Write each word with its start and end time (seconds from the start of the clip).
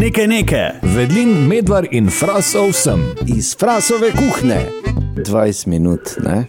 nekaj 0.00 0.26
nekaj. 0.26 0.70
Vedlin, 0.96 1.28
medvar 1.48 1.86
in 1.90 2.08
frasov 2.10 2.72
sem. 2.72 3.00
Iz 3.36 3.52
frasove 3.58 4.08
kuhne. 4.16 4.60
20 5.16 5.66
minut, 5.68 6.00
ne? 6.24 6.44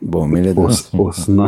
bomo 0.00 0.36
imeli 0.36 0.54
danes. 0.54 0.92
18. 0.92 1.44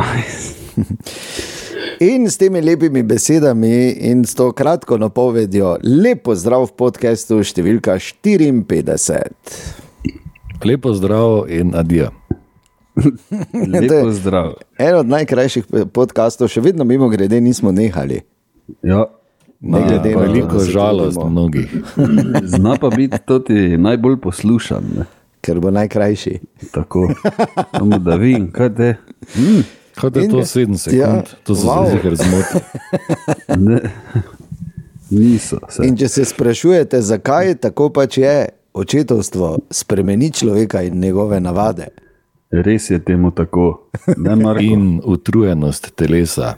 In 2.13 2.29
s 2.29 2.37
temi 2.37 2.61
lepimi 2.61 3.03
besedami 3.03 3.89
in 3.89 4.25
s 4.25 4.35
to 4.37 4.51
kratko 4.51 4.97
napovedjo, 5.01 5.77
lepo 5.81 6.35
zdrav 6.37 6.67
v 6.67 6.75
podkastu 6.77 7.41
številka 7.41 7.97
54. 7.97 9.33
Lepo 10.61 10.93
zdrav 10.93 11.49
in 11.49 11.73
adijo. 11.73 12.11
Lepo 13.73 14.11
zdrav. 14.13 14.53
En 14.77 15.01
od 15.01 15.09
najkrajših 15.09 15.65
podkastov, 15.89 16.53
še 16.53 16.61
vedno 16.61 16.85
mimo 16.85 17.09
grede, 17.09 17.41
nismo 17.41 17.73
nehali. 17.73 18.21
Ja. 18.85 19.07
Ne 19.61 19.79
glede 19.81 20.11
na 20.11 20.21
Veliko 20.21 20.59
žalost 20.61 21.17
mnogih. 21.25 21.75
Zna 22.55 22.75
pa 22.75 22.89
biti 22.89 23.17
tudi 23.25 23.77
najbolj 23.77 24.17
poslušan. 24.17 24.83
Ne? 24.97 25.05
Ker 25.41 25.59
bo 25.59 25.71
najkrajši. 25.71 26.39
Tako. 26.71 27.09
Samo 27.77 27.97
da 27.99 28.15
vidim, 28.15 28.51
kaj 28.51 28.75
te. 28.75 28.95
Mm, 29.35 29.63
Kot 29.95 30.15
je 30.15 30.23
In- 30.23 30.31
to 30.31 30.37
7 30.37 30.77
sekund, 30.77 30.99
Ja, 30.99 31.23
to 31.43 31.55
so 31.55 31.67
wow. 31.67 31.87
se 31.87 31.93
jih 31.93 32.05
razmotili. 32.05 32.61
ne. 33.57 33.79
Niso. 35.09 35.59
Se. 35.69 35.87
In 35.87 35.97
če 35.97 36.07
se 36.07 36.25
sprašujete, 36.25 37.01
zakaj 37.01 37.55
tako 37.55 37.89
pač 37.89 38.17
je, 38.17 38.49
očetovstvo 38.73 39.59
spremeni 39.71 40.31
človeka 40.31 40.81
in 40.81 40.99
njegove 40.99 41.39
navade. 41.39 41.87
Res 42.51 42.89
je 42.89 42.99
temu 42.99 43.31
tako. 43.31 43.89
Ne? 44.17 44.35
In 44.61 45.01
utrujenost 45.03 45.95
telesa. 45.95 46.53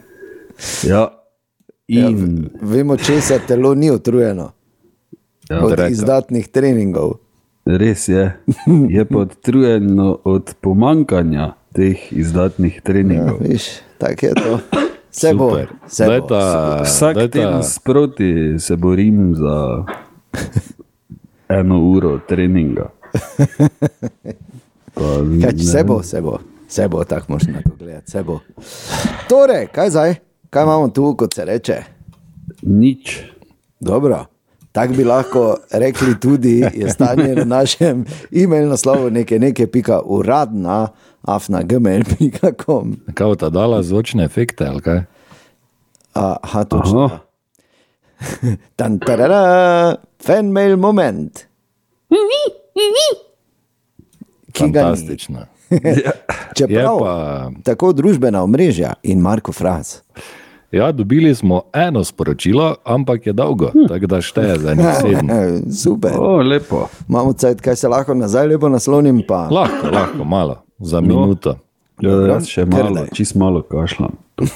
Ja. 0.84 1.08
In 1.90 2.48
Vemo, 2.62 2.96
če 2.96 3.20
se 3.20 3.40
telo 3.40 3.74
ni 3.74 3.90
utrujeno 3.90 4.52
ja, 5.48 5.58
od 5.58 5.70
reka. 5.72 5.88
izdatnih 5.88 6.48
treningov. 6.48 7.18
res 7.66 8.08
je. 8.08 8.36
Je 8.88 9.04
pa 9.04 9.18
odtrujeno 9.18 10.18
od 10.24 10.54
pomankanja 10.56 11.52
teh 11.72 12.12
izdatnih 12.12 12.74
Ja, 12.74 12.82
treningov. 12.82 13.38
viš, 13.40 13.64
tako 13.98 14.26
je 14.26 14.34
to. 14.34 14.58
Se 15.12 15.34
bo, 15.34 15.58
se 15.86 16.06
Daj 16.06 16.20
bo. 16.20 16.26
Vsak 16.82 17.14
daj 17.14 17.26
ta- 17.26 17.32
teden 17.32 17.62
sproti 17.64 18.30
se 18.58 18.76
borim 18.76 19.34
za 19.34 19.84
eno 21.50 21.80
uro 21.82 22.20
treninga. 22.20 22.90
Pa, 24.94 25.02
Kaj, 25.42 25.58
se 25.58 25.84
bo, 25.84 26.02
se 26.02 26.20
bo, 26.20 26.38
se 26.68 26.88
bo, 26.88 27.04
tako 27.04 27.26
možno 27.28 27.52
na 27.52 27.62
to 27.62 27.70
gledati. 27.76 28.12
Torej, 29.28 29.66
kaj 29.66 29.90
zdaj, 29.90 30.14
kaj 30.50 30.62
imamo 30.62 30.88
tu, 30.88 31.14
kot 31.16 31.34
se 31.34 31.44
reče? 31.44 31.82
Nič. 32.62 33.20
Dobro. 33.80 34.24
Tako 34.72 34.94
bi 34.94 35.04
lahko 35.04 35.56
rekli 35.70 36.20
tudi, 36.20 36.64
je 36.74 36.90
stanje 36.90 37.34
na 37.34 37.44
našem 37.44 38.04
e-mail 38.30 38.68
naslovu 38.68 39.10
nekaj, 39.10 39.38
nekaj, 39.38 39.66
pika 39.66 40.00
uradna, 40.04 40.88
afna.gmail.com. 41.22 42.96
Kaj 43.14 43.36
ta 43.36 43.50
dala 43.50 43.82
zvočne 43.82 44.24
efekte 44.24 44.66
ali 44.66 44.80
kaj? 44.80 45.02
Aha, 46.14 46.64
točno. 46.64 47.10
Tan, 48.76 48.98
tarara, 48.98 49.96
fanmail 50.22 50.76
moment. 50.76 51.46
Ki 52.10 52.16
ga 52.74 52.94
ni. 52.96 53.08
Fantastično. 54.54 55.46
Čeprav 56.56 56.94
Je 56.94 57.00
pa- 57.00 57.50
tako 57.62 57.92
družbena 57.92 58.42
omrežja 58.42 58.94
in 59.02 59.18
Marko 59.20 59.52
Fras. 59.52 60.02
Ja, 60.72 60.92
dobili 60.92 61.34
smo 61.34 61.62
eno 61.72 62.04
sporočilo, 62.04 62.74
ampak 62.84 63.26
je 63.26 63.32
dolgo, 63.32 63.72
tako 63.88 64.06
da 64.06 64.20
šteje 64.20 64.58
za 64.58 64.74
nek 64.74 64.86
sedem. 65.00 65.28
Super. 65.82 66.10
O, 66.18 66.36
lepo. 66.36 66.86
Imamo 67.08 67.32
cajt, 67.32 67.60
kaj 67.60 67.76
se 67.76 67.88
lahko 67.88 68.14
nazaj 68.14 68.46
lepo 68.46 68.68
naslonim. 68.68 69.22
Pa. 69.28 69.48
Lahko, 69.50 69.86
lahko, 69.86 70.24
malo, 70.24 70.62
za 70.78 71.00
minuto. 71.00 71.56
Ja, 72.00 72.10
jaz 72.10 72.46
še 72.46 72.64
malo, 72.64 73.06
čist 73.12 73.34
malo 73.34 73.62
kašljam. 73.62 74.14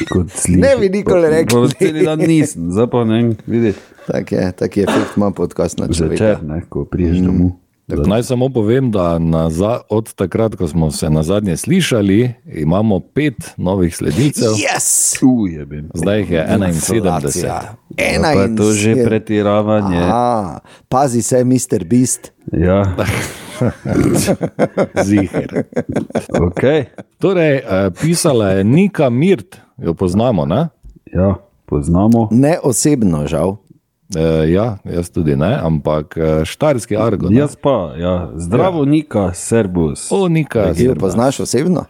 Da- 0.00 0.24
slišim. 0.28 0.60
Ne 0.60 0.76
bi 0.80 0.88
nikoli 0.88 1.28
rekli. 1.28 1.60
Pa 1.60 1.68
Celi 1.78 2.04
dan 2.04 2.18
nisem, 2.18 2.70
zdaj 2.72 2.86
pa 2.86 3.04
ne 3.04 3.14
vem, 3.14 3.36
vidi. 3.46 3.74
Tak 4.06 4.32
je, 4.32 4.52
tak 4.52 4.76
je 4.76 4.82
efekt 4.82 5.16
ima 5.16 5.30
podcast 5.30 5.78
na 5.78 5.88
človeka. 5.88 6.16
Zvečer, 6.16 6.42
ne, 6.42 6.62
ko 6.68 6.84
priješ 6.84 7.18
domov. 7.18 7.50
Da- 7.92 8.02
Naj 8.04 8.22
samo 8.22 8.48
povem, 8.48 8.90
da 8.90 9.18
naza, 9.18 9.80
od 9.88 10.14
takrat, 10.14 10.54
ko 10.54 10.68
smo 10.68 10.90
se 10.90 11.10
na 11.10 11.22
zadnje 11.22 11.56
slišali, 11.56 12.32
imamo 12.46 13.00
pet 13.00 13.34
novih 13.56 13.96
sledilcev, 13.96 14.50
Yes! 14.50 15.18
Tu 15.20 15.46
je 15.48 15.66
bil. 15.66 15.84
zdaj 15.94 16.18
jih 16.18 16.30
je 16.30 16.46
71. 16.48 16.96
Inflacija. 16.96 17.74
Ena 17.98 18.22
Pa 18.24 18.40
je 18.40 18.56
to 18.56 18.72
že 18.72 19.04
pretiravanje. 19.04 19.98
Aha, 19.98 20.58
pazi 20.88 21.22
se, 21.22 21.44
Mr. 21.44 21.84
Beast. 21.84 22.32
Ja, 22.52 22.96
Ziher. 25.04 25.64
ok. 26.40 26.62
Torej, 27.18 27.56
eh, 27.56 27.62
pisala 27.92 28.48
je 28.48 28.64
Nika 28.64 29.10
Mirt, 29.10 29.56
jo 29.76 29.94
poznamo. 29.94 30.46
Ne? 30.46 30.68
Ja, 31.06 31.34
poznamo. 31.66 32.28
Ne 32.30 32.58
osebno, 32.62 33.26
žal. 33.26 33.56
E, 34.16 34.50
ja, 34.50 34.78
jaz 34.84 35.10
tudi 35.14 35.36
ne, 35.38 35.52
ampak 35.62 36.16
eh, 36.16 36.44
štajerski 36.44 36.96
argon. 36.98 37.34
Jaz 37.34 37.54
pa, 37.56 37.94
ja. 37.98 38.30
zdravo, 38.34 38.84
Nika, 38.84 39.30
Serbus. 39.34 40.08
O, 40.10 40.28
Nika, 40.28 40.72
Ki 40.74 40.90
jo 40.90 40.94
poznaš 40.98 41.40
osebno? 41.46 41.84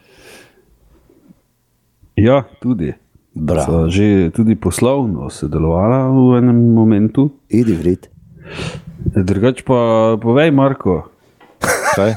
Ja, 2.15 2.43
tudi. 2.61 2.93
Bravo. 3.33 3.63
Sva 3.63 3.89
že 3.89 4.29
tudi 4.35 4.59
poslovno 4.59 5.31
sodelovala 5.31 6.11
v 6.11 6.43
enem 6.43 6.59
momentu. 6.75 7.31
Idi 7.49 7.73
vrit. 7.73 8.11
Drugač 9.01 9.63
pa 9.63 10.13
povej, 10.21 10.51
Marko, 10.51 11.07
Kaj? 11.95 12.13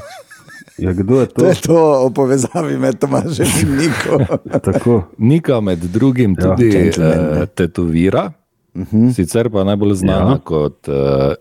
ja, 0.77 0.91
kdo 0.93 1.23
je 1.23 1.27
to? 1.31 1.41
To 1.41 1.47
je 1.47 1.55
to 1.55 1.79
o 2.05 2.09
povezavi 2.11 2.77
med 2.77 2.99
Tomažem 2.99 3.47
in 3.63 3.69
Niko. 3.79 4.19
Tako. 4.67 5.07
Nika 5.17 5.59
med 5.63 5.79
drugim 5.79 6.35
Ja, 6.37 6.51
tudi 6.51 6.69
gentleman, 6.69 7.41
uh, 7.41 7.47
tetovira, 7.47 8.31
uh 8.75 8.81
-huh. 8.91 9.13
sicer 9.13 9.49
pa 9.49 9.63
najbolj 9.63 9.93
znana 9.93 10.25
ja. 10.25 10.31
Ja. 10.31 10.37
kot 10.43 10.87
uh, 10.87 11.33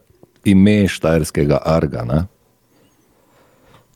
ime 0.45 0.89
štajerskega 0.89 1.59
arga. 1.65 2.05
Ne? 2.05 2.27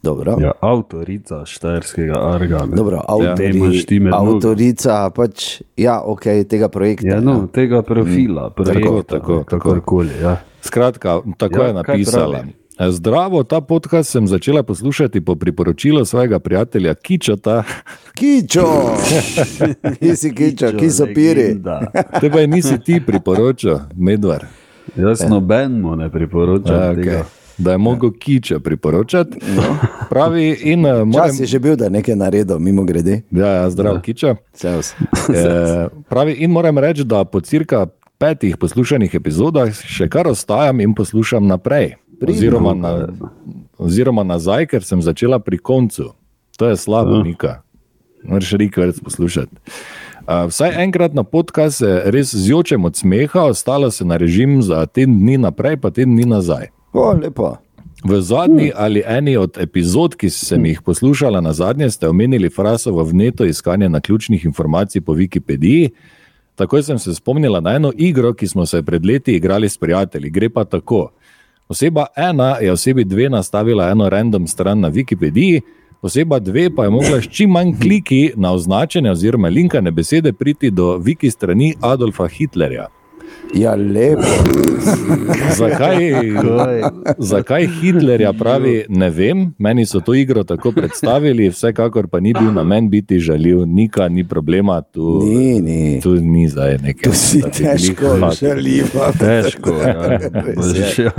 Dobro. 0.02 0.36
Ja, 0.40 0.52
avtorica 0.60 1.44
štajerskega 1.46 2.14
arga. 2.34 2.58
ne. 2.66 2.76
Dobro, 2.76 3.02
avtori, 3.08 3.84
ti 3.86 4.00
med 4.00 4.10
nogo. 4.10 4.34
avtorica 4.36 5.10
pač, 5.10 5.62
ja, 5.76 6.00
ok, 6.04 6.22
tega 6.48 6.68
projekta. 6.68 7.06
Ja, 7.08 7.20
no, 7.20 7.46
tega 7.52 7.82
profila, 7.82 8.50
projekta, 8.50 9.02
tako, 9.02 9.02
tako. 9.08 9.44
kakorkoli. 9.44 10.10
Ja. 10.22 10.36
Skratka, 10.62 11.20
tako 11.38 11.60
Ja, 11.60 11.66
je 11.66 11.74
napisala. 11.74 12.38
pravi? 12.38 12.54
Zdravo, 12.80 13.42
ta 13.42 13.60
podcast 13.60 14.10
sem 14.10 14.26
začela 14.26 14.62
poslušati 14.62 15.20
po 15.20 15.34
priporočilu 15.36 16.04
svojega 16.04 16.38
prijatelja 16.38 16.94
Kičota, 16.94 17.62
Kičo, 18.18 18.94
ki 20.00 20.16
si 20.16 20.34
kičo, 20.34 20.72
ki 20.78 20.90
so 20.90 21.06
piri. 21.06 21.42
legenda. 21.42 21.80
te 22.20 22.30
pa 22.30 22.40
je 22.40 22.46
nisi 22.46 22.78
ti 22.78 23.00
priporočil, 23.06 23.78
Medvar. 23.96 24.46
Jaz 24.96 25.20
nobenemu 25.28 25.96
ne 25.96 26.10
priporočam 26.10 26.74
Ja, 26.74 26.94
tega. 26.94 27.10
okay. 27.10 27.22
Da 27.58 27.72
je 27.72 27.78
mogel 27.78 28.10
Kiča 28.10 28.58
priporočati. 28.58 29.38
Pravi, 30.10 30.58
in 30.62 30.86
uh, 30.86 31.02
moram. 31.04 31.28
Čas 31.28 31.40
je 31.40 31.46
že 31.46 31.58
bil, 31.58 31.76
da 31.76 31.84
je 31.84 31.90
nekaj 31.90 32.16
naredil, 32.16 32.58
mimo 32.58 32.84
grede. 32.84 33.22
Ja, 33.30 33.46
ja, 33.46 33.70
zdrav, 33.70 34.00
Kiča. 34.00 34.36
Servus. 34.54 34.94
E, 35.34 35.88
pravi, 36.08 36.32
in 36.32 36.50
moram 36.50 36.78
reči, 36.78 37.04
da 37.04 37.24
po 37.24 37.40
cirka 37.40 37.86
petih 38.18 38.56
poslušanih 38.56 39.14
epizodah 39.14 39.74
še 39.74 40.08
kar 40.08 40.28
ostajam 40.28 40.80
in 40.80 40.94
poslušam 40.94 41.46
naprej. 41.46 41.96
Oziroma, 42.20 42.74
na, 42.74 43.06
oziroma 43.78 44.24
nazaj, 44.24 44.66
ker 44.66 44.84
sem 44.84 45.02
začela 45.02 45.38
pri 45.38 45.58
koncu. 45.58 46.12
To 46.58 46.66
je 46.66 46.76
slabo, 46.76 47.22
Nika. 47.22 47.62
Moraš 48.26 48.56
reči 48.58 48.80
več 48.80 48.98
poslušati. 49.04 49.54
Uh, 50.28 50.48
vsaj 50.50 50.74
enkrat 50.82 51.14
na 51.14 51.22
podcast 51.22 51.78
se 51.78 52.02
res 52.12 52.34
zjočem 52.34 52.84
od 52.84 52.96
smeha, 52.96 53.46
ostalo 53.48 53.90
se 53.90 54.04
na 54.04 54.18
režim 54.20 54.58
za 54.62 54.84
teden 54.86 55.20
dni 55.22 55.38
naprej, 55.38 55.78
pa 55.80 55.90
teden 55.90 56.16
dni 56.18 56.26
nazaj. 56.28 56.68
O, 56.92 57.12
lepo. 57.14 57.56
V 58.04 58.20
zadnji 58.22 58.72
ali 58.74 59.02
eni 59.06 59.36
od 59.36 59.58
epizod, 59.58 60.14
ki 60.14 60.30
sem 60.30 60.66
jih 60.66 60.82
poslušala 60.82 61.40
na 61.40 61.52
zadnje, 61.52 61.90
ste 61.90 62.08
omenili 62.08 62.50
frasovo 62.50 63.02
vneto 63.04 63.46
iskanje 63.46 63.88
naključnih 63.88 64.44
informacij 64.44 65.00
po 65.00 65.14
Wikipediji. 65.14 65.90
Takoj 66.54 66.82
sem 66.82 66.98
se 66.98 67.14
spomnila 67.14 67.60
na 67.60 67.74
eno 67.78 67.92
igro, 67.96 68.34
ki 68.34 68.46
smo 68.46 68.66
se 68.66 68.82
pred 68.82 69.06
leti 69.06 69.34
igrali 69.36 69.68
s 69.68 69.78
prijatelji. 69.78 70.30
Gre 70.30 70.50
pa 70.50 70.64
tako. 70.64 71.10
Oseba 71.68 72.06
ena 72.16 72.56
je 72.60 72.72
osebi 72.72 73.04
dve 73.04 73.28
nastavila 73.28 73.90
eno 73.90 74.08
random 74.08 74.46
stran 74.46 74.80
na 74.80 74.90
Wikipediji, 74.90 75.60
oseba 76.02 76.38
dve 76.38 76.74
pa 76.74 76.84
je 76.84 76.90
mogla 76.90 77.20
s 77.20 77.28
čim 77.30 77.50
manj 77.50 77.72
kliki 77.80 78.32
na 78.36 78.52
označene 78.52 79.10
oziroma 79.10 79.48
linkane 79.48 79.90
besede 79.90 80.32
priti 80.32 80.70
do 80.70 80.96
wiki 80.96 81.30
strani 81.30 81.74
Adolfa 81.80 82.26
Hitlerja. 82.28 82.86
Ja, 83.54 83.74
lepo. 83.74 84.22
Zakaj, 85.56 85.96
Kaj? 86.56 86.82
zakaj 87.18 87.66
Hitlerja 87.80 88.32
pravi, 88.32 88.84
ne 88.88 89.10
vem, 89.10 89.54
meni 89.58 89.86
so 89.86 90.00
to 90.00 90.14
igro 90.14 90.44
tako 90.44 90.72
predstavili, 90.72 91.48
vsekakor 91.48 92.06
pa 92.06 92.20
ni 92.20 92.32
bil 92.32 92.52
namen 92.52 92.90
biti 92.90 93.18
žaljiv, 93.18 93.66
nika, 93.66 94.08
ni 94.08 94.24
problema, 94.28 94.82
tu 94.82 95.22
Ni, 95.24 95.60
ni. 95.60 96.00
tu 96.02 96.14
ni 96.14 96.48
zdaj 96.48 96.78
nekaj. 96.82 97.02
Tu 97.02 97.16
si 97.16 97.42
težko 97.42 98.16
žaljiva. 98.40 99.12
Težko 99.18 99.70
ja. 99.72 100.18
Ja. 100.98 101.10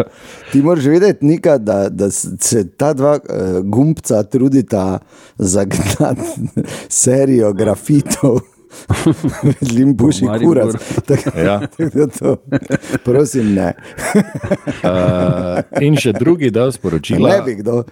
Ti 0.52 0.62
moraš 0.62 0.86
vedeti, 0.86 1.26
Nika, 1.26 1.58
da, 1.58 1.90
da 1.90 2.10
se 2.12 2.68
ta 2.78 2.94
dva 2.94 3.20
uh, 3.20 3.66
gumbca 3.66 4.24
trudita 4.24 5.00
zagnati 5.38 6.22
serijo 7.02 7.54
grafitov. 7.54 8.40
Maribor. 10.26 10.42
kurac. 10.44 11.02
Tako 11.06 11.40
Ja. 11.40 11.60
to, 12.20 12.38
prosim, 13.04 13.54
ne. 13.56 13.74
Uh, 14.84 15.62
in 15.82 15.98
še 15.98 16.14
drugi 16.14 16.52
del 16.52 16.72
sporočila. 16.72 17.30
Ne 17.30 17.42
bi 17.46 17.60
kdo. 17.62 17.84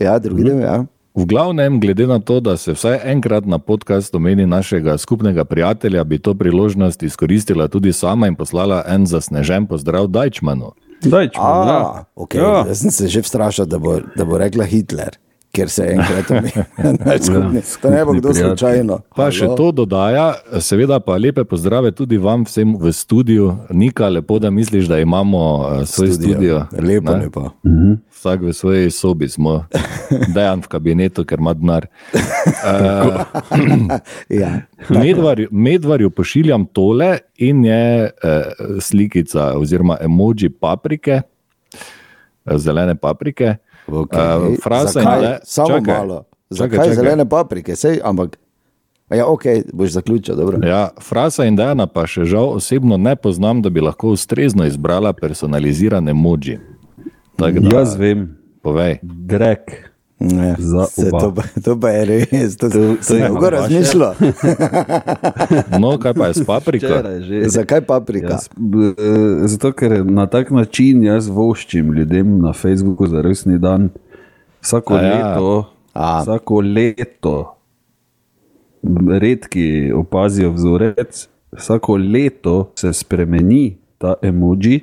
Ja, 0.00 0.18
drugi 0.18 0.44
del, 0.44 0.60
ja. 0.64 0.84
V 1.14 1.28
glavnem, 1.30 1.78
glede 1.78 2.06
na 2.10 2.18
to, 2.18 2.40
da 2.42 2.56
se 2.58 2.72
vsaj 2.74 2.98
enkrat 3.06 3.46
na 3.46 3.60
podkastu 3.62 4.18
omeni 4.18 4.46
našega 4.46 4.98
skupnega 4.98 5.44
prijatelja, 5.44 6.04
bi 6.04 6.18
to 6.18 6.34
priložnost 6.34 7.02
izkoristila 7.02 7.68
tudi 7.68 7.92
sama 7.92 8.26
in 8.26 8.34
poslala 8.34 8.82
en 8.88 9.06
zasnežen 9.06 9.68
pozdrav 9.70 10.08
Dajčmanu. 10.10 10.72
Daj, 11.04 11.28
če 11.36 11.38
bom, 11.38 11.68
ja. 11.68 11.78
A, 11.78 12.04
okay. 12.16 12.42
Ja. 12.42 12.64
Jaz 12.66 12.82
sem 12.82 12.90
se 12.90 13.08
že 13.12 13.22
vstrašil, 13.22 13.68
da 13.70 13.78
bo, 13.78 14.00
da 14.16 14.26
bo 14.26 14.40
rekla 14.40 14.66
Hitler, 14.66 15.14
ker 15.54 15.70
se 15.70 15.86
enkrat 15.94 16.26
skupni. 17.26 17.62
To 17.82 17.90
ne 17.90 18.04
bo 18.04 18.12
kdo 18.12 18.28
prijatelj. 18.28 18.48
slučajno. 18.48 18.98
Pa 19.16 19.30
še 19.30 19.46
Halo? 19.46 19.56
to 19.56 19.70
dodaja, 19.82 20.26
seveda 20.60 20.98
pa 21.00 21.16
lepe 21.20 21.44
pozdrave 21.46 21.92
tudi 21.94 22.18
vam 22.18 22.44
vsem 22.48 22.74
v 22.80 22.92
studiu. 22.92 23.52
Nika, 23.70 24.08
lepo, 24.10 24.38
da 24.42 24.50
misliš, 24.50 24.90
da 24.90 24.98
imamo 25.02 25.44
uh, 25.58 25.84
svoj 25.86 26.12
studio. 26.18 26.64
Lepo, 26.74 27.14
ne? 27.14 27.28
lepo. 27.28 27.50
Vsak 28.14 28.46
v 28.48 28.54
svoji 28.56 28.90
sobi 28.90 29.28
smo, 29.28 29.64
dejan 30.34 30.64
v 30.64 30.70
kabinetu, 30.72 31.26
ker 31.28 31.42
ima 31.42 31.54
denar. 31.54 31.86
Ja. 34.28 34.50
Medvarju, 34.88 35.48
medvarju 35.50 36.10
pošiljam 36.10 36.66
tole 36.66 37.18
in 37.36 37.64
je 37.64 38.10
eh, 38.10 38.42
slikica 38.80 39.52
oziroma 39.58 39.96
emoji 40.00 40.48
paprike, 40.48 41.20
eh, 41.22 42.58
zelene 42.58 42.96
paprike. 42.96 43.56
Okay. 43.86 44.56
Frasa 44.56 45.00
in 45.00 45.04
Zakaj? 45.04 45.20
le- 45.22 45.38
Samo 45.44 45.68
čakaj, 45.68 45.94
malo. 45.94 46.24
Zakaj 46.50 46.78
čakaj. 46.78 46.94
zelene 46.94 47.28
paprike? 47.28 47.76
Sej, 47.76 48.00
ampak, 48.04 48.38
ja, 49.10 49.26
ok, 49.26 49.42
boš 49.72 49.90
zaključil. 49.90 50.34
Dobro. 50.34 50.58
Ja, 50.62 50.88
frasa 51.00 51.44
in 51.44 51.56
Dana 51.56 51.86
pa 51.86 52.06
še 52.06 52.24
žal 52.24 52.48
osebno 52.50 52.96
ne 52.96 53.16
poznam, 53.16 53.62
da 53.62 53.70
bi 53.70 53.80
lahko 53.80 54.08
ustrezno 54.08 54.64
izbrala 54.64 55.12
personalizirane 55.12 56.14
da, 57.36 57.48
Jaz 57.70 57.96
vem, 57.96 58.36
povej. 58.62 58.98
drek. 59.02 59.93
Ne, 60.24 60.54
Za 60.58 60.84
se, 60.86 61.10
to, 61.10 61.32
to 61.64 61.80
pa 61.80 61.88
je 61.90 62.04
res, 62.04 62.56
to, 62.56 62.68
to, 62.68 62.96
To- 62.98 63.14
je 63.14 63.28
dolgo 63.28 63.40
vaše. 63.42 63.50
razmišljal. 63.52 64.14
No, 65.80 65.98
kaj 65.98 66.14
pa 66.14 66.26
je 66.26 66.34
s 66.34 66.44
papriko? 66.44 66.86
Zakaj 67.46 67.80
paprika? 67.80 68.28
Jaz, 68.30 68.48
b, 68.56 68.78
eh, 68.78 68.92
zato, 69.44 69.72
ker 69.72 70.04
na 70.04 70.26
tak 70.26 70.50
način 70.50 71.02
jaz 71.02 71.28
voščim 71.28 71.92
ljudem 71.92 72.38
na 72.38 72.52
Facebooku 72.52 73.06
za 73.06 73.20
resni 73.20 73.58
dan. 73.58 73.88
Vsako 74.60 74.94
A 74.94 75.02
ja. 75.02 75.10
leto, 75.28 75.64
A. 75.94 76.20
vsako 76.22 76.60
leto, 76.60 77.56
redki 79.10 79.66
opazijo 79.92 80.50
vzorec, 80.52 81.28
vsako 81.52 81.96
leto 81.96 82.70
se 82.74 82.92
spremeni 82.92 83.76
ta 83.98 84.14
emoji. 84.22 84.80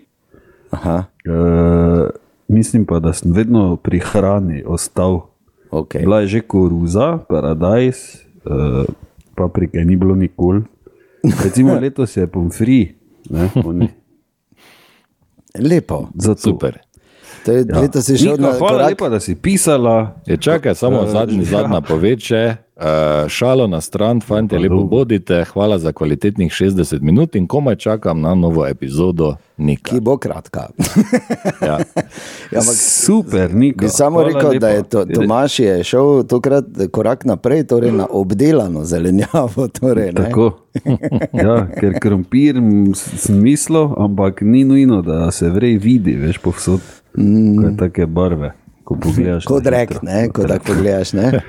Aha, 0.72 1.04
Uh, 1.22 2.10
mislim 2.48 2.86
pa, 2.86 3.00
da 3.00 3.14
sem 3.14 3.32
vedno 3.32 3.76
pri 3.76 4.00
hrani 4.02 4.64
ostal. 4.66 5.20
Okay. 5.72 6.02
Bila 6.04 6.22
je 6.22 6.28
že 6.28 6.42
koruza, 6.42 7.18
paradajz, 7.30 7.98
uh, 8.46 8.86
paprike 9.36 9.80
ni 9.86 9.96
bilo 9.96 10.16
nikoli. 10.16 10.62
Recimo 11.44 11.74
letos 11.84 12.18
je 12.18 12.28
pomfri. 12.28 12.96
Ne. 13.30 13.50
Lepo. 15.60 16.10
Zato. 16.16 16.42
Super. 16.42 16.91
To 17.46 17.52
je, 17.52 17.66
ja. 17.66 17.80
Leto 17.80 18.02
si 18.02 18.14
šel 18.16 18.32
Nika, 18.32 18.42
na 18.44 18.48
hvala 18.50 18.72
korak. 18.72 18.90
lepa, 18.90 19.10
da 19.10 19.20
si 19.20 19.36
pisala. 19.36 20.16
Je 20.26 20.38
čakaj, 20.38 20.76
samo 20.76 20.98
Eh, 21.00 21.10
zadnji, 21.10 21.38
ja. 21.40 21.44
zadnja 21.46 21.82
poveče. 21.82 22.56
Uh, 22.74 22.88
šalo 23.28 23.68
na 23.68 23.78
stran, 23.80 24.22
fanti, 24.22 24.58
lepo 24.58 24.74
dobro. 24.76 24.88
bodite, 24.88 25.44
hvala 25.46 25.80
za 25.80 25.92
kvalitetnih 25.92 26.52
60 26.52 27.02
minut 27.02 27.36
in 27.36 27.48
komaj 27.48 27.76
čakam 27.76 28.22
na 28.22 28.36
novo 28.36 28.68
epizodo 28.68 29.36
Nika. 29.58 29.90
Ki 29.90 30.00
bo 30.00 30.18
kratka. 30.18 30.68
Ja. 31.62 31.68
Ja, 31.68 31.78
ampak 32.54 32.76
Super, 32.76 33.54
Nika. 33.54 33.78
bi 33.78 33.90
samo 33.90 34.20
hvala 34.20 34.28
rekel, 34.30 34.50
da 34.52 34.68
lepa. 34.68 34.70
je 34.70 34.84
to, 34.84 35.06
Tomaš 35.06 35.60
je 35.60 35.84
šel 35.84 36.24
tokrat 36.24 36.64
korak 36.88 37.26
naprej, 37.26 37.64
torej 37.66 37.92
na 37.92 38.08
obdelano 38.08 38.84
zelenjavo. 38.84 39.68
Torej, 39.70 40.06
ne. 40.08 40.14
Tako. 40.24 40.52
Ja, 41.36 41.68
ker 41.70 41.94
krompir 41.96 42.58
m, 42.58 42.92
s- 42.92 43.06
sem 43.18 43.38
mislil, 43.38 43.94
ampak 43.96 44.42
ni 44.42 44.64
nujno, 44.64 45.02
da 45.02 45.32
se 45.32 45.50
vrej 45.50 45.78
vidi, 45.78 46.14
veš, 46.14 46.38
povsod. 46.40 46.82
Mm. 47.18 47.62
Kaj 47.62 47.78
take 47.78 48.06
barve, 48.06 48.52
ko 48.84 48.96
pogledaš. 48.96 49.46
Kot 49.46 49.68
rek, 49.68 49.94
ne, 50.02 50.30
ko 50.30 50.48
tako 50.48 50.66
pogledaš. 50.66 51.14
ne. 51.20 51.42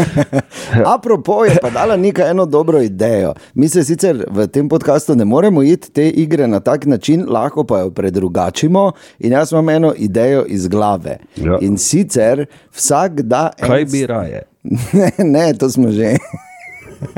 Apropo 0.94 1.44
je 1.44 1.56
pa 1.62 1.70
dala 1.70 1.96
neka 1.96 2.26
eno 2.28 2.46
dobro 2.46 2.80
idejo. 2.80 3.34
Mi 3.54 3.68
se 3.68 3.84
sicer 3.84 4.24
v 4.30 4.46
tem 4.46 4.68
podkastu 4.68 5.16
ne 5.16 5.24
moremo 5.24 5.62
iti 5.62 5.90
te 5.90 6.08
igre 6.10 6.46
na 6.46 6.60
tak 6.60 6.86
način, 6.86 7.26
lahko 7.28 7.64
pa 7.64 7.80
jo 7.80 7.90
predrugačimo. 7.90 8.92
In 9.18 9.32
jaz 9.32 9.52
imam 9.52 9.68
eno 9.68 9.94
idejo 9.96 10.44
iz 10.48 10.68
glave. 10.68 11.18
Ja. 11.36 11.58
In 11.60 11.78
sicer 11.78 12.46
vsak 12.72 13.20
da. 13.22 13.50
en 13.58 13.68
Kaj 13.68 13.84
bi 13.84 14.06
raje? 14.06 14.42
Ne, 14.92 15.10
ne, 15.34 15.54
to 15.54 15.70
smo 15.70 15.90
že. 15.90 16.16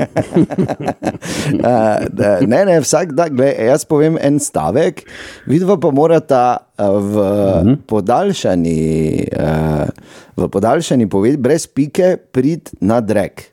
Uh, 1.45 2.05
da- 2.09 2.39
ne, 2.41 2.65
ne, 2.65 2.79
vsak 2.81 3.11
dan, 3.17 3.33
gled, 3.35 3.57
jaz 3.67 3.85
povem 3.87 4.17
en 4.21 4.37
stavek, 4.41 5.03
vidva 5.49 5.77
pa 5.81 5.89
morata 5.93 6.43
v 6.77 7.25
podaljšani, 7.89 8.79
uh, 9.33 9.85
v 10.37 10.49
podaljšani 10.51 11.07
povedi, 11.09 11.37
brez 11.41 11.67
pike, 11.67 12.15
prid 12.31 12.71
na 12.81 12.99
drek. 13.01 13.49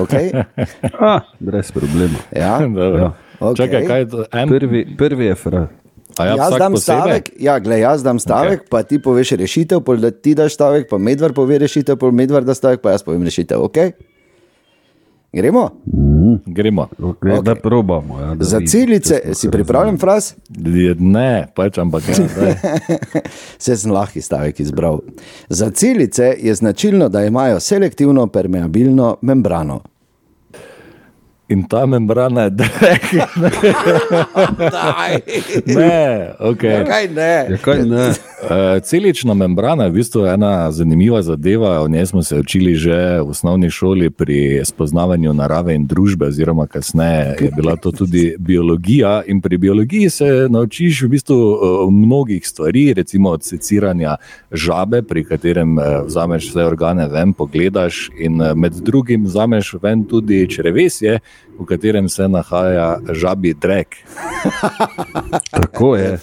Okay? 0.00 0.30
Ah, 1.00 1.22
brez 1.40 1.72
problema. 1.74 2.18
Ja? 2.42 2.60
Ja. 2.62 3.12
Okej. 3.40 3.56
Čakaj, 3.66 3.82
kaj 3.86 4.00
je 4.00 4.08
to? 4.08 4.24
En, 4.32 4.48
Prvi, 4.48 4.82
prvi 4.96 5.24
je 5.26 5.34
fra. 5.34 5.66
a 6.18 6.24
ja, 6.24 6.34
Jaz 6.40 6.54
dam 6.58 6.76
stavek, 6.80 7.30
ja, 7.40 7.58
gled, 7.60 7.80
jaz 7.82 8.02
dam 8.02 8.18
stavek, 8.18 8.62
okay. 8.64 8.70
pa 8.70 8.82
ti 8.82 8.98
poveš 9.02 9.36
rešitev, 9.36 9.82
pol 9.84 10.00
da 10.00 10.10
ti 10.10 10.32
daš 10.34 10.54
stavek, 10.56 10.88
pa 10.88 10.98
medvar 10.98 11.34
pove 11.36 11.58
rešitev, 11.60 11.98
pol 12.00 12.12
medvar 12.16 12.44
da 12.44 12.54
stavek, 12.56 12.80
pa 12.80 12.94
jaz 12.96 13.04
povem 13.04 13.22
rešitev. 13.28 13.60
Okay? 13.68 13.92
Gremo? 15.36 15.70
Gremo. 16.46 16.88
Okay, 16.98 17.32
okay. 17.32 17.42
Da 17.42 17.54
probamo. 17.54 18.20
Ja, 18.20 18.34
da 18.34 18.44
Za 18.44 18.56
vidim, 18.58 18.70
celice, 18.70 19.20
si 19.34 19.50
pripravljen, 19.50 19.98
fraz? 19.98 20.32
Ne, 20.98 21.46
pač, 21.54 21.78
ampak 21.78 22.08
ja, 22.08 22.14
zdaj. 22.14 22.54
Vse 23.58 23.76
sem 23.82 23.92
lahki 23.92 24.22
stavek 24.24 24.60
izbral. 24.60 25.02
Za 25.48 25.70
celice 25.70 26.34
je 26.40 26.54
značilno, 26.54 27.08
da 27.08 27.24
imajo 27.24 27.60
selektivno 27.60 28.26
permeabilno 28.26 29.16
membrano. 29.22 29.80
In 31.48 31.62
ta 31.62 31.86
membrana 31.86 32.42
je 32.42 32.50
drek. 32.50 33.02
Ne, 35.66 36.34
okay. 36.40 36.86
Kaj 36.86 37.08
ne? 37.08 37.46
Ja, 37.50 37.56
kaj 37.62 37.82
ne? 37.86 38.08
Uh, 38.08 38.82
celična 38.88 39.34
membrana 39.34 39.84
je 39.84 39.90
v 39.90 39.94
bistvu 39.94 40.26
ena 40.26 40.72
zanimiva 40.72 41.22
zadeva. 41.22 41.80
O 41.82 41.88
njej 41.88 42.06
smo 42.06 42.22
se 42.22 42.38
učili 42.38 42.74
že 42.74 43.20
v 43.20 43.30
osnovni 43.30 43.70
šoli 43.70 44.10
pri 44.10 44.60
spoznavanju 44.64 45.32
narave 45.32 45.74
in 45.74 45.86
družbe, 45.86 46.26
oziroma 46.26 46.66
kasneje 46.66 47.36
je 47.40 47.50
bila 47.56 47.76
to 47.76 47.92
tudi 47.92 48.34
biologija. 48.38 49.22
In 49.26 49.40
pri 49.40 49.58
biologiji 49.58 50.10
se 50.10 50.46
naučiš 50.50 51.02
v 51.02 51.08
bistvu 51.08 51.36
uh, 51.36 51.92
mnogih 51.92 52.48
stvari, 52.48 52.94
recimo 52.94 53.30
od 53.30 53.44
seciranja 53.44 54.16
žabe, 54.52 55.02
pri 55.02 55.24
katerem 55.24 55.78
uh, 55.78 55.84
vzameš 56.06 56.50
vse 56.50 56.64
organe 56.64 57.08
ven, 57.08 57.32
pogledaš 57.32 58.10
in 58.18 58.42
med 58.54 58.72
drugim 58.72 59.24
vzameš 59.24 59.74
ven 59.82 60.04
tudi 60.04 60.46
črevesje, 60.50 61.18
v 61.52 61.64
katerem 61.64 62.08
se 62.08 62.28
nahaja 62.28 62.98
žabi 63.08 63.54
drek. 63.54 63.96
Tako 65.50 65.96
je. 65.96 66.18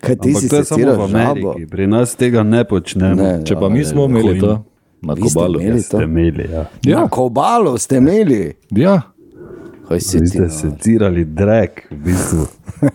Kaj 0.00 0.16
ti 0.16 0.28
Ampak 0.28 0.40
si 0.40 0.48
je 0.48 0.64
samo 0.64 0.78
v 0.78 0.88
žabo? 0.88 1.04
Ameriki, 1.04 1.66
pri 1.66 1.86
nas 1.86 2.14
tega 2.14 2.42
ne 2.42 2.64
počnemo. 2.64 3.14
Ne, 3.16 3.32
Če 3.42 3.54
pa 3.54 3.68
mi 3.68 3.84
smo 3.84 4.04
imeli 4.04 4.40
to 4.40 4.64
na 5.00 5.14
Vi 5.14 5.22
ste 5.22 5.28
kobalu. 5.30 5.60
imeli 5.60 5.80
to? 5.80 5.86
Ste 5.88 6.04
imeli, 6.04 6.44
ja. 6.48 6.64
Na 6.96 7.08
kobalo 7.08 7.78
ste 7.78 7.96
imeli. 7.96 8.54
Ja. 8.70 9.00
Kaj 9.82 10.00
si 10.00 10.16
Vi 10.16 10.22
ti? 10.22 10.26
ste 10.28 10.40
no? 10.40 10.48
secirali 10.50 11.24
drek, 11.24 11.86
v 11.90 11.96
bistvu. 11.96 12.44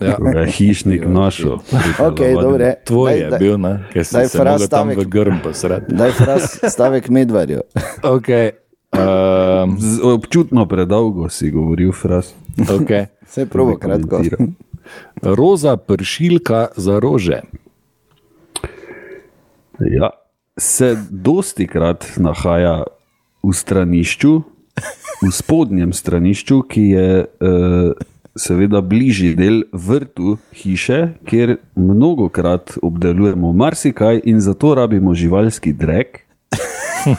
Ja. 0.00 0.16
Ga 0.18 0.40
je 0.40 0.50
hišnik 0.50 1.06
našel. 1.06 1.60
Okay, 1.98 2.32
dobre. 2.34 2.74
Tvoj 2.84 3.08
Daj- 3.08 3.18
je 3.18 3.28
daj- 3.30 3.38
bil, 3.38 3.56
ne? 3.58 3.72
ker 3.90 4.04
si 4.04 4.28
se 4.28 4.68
tam 4.68 4.88
v 4.90 5.04
grm 5.06 5.40
posred. 5.40 5.88
Daj 5.88 6.12
fraz 6.12 6.42
stavek 6.62 7.08
medvarju. 7.08 7.60
Okay. 8.08 8.52
Z- 9.78 10.00
Občutno 10.02 10.66
predolgo 10.66 11.28
si 11.28 11.50
govoril, 11.50 11.92
fras. 11.92 12.34
okay. 12.58 13.06
Vse 13.22 13.46
probo 13.46 13.76
kratko. 13.76 14.08
komentiral. 14.08 14.48
Roza 15.22 15.76
pršilka 15.76 16.68
za 16.76 16.98
rože. 16.98 17.40
Ja, 19.80 20.10
se 20.56 20.96
dosti 21.10 21.66
krat 21.66 22.06
nahaja 22.16 22.82
v 23.42 23.52
stranišču, 23.52 24.32
v 25.22 25.30
spodnjem 25.30 25.92
stranišču, 25.92 26.62
ki 26.62 26.82
je 26.88 27.10
uh, 27.20 27.92
seveda 28.34 28.80
bližji 28.80 29.34
del 29.34 29.62
vrtu 29.72 30.36
hiše, 30.52 31.20
kjer 31.24 31.56
mnogokrat 31.76 32.78
obdelujemo 32.82 33.52
marsikaj 33.52 34.20
in 34.24 34.40
zato 34.40 34.74
rabimo 34.74 35.14
živalski 35.14 35.72
drek. 35.72 36.24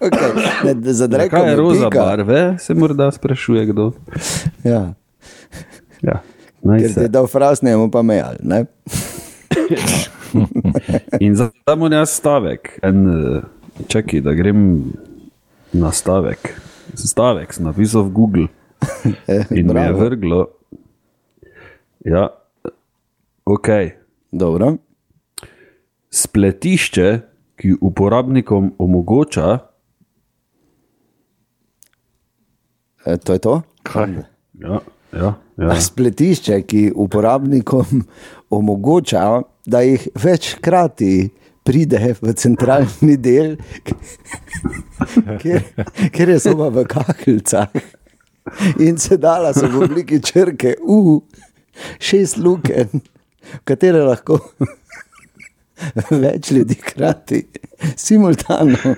Okay. 0.00 0.32
Ne, 0.64 0.92
za 0.92 1.06
drekom 1.06 1.40
Kaj 1.40 1.50
je 1.50 1.56
roza 1.56 1.90
pika. 1.90 2.00
barve, 2.00 2.58
se 2.58 2.74
morda 2.74 3.10
sprašuje 3.10 3.66
kdo. 3.66 3.92
Ja. 4.64 4.94
Ja, 6.02 6.22
naj 6.62 6.78
Ker 6.78 6.86
ti 6.86 6.92
se. 6.94 7.00
je 7.00 7.08
dal 7.08 7.26
fras, 7.26 7.62
ne 7.62 7.74
bomo 7.74 7.90
pa 7.90 8.02
mejal. 8.02 8.34
Ne? 8.40 8.64
In 11.20 11.34
zdaj 11.34 11.50
moram 11.68 11.92
jaz 11.92 12.10
stavek. 12.10 12.78
En, 12.82 13.08
eh, 13.08 13.40
čakaj, 13.88 14.20
da 14.20 14.32
grem 14.32 14.84
na 15.72 15.92
stavek. 15.92 16.60
Stavek 16.94 17.52
sem 17.52 17.64
napisal 17.64 18.02
v 18.02 18.10
Google 18.10 18.46
in 19.50 19.66
mi 19.66 19.80
je 19.80 19.92
vrglo. 19.92 20.48
Ja, 22.04 22.28
ok. 23.44 23.68
Dobro. 24.30 24.76
Spletišče, 26.10 27.08
ki 27.58 27.74
uporabnikom 27.82 28.72
omogoča, 28.78 29.58
E, 33.08 33.16
to 33.16 33.32
je 33.32 33.38
to. 33.38 33.62
Kaj? 33.82 34.10
ja, 34.54 34.80
ja, 35.12 35.34
ja. 35.56 35.80
Spletišče, 35.88 36.62
ki 36.62 36.82
uporabnikom 36.94 38.02
omogoča, 38.50 39.42
da 39.66 39.80
jih 39.80 40.08
večkrati 40.14 41.28
pride 41.64 42.14
v 42.20 42.32
centralni 42.32 43.16
del, 43.16 43.56
kjer, 45.40 45.64
kjer 46.12 46.34
je 46.34 46.38
soba 46.40 46.70
v 46.72 46.84
kakeljcah 46.88 47.76
in 48.80 48.96
se 48.96 49.18
dala 49.20 49.52
so 49.52 49.68
v 49.68 49.84
obliki 49.84 50.22
črke 50.24 50.78
U, 50.80 51.20
šest 52.00 52.40
luken, 52.40 53.02
v 53.52 53.60
katere 53.68 54.00
lahko 54.08 54.40
več 56.24 56.50
ljudi 56.50 56.74
hkrati 56.82 57.46
simultano 57.96 58.94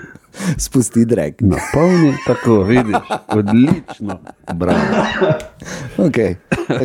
spusti 0.56 1.04
drek. 1.04 1.40
napolni 1.40 2.14
tako, 2.26 2.62
vidiš, 2.62 2.96
odlično. 3.28 4.18
Bravo. 4.54 4.78
Okay. 5.98 6.34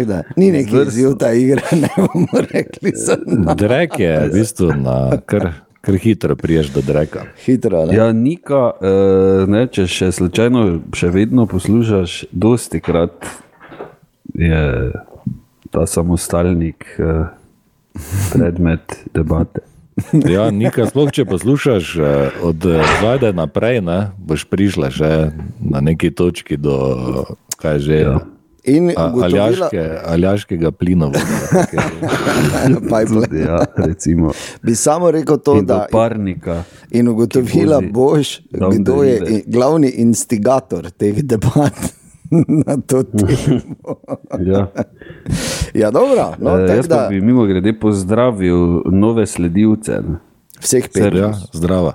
Da, 0.05 0.23
ni 0.35 0.51
neki 0.51 0.75
izziv 0.87 1.13
ta 1.19 1.33
igra, 1.33 1.61
ne 1.81 1.89
bomo 1.97 2.41
rekli, 2.51 2.91
Drek 3.55 3.99
je 3.99 4.27
v 4.27 4.33
bistvu 4.33 4.73
na 4.75 5.17
kar, 5.25 5.51
kar 5.81 5.95
hitro 5.95 6.35
priješ 6.35 6.67
do 6.73 6.81
dreka. 6.81 7.23
hitro. 7.45 7.85
Ne? 7.85 7.95
Ja, 7.95 8.11
Nika, 8.11 8.71
uh, 8.81 9.49
ne, 9.49 9.67
če 9.67 9.87
še 9.87 10.11
slučajno, 10.11 10.65
še 10.93 11.09
vedno 11.09 11.45
poslušaš, 11.45 12.25
dosti 12.31 12.81
krat 12.81 13.29
je 14.33 14.91
ta 15.71 15.85
samostalnik 15.85 16.85
uh, 16.99 17.27
predmet 18.33 18.99
debate. 19.13 19.74
Ja, 20.27 20.49
Nika, 20.51 20.83
sploh 20.91 21.07
če 21.11 21.23
poslušaš 21.25 21.95
eh, 21.95 22.39
od 22.43 22.65
eh, 22.67 22.83
zdaj 22.99 23.31
naprej, 23.33 23.79
ne, 23.81 24.11
boš 24.19 24.43
prišla 24.51 24.91
še 24.91 25.11
na 25.63 25.79
neki 25.79 26.11
točki 26.11 26.59
do 26.59 26.75
kaj 27.55 27.79
že. 27.79 27.99
Ja. 28.03 28.15
In 28.65 28.89
a- 28.97 29.11
ugotovila, 29.13 29.45
Aljaške, 29.45 29.81
aljaškega 30.09 30.71
plinovoda. 30.73 31.21
Pipeline. 32.91 33.29
Ja, 33.45 33.59
recimo, 33.77 34.33
bi 34.65 34.73
samo 34.75 35.11
rekel 35.13 35.37
to, 35.37 35.59
in 35.61 35.67
da 35.69 35.85
parnika. 35.91 36.63
in 36.91 37.07
ugotovila 37.07 37.77
boš, 37.85 38.39
kdo 38.49 39.03
je 39.03 39.43
glavni 39.45 39.93
instigator 40.01 40.89
teh 40.89 41.21
debat. 41.23 41.77
Na 42.65 42.77
to 42.87 43.03
temo. 43.03 43.61
Ja. 44.51 44.67
Ja, 45.73 45.91
dobro, 45.91 46.33
no, 46.39 46.49
tako 46.57 46.73
Jaz 46.73 46.87
da 46.87 47.07
bi 47.09 47.21
mimo 47.21 47.45
grede 47.45 47.73
pozdravil 47.79 48.81
nove 48.85 49.25
sledilce. 49.25 49.99
vseh 50.61 50.87
pet. 50.93 51.13
Ja, 51.13 51.33
zdrava. 51.53 51.93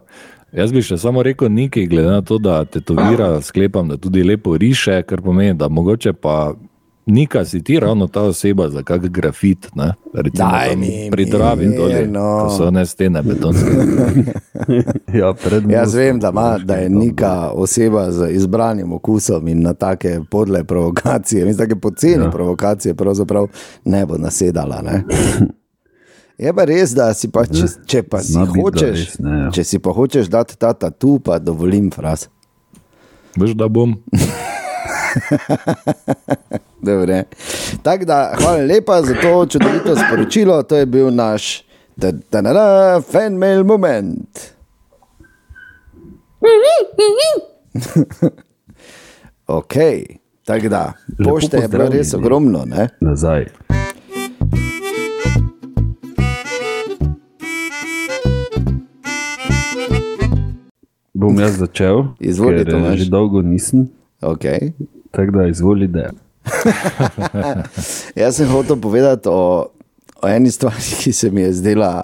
Jaz 0.52 0.72
bi 0.72 0.82
še 0.82 0.96
samo 0.98 1.22
rekel 1.22 1.48
nekaj, 1.52 1.86
glede 1.86 2.10
na 2.10 2.22
to, 2.22 2.38
da 2.38 2.64
tetovira, 2.64 3.40
sklepam, 3.40 3.88
da 3.88 3.96
tudi 3.96 4.22
lepo 4.22 4.56
riše, 4.56 5.02
kar 5.02 5.22
pomeni, 5.22 5.54
da 5.54 5.68
mogoče 5.68 6.12
pa 6.12 6.54
Nika 7.06 7.44
si 7.44 7.62
ti 7.64 7.80
ravno 7.80 8.06
ta 8.06 8.22
oseba 8.22 8.68
za 8.68 8.82
kak 8.82 9.08
grafit, 9.08 9.68
ne? 9.74 9.94
recimo 10.14 10.48
Daj 10.50 10.68
tam 10.68 10.80
mi 10.80 11.08
pri 11.10 11.24
Dravi 11.24 11.66
mir, 11.66 11.78
doli, 11.78 12.06
no. 12.06 12.44
ko 12.44 12.56
so 12.56 12.70
ne 12.70 12.86
stene 12.86 13.22
betonske. 13.22 13.70
Ja, 15.14 15.34
Jaz 15.68 15.94
vem, 15.94 16.20
da, 16.20 16.28
ima, 16.28 16.58
da 16.58 16.74
je 16.74 16.88
neka 16.88 17.50
oseba 17.54 18.10
z 18.10 18.30
izbranim 18.30 18.92
okusom 18.92 19.48
in 19.48 19.62
na 19.62 19.74
take 19.74 20.20
podle 20.30 20.64
provokacije, 20.64 21.44
mislim, 21.44 21.68
take 21.68 21.80
poceni 21.80 22.24
ja. 22.24 22.30
provokacije, 22.30 22.94
pravzaprav 22.94 23.46
ne 23.84 24.06
bo 24.06 24.18
nasedala. 24.18 24.82
Ne? 24.82 25.04
Je 26.38 26.52
pa 26.52 26.64
res, 26.64 26.94
da 26.94 27.14
si 27.14 27.28
pa, 27.28 27.42
če, 27.46 27.66
če 27.86 28.02
pa 28.02 28.22
si 28.24 28.32
Zna 28.32 28.46
hočeš, 28.48 28.98
res 28.98 29.18
ne, 29.18 29.38
ja. 29.40 29.50
če 29.52 29.64
si 29.64 29.78
pa 29.78 29.92
hočeš 29.92 30.30
dati 30.32 30.56
ta 30.56 30.72
tatu, 30.72 31.18
pa 31.24 31.38
dovolim 31.38 31.90
fraz. 31.90 32.28
Veš, 33.36 33.52
da 33.58 33.68
bom. 33.68 33.96
Tako 37.82 38.04
da, 38.04 38.34
hvala 38.42 38.58
lepa 38.58 39.02
za 39.02 39.14
to 39.22 39.46
čudovito 39.46 39.96
sporočilo. 39.96 40.62
To 40.62 40.76
je 40.76 40.86
bil 40.86 41.14
naš 41.14 41.64
fan 43.10 43.32
mail 43.32 43.64
moment. 43.64 44.38
ok, 49.46 49.74
tako 50.44 50.68
da, 50.68 50.92
pošte 51.24 51.56
je 51.56 51.68
bilo 51.68 51.88
res 51.88 52.14
ogromno. 52.14 52.64
Ne? 52.64 52.88
Nazaj. 53.00 53.44
Bom 61.14 61.40
jaz 61.40 61.58
začel, 61.58 62.04
Izvoli, 62.20 62.64
ker 62.64 62.74
eh, 62.74 62.96
že 62.96 63.10
dolgo 63.12 63.42
nisem, 63.44 63.90
Okay. 64.20 64.72
Tako 65.10 65.32
da 65.32 65.46
izvoli, 65.46 65.86
da. 65.86 66.10
Jaz 68.20 68.36
sem 68.36 68.48
hotel 68.48 68.76
povedati 68.76 69.28
o, 69.28 69.66
o 70.22 70.28
eni 70.28 70.50
stvari, 70.50 70.82
ki 71.02 71.12
se 71.12 71.30
mi 71.30 71.40
je 71.40 71.52
zdela. 71.52 72.02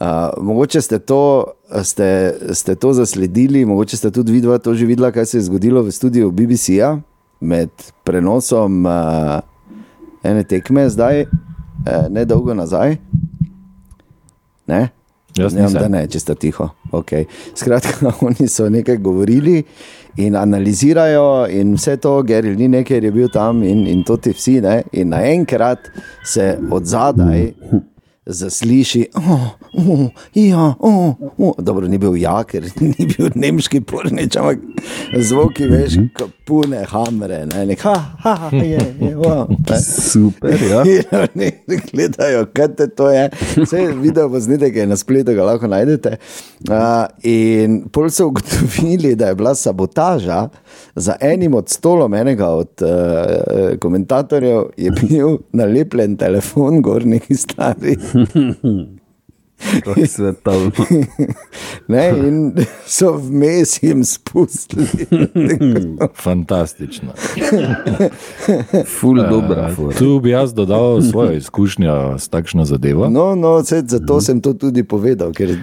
Uh, 0.00 0.44
mogoče 0.44 0.80
ste 0.80 0.98
to, 0.98 1.44
ste, 1.82 2.34
ste 2.52 2.74
to 2.74 2.92
zasledili, 2.92 3.64
mogoče 3.64 3.96
ste 3.96 4.10
tudi 4.10 4.32
videli, 4.32 4.58
to 4.60 4.74
že 4.74 4.86
videla, 4.86 5.10
kaj 5.10 5.26
se 5.26 5.38
je 5.38 5.42
zgodilo 5.42 5.82
v 5.82 5.92
studiu 5.92 6.30
BBC-ja 6.30 6.98
med 7.40 7.70
prenosom 8.04 8.84
uh, 8.86 9.40
ene 10.22 10.44
tekme, 10.44 10.88
zdaj, 10.88 11.22
uh, 11.22 12.12
ne 12.12 12.24
dolgo 12.24 12.54
nazaj. 12.54 12.96
Ne? 14.66 14.88
Jaz 15.36 15.54
ne, 15.54 15.66
vem, 15.66 15.72
da 15.76 15.88
ne, 15.88 16.02
če 16.08 16.20
ste 16.20 16.34
tiho. 16.34 16.70
Okay. 16.96 17.26
Skratka, 17.56 18.12
oni 18.26 18.48
so 18.48 18.68
nekaj 18.72 18.98
govorili 19.04 19.62
in 20.16 20.36
analizirajo, 20.36 21.46
in 21.48 21.74
vse 21.76 21.96
to, 22.00 22.22
Gary 22.22 22.54
Lineker 22.56 23.04
je 23.04 23.12
bil 23.12 23.28
tam 23.28 23.62
in, 23.62 23.86
in 23.86 24.04
to 24.04 24.16
ti 24.16 24.32
vsi, 24.32 24.60
ne? 24.60 24.82
in 24.92 25.12
naenkrat 25.12 25.90
se 26.24 26.56
od 26.70 26.84
zadaj 26.84 27.52
zasliši, 28.26 29.06
oh, 29.14 29.46
oh, 29.72 30.10
ja, 30.34 30.74
oh, 30.78 31.14
oh. 31.38 31.54
dobro, 31.58 31.86
ni 31.88 31.98
bil 31.98 32.16
ja, 32.16 32.40
ker 32.44 32.64
ni 32.80 33.06
bil 33.06 33.30
nemški 33.34 33.80
pornič, 33.86 34.36
ampak 34.40 34.64
zvoki, 35.22 35.68
veš, 35.70 35.98
kot 36.16 36.32
pune 36.46 36.82
hamre, 36.90 37.44
ne, 37.50 37.64
nek, 37.70 37.82
ha, 37.86 37.94
ha, 38.24 38.50
je, 38.52 38.80
je, 39.00 39.12
wow, 39.18 39.46
ne. 39.50 39.78
Super, 40.10 40.58
ja. 40.70 40.82
In 40.86 41.14
oni 41.22 41.52
gledajo, 41.90 42.46
kaj 42.54 42.68
te 42.78 42.88
to 42.98 43.10
je. 43.10 43.28
Vse 43.56 43.84
video 44.00 44.28
posnetek 44.30 44.76
je 44.76 44.86
na 44.86 44.98
spletu, 44.98 45.34
ga 45.36 45.46
lahko 45.46 45.70
najdete. 45.70 46.16
Uh, 46.66 47.06
in 47.26 47.80
pol 47.92 48.10
so 48.10 48.28
ugotovili, 48.30 49.14
da 49.18 49.30
je 49.30 49.38
bila 49.38 49.54
sabotaža 49.54 50.48
za 50.94 51.16
enim 51.20 51.54
od 51.54 51.68
stolom 51.68 52.14
enega 52.14 52.48
od 52.48 52.82
uh, 52.82 53.78
komentatorjev, 53.82 54.70
je 54.76 54.90
bil 54.90 55.38
nalepljen 55.52 56.16
telefon, 56.16 56.82
gornji 56.82 57.20
stari. 57.36 57.96
To 59.84 60.00
je 60.00 60.06
svetovno. 60.06 60.70
Ne, 61.88 62.08
in 62.28 62.54
so 62.86 63.12
vmes 63.12 63.82
jim 63.82 64.04
spustili. 64.04 64.86
Fantastično. 66.24 67.12
Ful 69.00 69.16
dobra. 69.16 69.74
fora. 69.74 69.96
Tu 69.98 70.20
bi 70.20 70.30
jaz 70.30 70.54
dodal 70.54 71.02
svojo 71.02 71.32
izkušnjo 71.32 72.18
s 72.18 72.28
takšno 72.28 72.64
zadevo. 72.64 73.08
No, 73.08 73.34
no, 73.34 73.62
zato 73.62 74.20
sem 74.20 74.40
to 74.40 74.52
tudi 74.52 74.82
povedal. 74.82 75.32
Ker 75.32 75.56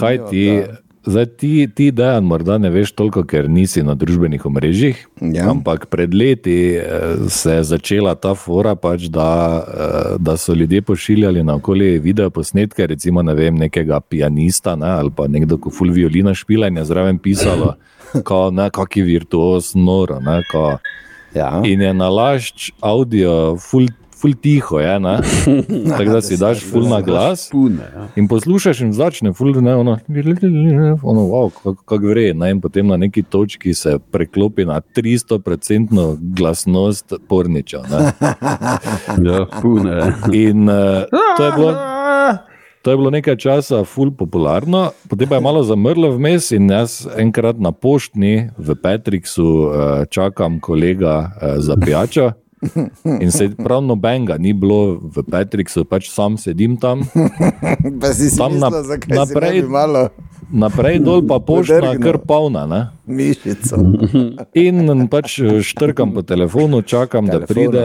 Kaj 0.00 0.18
ti, 0.30 0.62
da- 0.66 0.85
zdaj 1.06 1.26
ti, 1.26 1.68
ti 1.74 1.90
dejan 1.90 2.24
morda 2.24 2.58
ne 2.58 2.70
veš 2.70 2.92
toliko, 2.98 3.22
ker 3.24 3.48
nisi 3.50 3.82
na 3.86 3.94
družbenih 3.94 4.46
omrežjih. 4.46 5.00
Ja. 5.20 5.50
Ampak 5.50 5.86
pred 5.92 6.14
leti 6.14 6.76
eh, 6.76 7.28
se 7.28 7.58
je 7.58 7.64
začela 7.64 8.14
ta 8.14 8.34
fora, 8.34 8.74
pač, 8.74 9.08
da, 9.12 9.30
eh, 9.62 10.10
da 10.18 10.36
so 10.36 10.54
ljudje 10.54 10.82
pošiljali 10.82 11.44
na 11.44 11.56
okolje 11.56 11.98
video 11.98 12.30
posnetke, 12.30 12.86
recimo 12.86 13.22
ne 13.22 13.34
vem, 13.34 13.56
nekega 13.56 14.00
pianista 14.00 14.76
ne, 14.76 14.90
ali 15.00 15.14
pa 15.16 15.28
nekdo, 15.28 15.58
ko 15.58 15.70
ful 15.70 15.94
violina 15.94 16.34
špila 16.34 16.68
in 16.68 16.82
je 16.82 16.84
zraven 16.84 17.18
pisalo, 17.18 17.74
ne, 18.58 18.70
kaki 18.70 19.02
virtuos, 19.02 19.74
noro. 19.74 20.20
Ne, 20.20 20.42
kao, 20.50 20.78
Ja. 21.36 21.60
In 21.64 21.82
je 21.84 21.92
nalašč 21.94 22.70
avdio, 22.80 23.56
ful, 23.60 23.90
ful 24.16 24.34
tiho 24.34 24.80
je, 24.80 25.00
ne? 25.00 25.18
tako 25.98 26.10
da 26.10 26.20
si 26.22 26.36
daš 26.36 26.64
ful 26.70 26.88
na 26.88 27.00
glas. 27.00 27.50
Ja. 27.52 28.08
In 28.16 28.28
poslušaš 28.28 28.80
in 28.80 28.92
začne, 28.92 29.32
ful, 29.32 29.52
ne, 29.60 29.74
ono, 29.76 29.98
ono 31.02 31.20
wow, 31.20 31.50
kako 31.52 31.74
kak 31.84 32.00
gre. 32.00 32.32
Ne? 32.34 32.50
In 32.50 32.60
potem 32.60 32.86
na 32.86 32.96
neki 32.96 33.22
točki 33.22 33.74
se 33.74 33.98
preklopi 34.10 34.64
na 34.64 34.80
300% 34.80 36.16
glasnost 36.36 37.12
porniča. 37.28 37.82
Ne? 37.90 38.12
ja, 39.30 39.46
pune. 39.62 40.12
In 40.32 40.68
uh, 40.68 41.04
to 41.36 41.44
je 41.44 41.52
bilo. 41.56 41.74
To 42.86 42.90
je 42.90 42.96
bilo 42.96 43.10
nekaj 43.10 43.34
časa 43.42 43.80
ful 43.82 44.12
popularno, 44.14 44.92
potem 45.10 45.26
pa 45.26 45.34
je 45.34 45.42
malo 45.42 45.62
zamrlo 45.66 46.12
vmes 46.14 46.52
in 46.54 46.70
jaz 46.70 47.00
enkrat 47.18 47.58
na 47.58 47.72
poštni 47.74 48.52
v 48.54 48.76
Petriksu 48.78 49.46
eh, 49.50 50.04
čakam 50.06 50.60
kolega 50.62 51.16
eh, 51.18 51.56
za 51.58 51.74
pijačo. 51.82 52.30
In 53.22 53.30
se 53.30 53.50
prav 53.52 53.82
nobenega 53.84 54.38
ni 54.38 54.52
bilo 54.56 54.96
v 55.02 55.22
Petriksu, 55.28 55.84
pač 55.84 56.08
sam 56.10 56.38
sedim 56.40 56.76
tam, 56.80 57.04
Pa 58.00 58.12
si 58.16 58.30
si 58.30 58.38
Tam 58.38 58.56
mislil, 58.56 58.70
na- 58.70 58.82
zakaj 58.82 59.16
naprej- 59.16 59.62
ne 59.62 59.68
malo 59.68 60.08
naprej 60.50 61.02
dol 61.02 61.26
pa 61.26 61.38
Podrgnil. 61.42 62.00
kar 62.02 62.18
polna. 62.22 62.66
Ne? 62.66 62.80
mišico. 63.06 63.76
In 64.54 65.08
pač 65.10 65.40
štrkam 65.42 66.14
po 66.14 66.22
telefonu, 66.22 66.82
čakam, 66.82 67.26
da 67.26 67.42
Telefonu, 67.42 67.54
pride. 67.54 67.84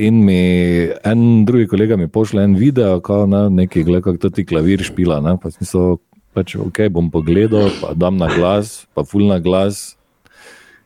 In 0.00 0.24
mi 0.24 0.88
en 1.04 1.44
drugi 1.44 1.68
kolega 1.68 1.96
mi 1.96 2.08
pošle 2.08 2.44
en 2.44 2.54
video, 2.56 3.00
kako 3.04 3.26
ne, 3.28 3.42
neki 3.50 3.84
gleda, 3.84 4.08
kako 4.08 4.30
ti 4.32 4.46
klavir 4.48 4.80
špila. 4.80 5.20
Ne? 5.20 5.36
Pa 5.36 5.52
sem 5.52 5.60
mislil, 5.60 6.00
pač, 6.32 6.56
ok, 6.56 6.88
bom 6.88 7.10
pogledal, 7.12 7.68
pa 7.82 7.92
dam 7.92 8.16
na 8.16 8.30
glas, 8.32 8.86
pa 8.96 9.04
ful 9.04 9.28
na 9.28 9.36
glas. 9.38 9.99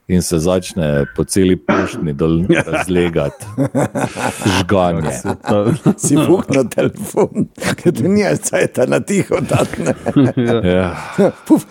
In 0.08 0.22
se 0.22 0.38
začne 0.38 1.06
po 1.16 1.24
celi 1.24 1.56
poštni 1.56 2.12
dol 2.12 2.42
razlegati, 2.66 3.46
žganje. 4.58 5.14
Si 6.04 6.16
vuknil 6.16 6.66
telefon, 6.68 7.46
ker 7.78 7.94
ti 7.94 8.08
ni 8.08 8.24
cajta 8.36 8.84
na 8.86 9.00
tiho 9.00 9.40
datne. 9.40 9.94
Ja. 10.74 10.92
Puf, 11.46 11.64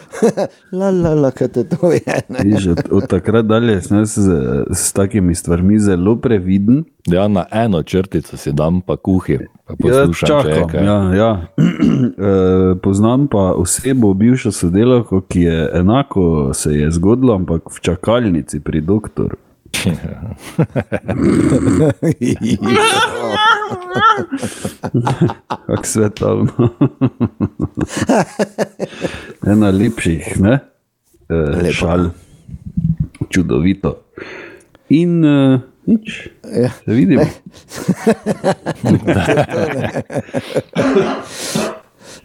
la 0.71 0.89
la 0.89 1.13
la, 1.13 1.31
kaj 1.31 1.47
te 1.53 1.63
to 1.69 1.91
je. 1.93 2.17
Ne? 2.29 2.45
Viš, 2.45 2.67
od, 2.73 2.81
od 2.91 3.07
takrat 3.09 3.45
dalje 3.45 3.81
sem 3.85 4.05
z, 4.05 4.37
s 4.73 4.93
takimi 4.93 5.35
stvarmi 5.35 5.79
zelo 5.79 6.15
previden. 6.15 6.83
ja, 7.05 7.27
na 7.27 7.45
eno 7.51 7.83
črtico 7.83 8.37
si 8.37 8.51
dam, 8.51 8.81
pa 8.81 8.97
kuhi, 8.97 9.39
Ja, 9.69 9.75
poslušam, 9.81 10.27
je 10.27 10.43
čakam, 10.43 10.69
kaj. 10.69 10.85
ja, 10.85 11.13
ja. 11.13 11.47
E, 11.57 12.75
Poznam 12.83 13.27
pa 13.27 13.53
osebo, 13.55 14.13
bivšo 14.13 14.51
sodelavko, 14.51 15.21
ki 15.21 15.41
je 15.41 15.69
enako 15.73 16.53
se 16.53 16.73
je 16.73 16.91
zgodilo, 16.91 17.35
ampak 17.35 17.61
v 17.71 17.79
čakalnici 17.81 18.59
pri 18.59 18.81
doktoru. 18.81 19.37
Kako 25.65 25.85
svetovno. 25.85 26.69
Ena 29.47 29.69
lepših, 29.69 30.39
ne? 30.39 30.59
E, 31.29 31.71
šal. 31.71 32.09
Čudovito. 33.29 33.95
In 34.89 35.25
uh, 35.25 35.59
nič, 35.85 36.29
Ja. 36.53 36.69
se 36.69 36.91
vidimo. 36.91 37.23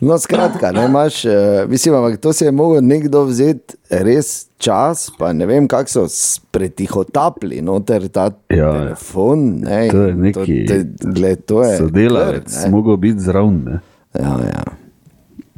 No, 0.01 0.15
skratka, 0.15 0.73
ne 0.73 0.85
imaš, 0.85 1.25
uh, 1.25 1.33
mislim, 1.69 1.95
ampak 1.95 2.21
to 2.21 2.33
si 2.33 2.45
je 2.45 2.53
mogel 2.53 2.83
nekdo 2.83 3.25
vzeti 3.25 3.75
res 3.91 4.47
čas, 4.57 5.11
pa 5.19 5.33
ne 5.33 5.47
vem, 5.47 5.67
kako 5.67 5.89
so 5.89 6.05
pretihotapli 6.51 7.59
noter 7.61 8.09
ta 8.09 8.31
Ja. 8.49 8.57
ja, 8.57 8.73
telefon. 8.75 9.39
Ne, 9.61 9.89
To 9.89 10.03
je 10.03 10.15
neki 10.15 10.65
to, 10.65 10.75
te, 10.75 10.79
gled, 11.11 11.45
to 11.45 11.63
je 11.63 11.77
Sodelavec, 11.77 12.63
ne. 12.65 12.71
mogel 12.71 12.97
biti 12.97 13.21
zraven. 13.21 13.65
ne. 13.65 13.81
Ja, 14.15 14.39
ja. 14.45 14.63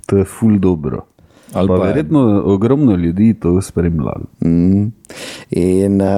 To 0.07 0.17
je 0.17 0.25
ful 0.25 0.59
dobro. 0.59 1.05
Ali 1.53 1.69
Pa 1.69 1.75
pa 1.75 1.81
je- 1.81 1.87
verjetno 1.87 2.21
ogromno 2.47 2.95
ljudi 2.95 3.35
to 3.35 3.61
spremlja. 3.61 4.13
Mm. 4.41 4.87
In 5.51 6.01
uh, 6.01 6.09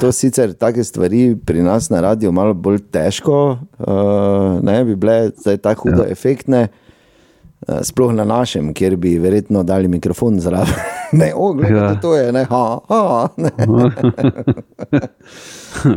to 0.00 0.12
sicer 0.12 0.52
take 0.54 0.84
stvari 0.84 1.36
pri 1.36 1.62
nas 1.62 1.90
na 1.90 2.00
radiju 2.00 2.32
malo 2.32 2.54
bolj 2.54 2.78
težko, 2.88 3.38
uh, 3.78 3.86
ne 4.62 4.84
bi 4.84 4.96
bile 4.96 5.30
zdaj 5.36 5.56
tako 5.58 5.82
hudo 5.84 6.02
ja. 6.02 6.10
efektne. 6.10 6.68
Uh, 7.62 7.80
sploh 7.82 8.12
na 8.12 8.24
našem, 8.24 8.74
kjer 8.74 8.96
bi 8.96 9.18
verjetno 9.18 9.62
dali 9.64 9.88
mikrofon 9.88 10.40
zraven. 10.40 10.74
Ne, 11.12 11.32
o, 11.32 11.52
gledaj, 11.52 11.82
Ja. 11.84 11.94
to 11.96 12.16
je, 12.16 12.32
ne, 12.32 12.44
ha, 12.44 12.78
ha, 12.88 13.28
ne. 13.36 13.50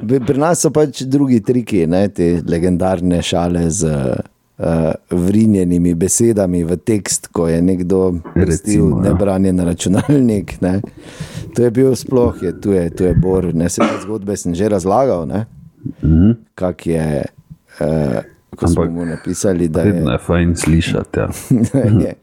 Bi- 0.03 0.19
Pri 0.19 0.37
nas 0.37 0.59
so 0.59 0.69
pač 0.69 1.01
drugi 1.03 1.39
triki, 1.41 1.87
ne, 1.87 2.07
te 2.09 2.41
legendarne 2.43 3.21
šale 3.21 3.69
z 3.69 3.85
uh, 3.85 4.13
vrinjenimi 5.09 5.93
besedami 5.93 6.63
v 6.63 6.75
tekst, 6.77 7.27
ko 7.31 7.47
je 7.47 7.61
nekdo 7.61 8.19
vrstil 8.35 8.89
ja. 8.89 9.01
nebranjen 9.09 9.59
računalnik. 9.59 10.61
Ne. 10.61 10.81
To 11.55 11.63
je 11.63 11.71
bil 11.71 11.95
sploh, 11.95 12.35
je, 12.43 12.51
tu, 12.61 12.71
je, 12.71 12.89
tu 12.89 13.03
je 13.03 13.13
Bor, 13.15 13.53
ne 13.55 13.69
se 13.69 13.81
te 13.81 14.01
zgodbe 14.03 14.37
sem 14.37 14.55
že 14.55 14.69
razlagal, 14.69 15.25
mm 15.25 15.45
-hmm. 16.01 16.35
kak 16.55 16.87
je. 16.87 17.25
Uh, 17.79 18.19
Ko 18.55 18.67
smo 18.67 18.81
Ampak 18.81 18.95
mu 18.95 19.05
napisali, 19.05 19.67
da 19.67 19.81
Vedno 19.83 20.11
je, 20.11 20.13
je 20.13 20.17
fajn 20.17 20.55
slišati. 20.55 21.19
Ja. 21.19 21.29
je, 22.03 22.15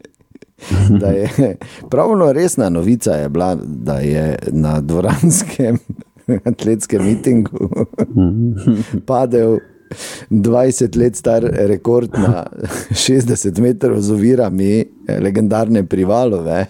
da 1.01 1.07
je 1.07 1.57
pravno 1.91 2.33
resna 2.33 2.69
novica 2.69 3.13
je 3.13 3.29
bila, 3.29 3.57
da 3.65 3.99
je 3.99 4.37
na 4.53 4.81
dvoranskem 4.81 5.79
atletskem 6.51 7.05
mitingu 7.05 7.69
padel 9.07 9.59
20 10.31 10.97
let 10.97 11.17
star 11.17 11.43
rekord 11.43 12.11
na 12.19 12.45
60 12.91 13.61
metrov 13.61 14.01
z 14.01 14.11
ovirami 14.13 14.85
legendarne 15.09 15.87
Privalove. 15.87 16.67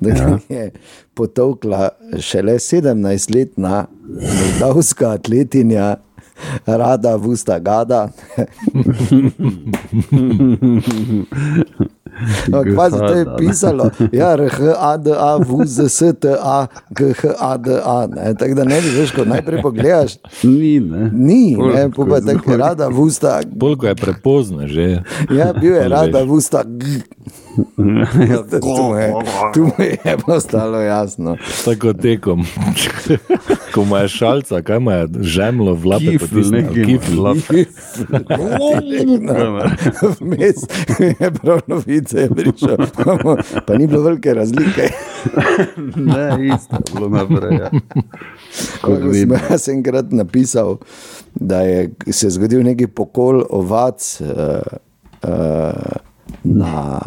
Da 0.00 0.10
ja. 0.10 0.38
je 0.48 0.70
potovkla 1.14 1.88
šele 2.20 2.52
17-letna 2.52 3.86
moldavska 4.08 5.10
atletinja 5.10 5.96
Rada 6.66 7.16
Vusta 7.16 7.58
Gada. 7.58 8.08
Ampak 12.46 12.66
pazi, 12.76 12.98
to 12.98 13.14
je 13.14 13.24
pisalo, 13.38 13.90
ja, 14.12 14.36
RHADA, 14.36 15.36
VZSTA, 15.38 16.66
GHADA. 16.90 18.08
Tako 18.38 18.54
da 18.54 18.64
ne 18.64 18.80
bi 18.80 18.88
več, 18.88 19.12
ko 19.14 19.24
najprej 19.24 19.62
pogledaš, 19.62 20.16
Ni, 20.42 20.80
ne. 20.80 21.10
ni, 21.12 21.56
ne, 21.56 21.90
pa 21.90 22.04
tako 22.20 22.20
zgodi. 22.20 22.56
rada 22.56 22.88
v 22.88 23.00
usta. 23.00 23.40
Bolj 23.46 23.76
ko 23.76 23.86
je 23.86 23.94
prepozno 23.94 24.68
že. 24.68 25.02
Ja, 25.30 25.52
bil 25.52 25.74
je 25.74 25.88
rada 25.88 26.22
veš. 26.22 26.48
Usta. 27.56 28.60
Tu 28.60 28.82
mu 28.82 28.96
je, 28.96 29.14
tu 29.54 29.60
mu 29.60 29.72
je 29.78 30.16
postalo 30.26 30.80
jasno. 30.80 31.36
Tako 31.64 31.92
tekom. 31.92 32.44
Ko 33.74 33.96
je 33.96 34.08
šalca, 34.08 34.62
kaj 34.62 34.76
je 34.76 35.08
žemlo 35.20 35.74
v 35.74 35.86
lape 35.86 36.04
Kifl, 36.04 36.26
potisnil, 36.26 36.62
neki 36.62 36.84
kifl. 36.84 37.22
lap. 37.22 37.36
Vmes 40.20 40.56
je 40.98 41.30
prav 41.42 41.60
novice 41.66 42.20
je 42.20 42.28
prišel, 42.28 42.76
pa 43.66 43.74
ni 43.74 43.86
bilo 43.86 44.02
velike 44.02 44.34
razlike. 44.34 44.88
Ne, 45.96 46.48
isto 46.54 46.76
je 46.76 46.82
bilo 46.94 47.08
naprej. 47.08 47.58
Ja. 47.58 47.70
Sem 49.12 49.32
jaz 49.50 49.68
enkrat 49.68 50.12
napisal, 50.12 50.76
da 51.34 51.60
je 51.60 51.90
se 52.10 52.30
zgodil 52.30 52.62
neki 52.62 52.86
pokol 52.86 53.44
ovac 53.50 54.20
uh, 54.20 54.28
uh, 55.22 55.72
na 56.44 57.00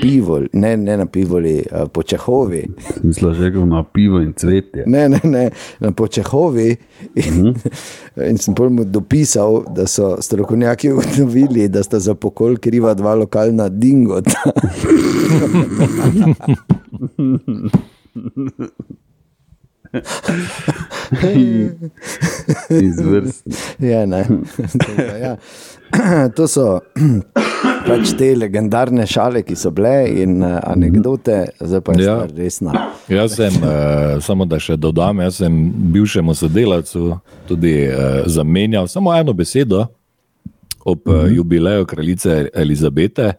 pivo, 0.00 0.40
ne, 0.52 0.76
ne 0.76 0.96
na 0.96 1.06
pivoli, 1.06 1.64
uh, 1.72 1.88
po 1.92 2.02
Čehovi. 2.02 2.66
Mislim, 3.02 3.34
že 3.34 3.44
rekel 3.44 3.66
na 3.66 3.84
pivo 3.84 4.20
in 4.20 4.32
cvetje. 4.32 4.84
Ne, 4.86 5.08
ne, 5.08 5.20
ne, 5.24 5.50
na 5.80 5.92
Počehovi. 5.92 6.76
In, 7.14 7.54
in 8.28 8.38
sem 8.38 8.54
pol 8.54 8.70
mu 8.70 8.84
dopisal, 8.84 9.64
da 9.74 9.86
so 9.86 10.16
strokovnjaki 10.22 10.90
ugotovili, 10.92 11.68
da 11.68 11.82
sta 11.82 11.98
za 11.98 12.14
pokol 12.14 12.56
kriva 12.56 12.94
dva 12.94 13.14
lokalna 13.14 13.68
dingota. 13.68 14.42
Izvrstno. 22.88 23.54
Je, 23.78 24.06
ne. 24.06 24.26
Ja. 25.20 25.36
To 26.36 26.48
so 26.48 26.80
pač 27.88 28.12
te 28.18 28.32
legendarne 28.36 29.06
šale, 29.08 29.42
ki 29.46 29.56
so 29.56 29.70
bile 29.74 30.08
in 30.22 30.42
uh, 30.42 30.58
anekdote, 30.68 31.38
zdaj 31.60 31.80
pa 31.84 31.92
je 31.96 32.04
Ja. 32.04 32.16
ja. 32.16 32.26
resna. 32.36 32.72
Jaz 33.08 33.36
sem, 33.36 33.54
uh, 33.62 34.18
samo 34.24 34.44
da 34.44 34.60
še 34.60 34.76
dodam, 34.76 35.22
jaz 35.24 35.40
sem 35.40 35.56
bivšemu 35.94 36.34
sodelavcu 36.34 37.18
tudi 37.48 37.74
uh, 37.88 38.22
zamenjal 38.26 38.88
samo 38.88 39.14
eno 39.16 39.32
besedo 39.32 39.86
ob 40.84 41.08
uh, 41.08 41.24
jubileju 41.32 41.86
kraljice 41.86 42.48
Elizabete. 42.54 43.32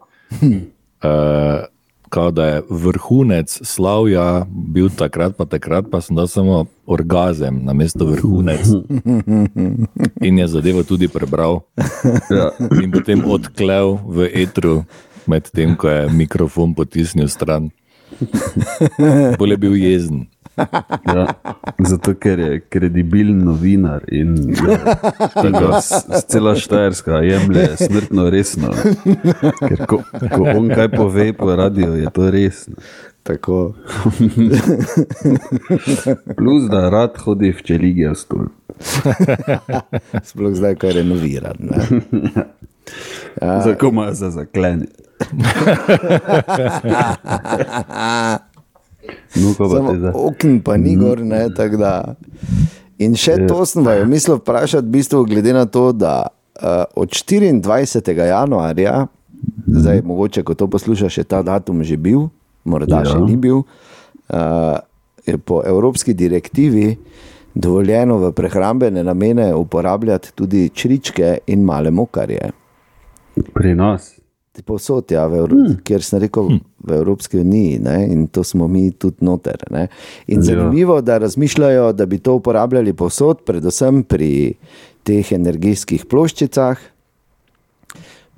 Uh, 0.99 1.63
Kao 2.09 2.31
da 2.31 2.45
je 2.45 2.61
vrhunec 2.69 3.59
slavja 3.63 4.45
bil 4.49 4.89
takrat, 4.89 5.37
pa 5.37 5.45
takrat 5.45 5.85
pa 5.91 6.01
sem 6.01 6.15
dal 6.15 6.27
samo 6.27 6.65
orgazem 6.85 7.61
na 7.63 7.73
mesto 7.73 8.05
vrhunec. 8.05 8.65
In 10.27 10.39
je 10.39 10.47
zadevo 10.47 10.83
tudi 10.83 11.07
prebral 11.07 11.61
Ja. 12.29 12.49
in 12.81 12.91
potem 12.91 13.21
odklel 13.25 13.99
v 14.07 14.29
etru, 14.33 14.83
medtem 15.27 15.75
ko 15.77 15.89
je 15.89 16.09
mikrofon 16.09 16.73
potisnil 16.73 17.29
stran. 17.29 17.69
Bolje 19.37 19.51
je 19.51 19.57
bil 19.57 19.75
jezen. 19.75 20.25
Ja, 21.05 21.27
zato, 21.79 22.13
ker 22.13 22.39
je 22.39 22.59
kredibilen 22.61 23.37
novinar 23.39 24.03
in 24.07 24.33
da 25.35 25.49
ga 25.49 25.79
s- 25.79 26.03
s 26.09 26.25
cela 26.25 26.55
Štajerska 26.55 27.11
jemlje 27.13 27.67
smrtno 27.77 28.29
resno. 28.29 28.73
Ker 29.61 29.85
ko, 29.85 30.01
ko 30.29 30.43
on 30.51 30.67
kaj 30.69 30.89
pove 30.89 31.33
po 31.33 31.55
radiju, 31.55 31.93
je 31.95 32.09
to 32.09 32.31
resno. 32.31 32.75
Tako. 33.23 33.73
Plus, 36.35 36.63
da 36.65 36.89
rad 36.89 37.17
hodi 37.17 37.51
v 37.51 37.61
čeligijo 37.61 38.15
stol. 38.15 38.45
Sploh 40.23 40.53
zdaj, 40.53 40.75
ko 40.75 40.87
je 40.87 40.93
renoviran. 40.93 41.55
ne. 41.59 41.77
Ja. 43.41 43.61
Za 43.61 43.75
koma 43.75 44.13
za 44.13 44.29
zakleniti. 44.29 45.03
No, 49.36 49.53
ko 49.58 49.69
pa 49.69 49.79
te 49.91 49.97
zdaj. 49.99 50.13
okn 50.13 50.60
pa 50.65 50.77
ni 50.77 50.95
gor, 50.99 51.21
ne, 51.25 51.47
tako 51.55 51.77
da. 51.82 51.93
In 52.99 53.15
še 53.17 53.47
to 53.47 53.63
sem 53.67 53.86
vaju 53.86 54.08
mislil 54.10 54.39
vprašati, 54.41 54.88
v 54.88 54.91
bistvu, 54.97 55.23
glede 55.29 55.53
na 55.55 55.65
to, 55.65 55.91
da 55.95 56.27
uh, 56.27 56.84
od 56.99 57.15
24. 57.15 58.25
januarja, 58.27 59.08
zdaj 59.67 60.01
mogoče, 60.05 60.43
ko 60.43 60.53
to 60.53 60.67
poslušaš, 60.67 61.17
je 61.21 61.23
ta 61.23 61.41
datum 61.45 61.84
že 61.84 61.97
bil, 61.97 62.27
morda 62.67 63.03
ja. 63.05 63.13
še 63.13 63.19
ni 63.23 63.39
bil, 63.39 63.63
uh, 63.63 64.77
je 65.25 65.38
po 65.38 65.63
evropski 65.65 66.13
direktivi 66.13 66.97
dovoljeno 67.53 68.17
v 68.17 68.32
prehrambene 68.36 69.03
namene 69.03 69.53
uporabljati 69.55 70.32
tudi 70.36 70.69
čričke 70.69 71.38
in 71.47 71.63
male 71.63 71.91
mokarje. 71.91 72.51
Pri 73.53 73.75
nas. 73.75 74.18
Povsod, 74.65 75.12
ja, 75.12 75.23
Evro, 75.23 75.55
hmm. 75.55 75.77
kjer 75.88 76.03
sem 76.03 76.19
rekel, 76.19 76.49
v 76.83 76.95
Evropski 76.97 77.39
uniji 77.39 77.77
ne, 77.79 77.95
in 78.12 78.25
to 78.27 78.43
smo 78.43 78.67
mi 78.67 78.89
tudi 78.91 79.23
noter. 79.25 79.62
Ne. 79.71 79.88
In 80.27 80.41
Ja. 80.41 80.49
zanimivo, 80.51 81.01
da 81.01 81.17
razmišljajo, 81.17 81.93
da 81.93 82.05
bi 82.05 82.19
to 82.19 82.33
uporabljali 82.35 82.93
povsod, 82.93 83.45
predvsem 83.45 84.03
pri 84.03 84.53
teh 85.03 85.31
energijskih 85.31 86.05
ploščicah, 86.05 86.77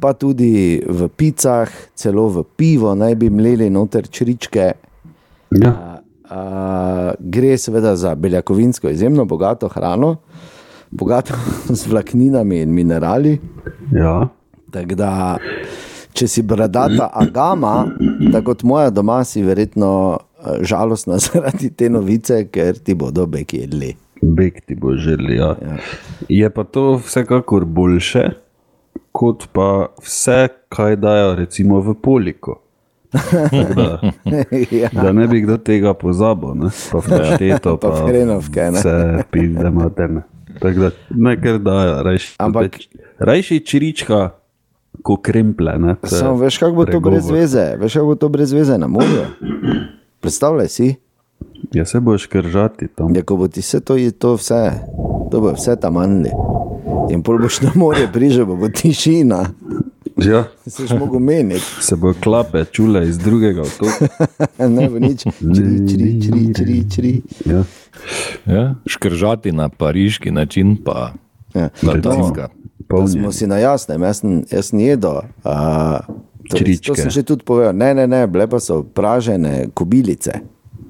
pa 0.02 0.14
tudi 0.14 0.82
v 0.82 1.10
picah, 1.14 1.70
celo 1.96 2.28
v 2.34 2.44
pivo 2.58 2.96
naj 2.98 3.16
bi 3.16 3.30
mleli 3.30 3.70
noter 3.70 4.08
čričke. 4.10 4.72
Ja. 5.62 6.02
A, 6.32 7.14
gre 7.20 7.58
seveda 7.58 7.96
za 7.96 8.16
beljakovinsko 8.16 8.90
izjemno 8.90 9.26
bogato 9.26 9.68
hrano, 9.68 10.16
bogato 10.92 11.38
z 11.80 11.88
vlakninami 11.88 12.62
in 12.62 12.74
minerali. 12.74 13.40
Ja. 13.94 14.30
Tako 14.72 14.96
da, 14.96 15.38
če 16.14 16.28
si 16.28 16.42
bradata 16.44 17.10
agama, 17.14 17.88
tako 18.32 18.52
kot 18.52 18.64
moja 18.64 18.90
doma, 18.90 19.24
si 19.24 19.44
verjetno 19.44 19.92
eh, 20.18 20.62
žalostna 20.62 21.18
zaradi 21.26 21.70
te 21.70 21.90
novice, 21.90 22.44
ker 22.52 22.80
ti 22.80 22.94
bodo 22.96 23.26
beki 23.28 23.64
jedli. 23.66 23.96
Beg 24.22 24.60
ti 24.68 24.76
bo 24.76 24.94
želel. 24.96 25.32
Ja. 25.34 25.56
Ja. 25.62 25.78
Je 26.30 26.50
pa 26.50 26.64
to 26.64 27.00
vsekakor 27.02 27.66
boljše, 27.66 28.28
kot 29.12 29.48
pa 29.54 29.88
vse, 30.04 30.48
kaj 30.70 30.96
dajo 31.02 31.36
recimo 31.36 31.80
v 31.82 31.96
poliko. 31.98 32.60
Da, 33.12 34.00
ja. 34.82 34.90
da 34.94 35.12
ne 35.12 35.26
bi 35.28 35.42
kdo 35.42 35.58
tega 35.58 35.94
pozabil, 35.94 36.54
ne? 36.56 36.70
pa 36.92 37.00
v 37.04 37.18
šteto, 37.34 37.76
Pa 37.82 37.96
hrenovke, 38.08 38.70
ne. 38.72 38.80
Vse 38.80 39.24
pide 39.32 39.70
materne. 39.70 40.22
Tako 40.62 40.80
da 40.80 40.92
ne 41.10 41.34
kar 41.42 41.58
dajo, 41.60 41.98
rajši, 42.04 42.36
Ampak- 42.40 42.78
rajši 43.20 43.60
čirička, 43.66 44.30
ko 45.02 45.18
kremple. 45.18 45.78
Ne? 45.78 45.96
To 45.98 46.08
Samo 46.10 46.36
veš, 46.36 46.58
kako 46.58 46.72
bo 46.74 46.82
to 46.82 46.92
pregovor. 46.92 47.12
brez 47.14 47.30
veze, 47.32 47.76
veš, 47.78 47.94
kako 47.94 48.06
bo 48.06 48.16
to 48.16 48.30
brez 48.30 48.52
veze 48.52 48.78
na 48.78 48.88
morju. 48.88 49.26
Predstavljaj 50.20 50.68
si, 50.70 50.96
Ja, 51.72 51.86
se 51.86 52.00
boš 52.00 52.26
kržati 52.26 52.88
tam. 52.88 53.14
da 53.14 53.22
ko 53.22 53.36
bo 53.36 53.48
ti 53.48 53.60
vse 53.60 53.80
to, 53.80 53.96
je 53.96 54.12
to 54.12 54.34
vse, 54.34 54.72
to 55.32 55.42
bo 55.42 55.52
vse 55.52 55.76
tam 55.76 55.94
manjli. 55.94 56.30
In 57.10 57.24
pol 57.24 57.40
boš 57.40 57.62
na 57.62 57.72
morje 57.76 58.08
prižal, 58.10 58.46
bo 58.48 58.70
tišina, 58.70 59.46
Ja, 60.20 60.44
se 60.68 60.84
boš 60.84 60.92
mogel 61.00 61.20
meniti. 61.20 61.62
se 61.80 61.96
bo 61.96 62.14
klape 62.14 62.66
čule 62.66 63.08
iz 63.08 63.18
drugega 63.18 63.62
otoka. 63.62 64.08
Ne 64.70 64.90
bo 64.90 65.00
nič, 65.00 65.24
čri, 65.24 65.66
čri, 65.88 66.22
čri, 66.22 66.54
čri, 66.54 66.90
čri. 66.92 67.14
Ja. 67.46 67.64
Ja? 68.48 68.76
Škržati 68.86 69.52
na 69.52 69.70
pariški 69.70 70.32
način, 70.32 70.78
pa 70.78 71.14
Ja. 71.54 71.70
latinska. 71.84 72.50
Da 72.92 72.98
Polnje. 72.98 73.08
smo 73.14 73.32
si 73.32 73.48
na 73.48 73.58
jasnem, 73.58 74.02
jaz 74.02 74.18
sem, 74.18 74.44
jaz 74.46 74.66
sem 74.66 74.80
jedel. 74.82 75.22
Uh, 75.40 76.04
to, 76.46 76.58
Čričke. 76.58 76.88
to 76.88 76.96
sem 76.98 77.10
že 77.10 77.24
tudi 77.24 77.42
povedal. 77.42 77.72
Ne, 77.74 77.94
ne, 77.94 78.04
ne, 78.06 78.28
bile 78.28 78.44
pa 78.46 78.60
so 78.60 78.82
pražene 78.84 79.70
kobilice, 79.72 80.42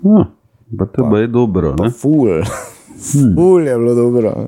Ja, 0.01 0.25
pa 0.71 0.85
to 0.87 1.05
pa 1.05 1.19
je 1.19 1.27
dobro. 1.29 1.75
Ne? 1.75 1.91
ful, 1.91 2.41
ful 3.35 3.61
je 3.61 3.75
bilo 3.75 3.93
dobro. 3.93 4.47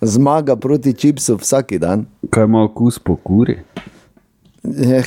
Zmaga 0.00 0.56
proti 0.56 0.92
čipsu 0.92 1.36
vsak 1.36 1.72
dan. 1.74 2.06
Kaj 2.30 2.44
ima 2.44 2.64
okus 2.64 2.98
po 2.98 3.16
kuri? 3.16 3.58
Eh, 4.64 5.04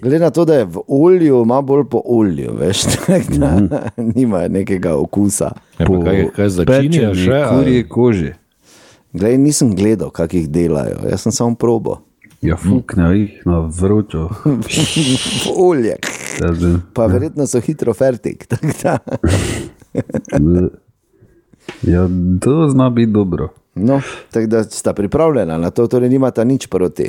Glede 0.00 0.18
na 0.18 0.30
to, 0.30 0.44
da 0.44 0.54
je 0.54 0.64
v 0.64 0.78
olju, 0.88 1.42
ima 1.42 1.60
bolj 1.60 1.84
po 1.84 2.02
olju, 2.06 2.52
veš, 2.54 2.82
tako 2.96 3.32
da 3.32 3.60
nima 3.96 4.48
nekega 4.48 4.94
okusa. 4.94 5.50
Ja, 5.78 5.86
pa 5.86 6.00
kaj, 6.00 6.28
kaj 6.30 6.48
pečeni 6.66 7.14
še? 7.16 7.32
ali- 7.32 7.48
kurji 7.56 7.88
koži. 7.88 8.32
Glej, 9.14 9.38
nisem 9.38 9.70
gledal, 9.76 10.10
kako 10.10 10.36
jih 10.36 10.50
delajo, 10.50 11.04
jaz 11.10 11.22
sem 11.22 11.32
samo 11.32 11.54
probo. 11.54 12.00
Ja, 12.42 12.56
fukne 12.60 13.12
jih 13.18 13.42
na 13.46 13.62
vročo. 13.70 14.28
Olje, 15.56 15.96
Ja, 16.40 16.78
pa 16.92 17.06
verjetno 17.06 17.46
so 17.46 17.60
hitro 17.60 17.94
fertik. 17.94 18.46
tako 18.50 18.66
da. 18.78 18.98
Ja, 21.82 22.08
to 22.40 22.68
zna 22.68 22.90
biti 22.90 23.12
dobro. 23.12 23.48
No, 23.74 24.00
tako 24.30 24.46
da 24.46 24.62
sta 24.64 24.92
pripravljena 24.92 25.58
na 25.58 25.70
to, 25.70 25.86
torej 25.86 26.08
nimata 26.08 26.44
nič 26.44 26.66
proti. 26.66 27.08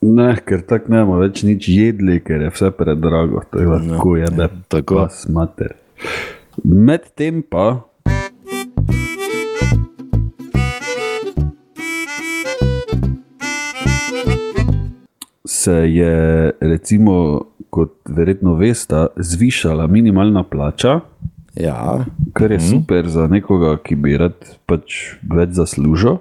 Ne, 0.00 0.36
ker 0.44 0.60
tako 0.66 0.92
ne 0.92 1.04
bomo 1.04 1.20
več 1.20 1.42
nič 1.42 1.68
jedli, 1.68 2.20
ker 2.24 2.42
je 2.46 2.50
vse 2.52 2.70
predrago. 2.76 3.42
To 3.50 3.60
je 3.60 3.66
no, 3.66 3.78
tako, 3.96 4.16
je, 4.16 4.26
da 4.36 4.48
tako. 4.68 4.94
vas 4.94 5.24
mater. 5.28 5.76
Medtem 6.64 7.42
pa. 7.42 7.85
Se 15.66 15.74
je, 15.90 16.16
recimo, 16.62 17.14
kot 17.74 17.96
verjetno 18.06 18.54
veste, 18.54 19.08
zvišala 19.18 19.88
minimalna 19.90 20.44
plača, 20.46 21.00
Ja, 21.56 22.04
kar 22.32 22.52
je 22.52 22.60
super 22.60 23.08
za 23.08 23.26
nekoga, 23.26 23.78
ki 23.80 23.96
bi 23.96 24.16
rad 24.20 24.36
pač 24.68 25.16
več 25.24 25.54
zaslužil. 25.56 26.18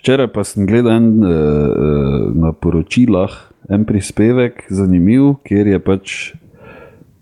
Včeraj 0.00 0.30
pa 0.32 0.44
sem 0.44 0.64
gledal 0.68 0.96
en, 0.96 1.08
eh, 1.20 1.28
eh, 1.28 2.32
na 2.32 2.52
poročilah 2.52 3.32
en 3.68 3.84
prispevek, 3.84 4.64
zanimiv, 4.72 5.36
kjer 5.44 5.68
je 5.68 5.78
pač 5.80 6.32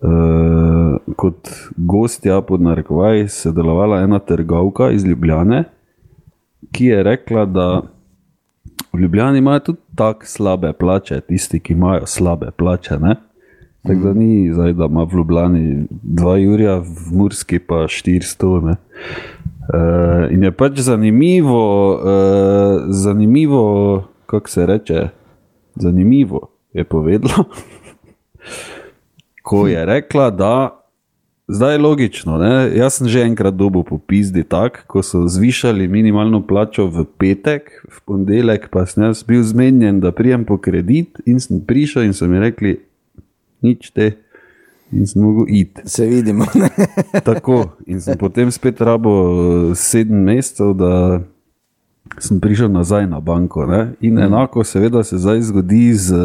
eh, 0.02 0.94
kot 1.18 1.50
gostja 1.76 2.40
pod 2.46 2.62
narekovaj 2.62 3.26
sodelovala 3.28 4.02
ena 4.02 4.18
trgovka 4.18 4.90
iz 4.94 5.04
Ljubljane, 5.04 5.64
ki 6.72 6.86
je 6.94 7.02
rekla, 7.02 7.46
da 7.46 7.82
v 8.92 8.98
Ljubljani 8.98 9.38
imajo 9.38 9.58
tudi 9.58 9.78
tako 9.94 10.26
slabe 10.26 10.72
plače, 10.72 11.20
tisti, 11.20 11.60
ki 11.60 11.72
imajo 11.72 12.06
slabe 12.06 12.50
plače. 12.56 12.98
Ne? 12.98 13.16
Tako 13.82 14.00
da 14.00 14.12
ni 14.12 14.52
zdaj, 14.52 14.72
da 14.72 14.84
ima 14.84 15.02
v 15.04 15.16
Ljubljani 15.16 15.86
2 16.04 16.36
Jurija, 16.36 16.78
v 16.78 17.16
Murski 17.16 17.58
pa 17.58 17.74
400. 17.74 18.64
Ne? 18.64 18.76
Uh, 19.62 20.32
in 20.32 20.42
je 20.42 20.52
pač 20.52 20.78
zanimivo, 20.78 21.94
uh, 21.94 22.82
zanimivo 22.88 24.04
kako 24.26 24.48
se 24.48 24.66
reče, 24.66 25.08
zanimivo 25.74 26.48
je 26.72 26.84
povedala, 26.84 27.44
ko 29.46 29.66
je 29.66 29.86
rekla, 29.86 30.30
da 30.30 30.81
Zdaj 31.48 31.74
je 31.74 31.78
logično, 31.78 32.38
ne? 32.38 32.70
jaz 32.76 33.00
sem 33.00 33.08
že 33.10 33.24
enkrat 33.26 33.54
dobil 33.58 33.82
po 33.82 33.98
pizdi 33.98 34.44
tak, 34.46 34.84
ko 34.86 35.02
so 35.02 35.26
zvišali 35.26 35.88
minimalno 35.90 36.38
plačo 36.46 36.86
v 36.86 37.02
petek, 37.18 37.82
v 37.90 37.98
ponedeljek 38.06 38.70
pa 38.70 38.86
sem 38.86 39.02
jaz 39.08 39.24
bil 39.26 39.42
zmenjen, 39.42 39.98
da 40.00 40.14
prijem 40.14 40.46
po 40.46 40.56
kredit 40.62 41.18
in 41.26 41.42
sem 41.42 41.58
prišel 41.58 42.06
in 42.06 42.14
so 42.14 42.30
mi 42.30 42.38
rekli, 42.38 42.78
nič 43.58 43.90
te, 43.90 44.22
in 44.94 45.02
sem 45.06 45.22
mogel 45.22 45.50
iti. 45.50 45.82
Se 45.84 46.06
vidimo. 46.06 46.46
Tako, 47.26 47.74
in 47.90 47.98
sem 48.00 48.14
potem 48.18 48.50
spet 48.54 48.78
rabo 48.80 49.10
eh, 49.10 49.74
sedem 49.74 50.22
mesecev, 50.22 50.76
da 50.78 50.92
sem 52.18 52.40
prišel 52.40 52.68
nazaj 52.72 53.06
na 53.06 53.20
banko. 53.20 53.66
Ne? 53.66 53.92
In 54.00 54.18
enako, 54.18 54.64
seveda, 54.64 55.04
se 55.04 55.18
zdaj 55.18 55.40
zgodi 55.42 55.94
z 55.94 56.16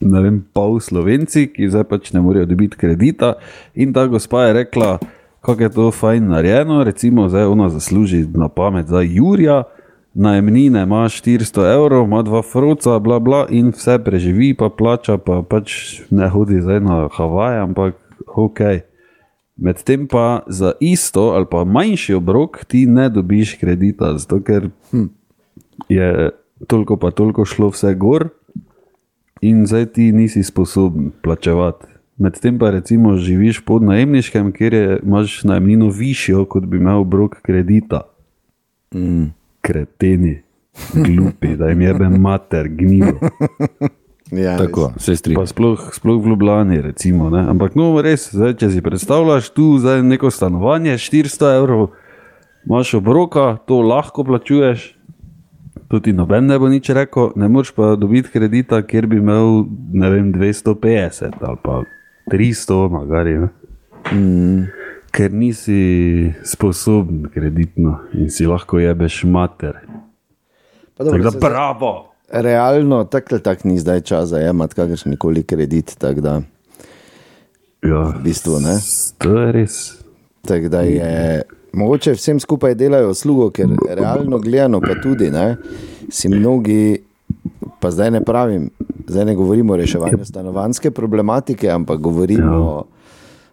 vem, 0.00 0.40
pol 0.52 0.80
slovenci, 0.80 1.46
ki 1.52 1.70
zdaj 1.70 1.84
pač 1.90 2.12
ne 2.12 2.22
morejo 2.24 2.48
dobiti 2.48 2.76
kredita. 2.76 3.34
In 3.74 3.92
ta 3.92 4.06
gospa 4.06 4.48
je 4.48 4.52
rekla, 4.64 4.98
kako 5.40 5.62
je 5.62 5.70
to 5.70 5.90
fajn 5.90 6.28
narejeno, 6.28 6.84
recimo, 6.84 7.28
zdaj 7.28 7.44
ona 7.44 7.68
zasluži 7.68 8.26
na 8.34 8.48
pamet 8.48 8.86
za 8.86 9.00
Jurija. 9.00 9.62
Najemnine 10.14 10.82
ima 10.82 11.04
400 11.06 11.74
evrov, 11.74 12.04
ima 12.04 12.22
dva 12.22 12.42
froca, 12.42 12.98
bla, 12.98 13.18
bla, 13.18 13.46
in 13.50 13.70
vse 13.70 13.98
preživi, 14.04 14.54
pa 14.58 14.68
plača, 14.68 15.18
pa 15.18 15.42
pač 15.42 16.00
ne 16.10 16.28
hodi 16.28 16.60
zdaj 16.60 16.80
na 16.80 17.08
Havaj, 17.14 17.58
ampak 17.62 17.94
ok. 18.26 18.89
Medtem 19.60 20.06
pa 20.06 20.42
za 20.46 20.72
isto 20.80 21.20
ali 21.20 21.46
pa 21.50 21.64
manjši 21.64 22.14
obrok 22.14 22.64
ti 22.64 22.86
ne 22.86 23.08
dobiš 23.08 23.58
kredita, 23.60 24.18
zato 24.18 24.40
ker 24.42 24.70
hm, 24.90 25.04
je 25.88 26.30
toliko 26.66 26.96
pa 26.96 27.10
toliko 27.10 27.44
šlo 27.44 27.68
vse 27.68 27.94
gor 27.94 28.28
in 29.40 29.66
zdaj 29.66 29.86
ti 29.86 30.12
nisi 30.12 30.42
sposoben 30.42 31.10
plačevati. 31.22 31.86
Medtem 32.18 32.58
pa 32.58 32.70
recimo 32.70 33.16
živiš 33.16 33.64
pod 33.64 33.82
najemniškem, 33.82 34.52
kjer 34.52 34.74
je, 34.74 35.00
imaš 35.02 35.44
najemnino 35.44 35.88
višjo, 35.88 36.44
kot 36.44 36.64
bi 36.64 36.76
imel 36.76 37.00
obrok 37.00 37.40
kredita. 37.42 38.00
Mm. 38.94 39.24
Kreteni, 39.60 40.42
glupi, 40.94 41.56
da 41.56 41.68
jim 41.68 41.80
jebe 41.80 42.08
mater, 42.08 42.68
gnilo. 42.68 43.18
Ja, 44.30 44.58
Tako, 44.58 44.92
se 44.96 45.16
strinjam. 45.16 45.46
sploh, 45.46 45.90
sploh 45.92 46.22
v 46.24 46.28
Ljubljani, 46.28 46.80
recimo. 46.80 47.30
Ne? 47.30 47.42
Ampak 47.50 47.74
no, 47.74 47.90
res, 48.02 48.28
zdaj, 48.34 48.54
če 48.62 48.70
si 48.70 48.82
predstavljaš 48.82 49.50
tu 49.50 49.78
zdaj 49.78 50.02
neko 50.06 50.30
stanovanje, 50.30 50.94
400 50.98 51.56
evrov, 51.58 51.88
imaš 52.66 52.94
obroka, 52.94 53.56
to 53.66 53.80
lahko 53.82 54.24
plačuješ. 54.24 54.96
To 55.90 55.98
ti 55.98 56.12
noben 56.14 56.46
ne 56.46 56.58
bo 56.58 56.68
nič 56.70 56.86
rekel, 56.94 57.32
ne 57.34 57.48
moreš 57.50 57.72
pa 57.74 57.96
dobiti 57.98 58.30
kredita, 58.30 58.78
kjer 58.86 59.06
bi 59.10 59.18
imel 59.18 59.64
ne 59.92 60.10
vem, 60.10 60.28
250 60.32 61.42
ali 61.42 61.58
pa 61.62 61.82
300, 62.30 62.90
magari. 62.90 63.38
Ne? 63.38 63.48
Mm. 64.12 64.68
Ker 65.10 65.32
nisi 65.34 66.30
sposoben 66.46 67.26
kreditno 67.34 67.98
in 68.14 68.30
si 68.30 68.46
lahko 68.46 68.78
jebeš 68.78 69.24
mater. 69.26 69.80
Pa 70.94 71.04
dobro, 71.04 71.18
Tako 71.18 71.30
da 71.30 71.48
bravo! 71.48 72.09
Realno, 72.30 73.04
tako 73.04 73.26
ali 73.30 73.42
tako 73.42 73.68
ni 73.68 73.78
zdaj 73.78 74.00
čas 74.00 74.28
za 74.28 74.38
jemati 74.38 74.74
kakršen 74.74 75.16
koli 75.16 75.42
kredit. 75.42 75.94
Tako 75.98 76.20
da, 76.20 76.40
Ja, 77.82 78.12
v 78.12 78.22
bistvu, 78.22 78.60
ne. 78.60 78.76
to 79.18 79.40
je 79.40 79.52
res. 79.52 79.92
Tak 80.42 80.68
da 80.68 80.80
je, 80.80 81.42
mogoče 81.72 82.12
vsem 82.12 82.40
skupaj 82.40 82.74
delajo 82.74 83.10
uslugo, 83.10 83.50
ker 83.50 83.68
realno 83.88 84.38
gledano, 84.38 84.80
pa 84.80 84.94
tudi 85.02 85.30
ne, 85.30 85.56
si 86.10 86.28
mnogi, 86.28 86.98
pa 87.80 87.90
zdaj 87.90 88.10
ne 88.10 88.20
pravim, 88.20 88.70
zdaj 89.08 89.24
ne 89.24 89.34
govorimo 89.34 89.72
o 89.72 89.76
reševanju 89.76 90.24
stanovanske 90.24 90.90
problematike, 90.90 91.70
ampak 91.70 92.00
govorimo 92.00 92.56
Ja. 92.76 92.99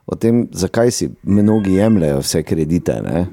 O, 0.08 0.16
tem, 0.16 0.48
zakaj 0.52 0.92
si 0.92 1.10
mnogi 1.24 1.74
jemljajo 1.74 2.20
vse 2.24 2.44
kredite. 2.44 3.02
Ne. 3.04 3.26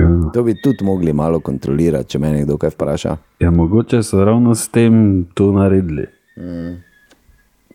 Ja. 0.00 0.30
To 0.34 0.42
bi 0.42 0.54
tudi 0.62 0.84
mogli 0.84 1.12
malo 1.12 1.40
kontrolirati, 1.40 2.08
če 2.08 2.18
me 2.18 2.32
nekdo 2.32 2.56
kaj 2.56 2.72
vpraša. 2.74 3.16
Ja, 3.40 3.50
mogoče 3.50 4.02
so 4.02 4.24
ravno 4.24 4.54
s 4.54 4.68
tem 4.68 5.26
to 5.34 5.52
naredili. 5.52 6.06
Mm. 6.36 6.78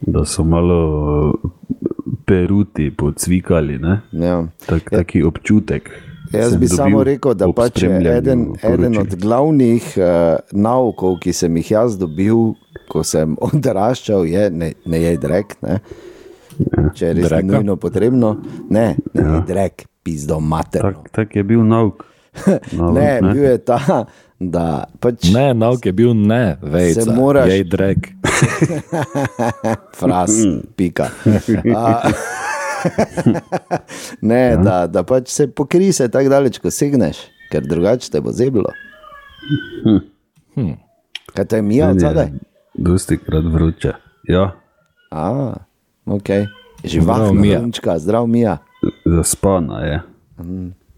Da 0.02 0.26
so 0.26 0.44
malo 0.44 0.80
eh, 1.30 1.50
peruti, 2.26 2.92
podsvikali, 2.98 3.78
ne? 3.80 4.02
Ja. 4.12 4.44
tak, 4.66 4.90
taki 4.90 5.24
občutek. 5.24 5.92
Jaz 6.34 6.56
bi 6.58 6.68
samo 6.68 7.04
rekel, 7.04 7.36
da 7.38 7.48
pač 7.54 7.84
je 7.84 7.90
eden, 8.18 8.48
eden 8.66 8.98
od 8.98 9.16
glavnih 9.22 9.86
uh, 9.98 10.40
naukov, 10.52 11.20
ki 11.22 11.34
sem 11.34 11.58
jih 11.62 11.72
jaz 11.76 11.98
dobil, 12.02 12.56
ko 12.90 13.04
sem 13.06 13.36
odraščal, 13.50 14.26
je 14.26 14.50
ne, 14.50 14.72
ne 14.86 15.04
je 15.04 15.14
drek. 15.22 15.54
Ne? 16.60 16.90
Če 16.94 17.06
je 17.06 17.14
res 17.14 17.26
Dreka? 17.26 17.46
nujno 17.48 17.76
potrebno, 17.78 18.38
ne, 18.70 18.86
ne 19.14 19.22
ja. 19.22 19.36
je 19.36 19.42
drek, 19.44 19.76
pizdo 20.02 20.40
mater. 20.40 20.82
Tak, 20.84 21.10
tak 21.12 21.36
je 21.36 21.44
bil 21.44 21.62
nauk. 21.62 22.06
Nauk, 22.72 22.94
Ne, 22.94 23.22
bil 23.24 23.44
je 23.44 23.58
ta, 23.60 24.06
da 24.40 24.64
pač 24.98 25.30
Ne, 25.30 25.54
nauk 25.54 25.86
je 25.86 25.92
bil 25.94 26.16
ne, 26.16 26.58
vejca, 26.60 27.02
Se 27.02 27.12
moraš- 27.12 27.48
jej 27.48 27.64
drek. 27.64 28.10
fras, 30.00 30.34
pika. 30.76 31.10
A, 31.72 32.10
ne, 34.22 34.42
Ja. 34.42 34.58
da, 34.58 34.88
da 34.88 35.04
pač 35.04 35.30
se 35.30 35.48
pokri 35.48 35.92
se 35.92 36.08
tako 36.08 36.30
daleč, 36.30 36.58
ko 36.58 36.70
segneš, 36.70 37.18
ker 37.52 37.62
drugače 37.64 38.10
te 38.10 38.20
bo 38.20 38.32
zeblo. 38.32 38.72
Hm. 40.56 40.74
Kaj 41.30 41.46
to 41.46 41.56
je 41.56 41.62
mija 41.64 41.90
od 41.90 42.00
zadaj? 42.00 42.32
Dosti 42.76 43.18
krat 43.20 43.46
vroče. 43.46 43.94
Ja, 44.26 44.52
A, 45.12 45.54
ok. 46.06 46.28
Zdrav, 46.28 46.48
Živahna 46.86 47.32
Mija. 47.34 47.60
runčka, 47.60 48.00
zdrav 48.00 48.28
mija. 48.28 48.58
zaspana 49.08 49.80
je. 49.82 50.02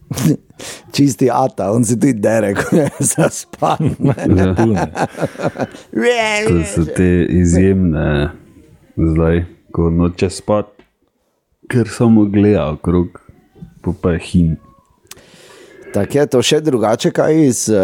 Čisti 0.92 1.30
ata, 1.32 1.72
on 1.72 1.84
se 1.84 1.96
tudi 1.96 2.14
dere, 2.14 2.54
ko 2.54 2.76
je 2.76 2.90
zaspan. 3.00 3.78
Ja, 4.00 4.56
Tu 4.56 4.66
ne. 4.66 4.92
to 6.48 6.64
so 6.66 6.86
te 6.88 7.26
izjemne, 7.26 8.30
zdaj, 8.98 9.44
ko 9.72 9.90
noče 9.90 10.30
spat, 10.30 10.66
ker 11.68 11.88
samo 11.88 12.26
gleda 12.26 12.70
okrog, 12.72 13.20
pa 13.82 13.92
pa 14.02 14.12
je 14.12 14.20
hin. 14.22 14.56
Tako 15.94 16.18
je 16.18 16.26
to 16.28 16.42
še 16.42 16.62
drugače, 16.62 17.12
kaj 17.12 17.46
iz 17.46 17.70
uh, 17.70 17.78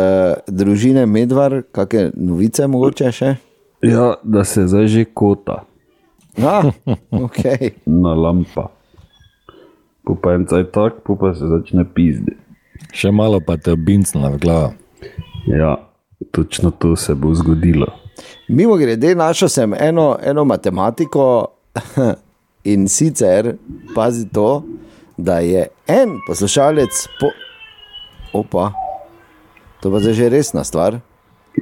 družine 0.47 1.05
Medvar, 1.05 1.61
kakšne 1.71 2.11
novice 2.15 2.67
mogoče 2.67 3.11
še? 3.11 3.35
Ja, 3.81 4.13
da 4.23 4.43
se 4.43 4.67
zdaj 4.67 4.87
že 4.87 5.05
kota. 5.05 5.61
Ah, 6.39 6.71
okay. 7.11 7.75
na 7.85 8.13
lampa. 8.13 8.71
Po 10.03 10.15
pa 10.15 10.33
en 10.33 10.45
caj 10.47 10.71
tak, 10.71 11.03
po 11.03 11.15
pa 11.19 11.33
se 11.35 11.47
začne 11.47 11.83
pizdi. 11.85 12.33
Še 12.95 13.11
malo 13.11 13.41
pa 13.43 13.57
te 13.59 13.73
obincna 13.75 14.31
v 14.33 14.39
glavo. 14.41 14.71
Ja, 15.45 15.75
točno 16.31 16.71
to 16.71 16.95
se 16.95 17.15
bo 17.15 17.33
zgodilo. 17.35 17.87
Mimo 18.47 18.75
grede, 18.75 19.15
našel 19.15 19.49
sem 19.49 19.73
eno, 19.73 20.17
eno 20.23 20.45
matematiko 20.45 21.51
in 22.71 22.87
sicer 22.87 23.55
pazi 23.95 24.27
to, 24.29 24.63
da 25.17 25.39
je 25.39 25.67
en 25.87 26.17
poslušalec 26.27 27.07
po. 27.19 27.31
Opa, 28.33 28.71
to 29.83 29.91
pa 29.91 29.99
zdaj 29.99 30.13
že 30.13 30.29
resna 30.29 30.63
stvar. 30.63 30.99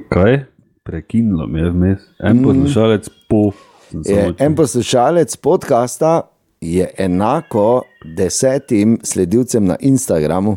Kaj? 0.08 0.44
Prekinilo 0.82 1.46
me 1.46 1.60
je 1.60 1.70
vmes. 1.70 2.06
En 2.22 2.42
poslušalec 2.42 3.10
po. 3.28 3.50
Je, 3.92 4.34
en 4.38 4.54
poslušalec 4.54 5.36
podcasta 5.36 6.20
je 6.60 6.90
enako 6.98 7.82
desetim 8.16 8.98
sledilcem 9.02 9.64
na 9.64 9.76
Instagramu. 9.80 10.56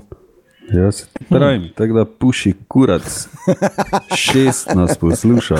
Ja, 0.73 0.91
se 0.91 1.05
ti 1.13 1.25
pravim, 1.29 1.69
tako 1.75 1.93
da 1.93 2.05
puši 2.05 2.53
kurac. 2.67 3.27
Šest 4.15 4.75
nas 4.75 4.97
posluša. 4.97 5.55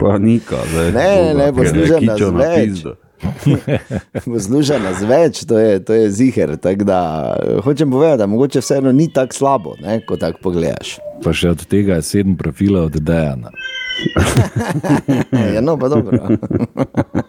Panika, 0.00 0.56
zdaj. 0.70 0.92
Ne, 0.92 1.22
ne, 1.22 1.34
ne, 1.34 1.52
Boga, 1.52 1.70
ker 1.70 1.80
je 1.80 1.88
posluša 1.88 2.30
nas 2.30 2.46
več. 2.46 2.68
pizdo. 2.68 2.94
Posluša 4.24 4.78
nas 4.78 5.00
več, 5.02 5.44
to 5.48 5.58
je, 5.58 5.84
to 5.84 5.94
je 5.94 6.10
ziger. 6.10 6.56
tako 6.56 6.84
Da, 6.84 7.00
hočem 7.64 7.90
povedati, 7.90 8.18
da 8.18 8.26
mogoče 8.26 8.60
vseeno 8.60 8.92
ni 8.92 9.12
tako 9.12 9.34
slabo, 9.34 9.74
ne, 9.82 10.00
ko 10.06 10.16
tako 10.16 10.38
pogledaš. 10.42 10.98
Pa 11.24 11.32
še 11.32 11.54
od 11.56 11.64
tega 11.66 11.94
je 11.94 12.02
sedem 12.02 12.36
profilov 12.36 12.90
od 12.90 13.00
Dejana. 13.00 13.50
Ja, 15.54 15.60
no, 15.60 15.78
pa 15.78 15.88
dobro. 15.88 16.18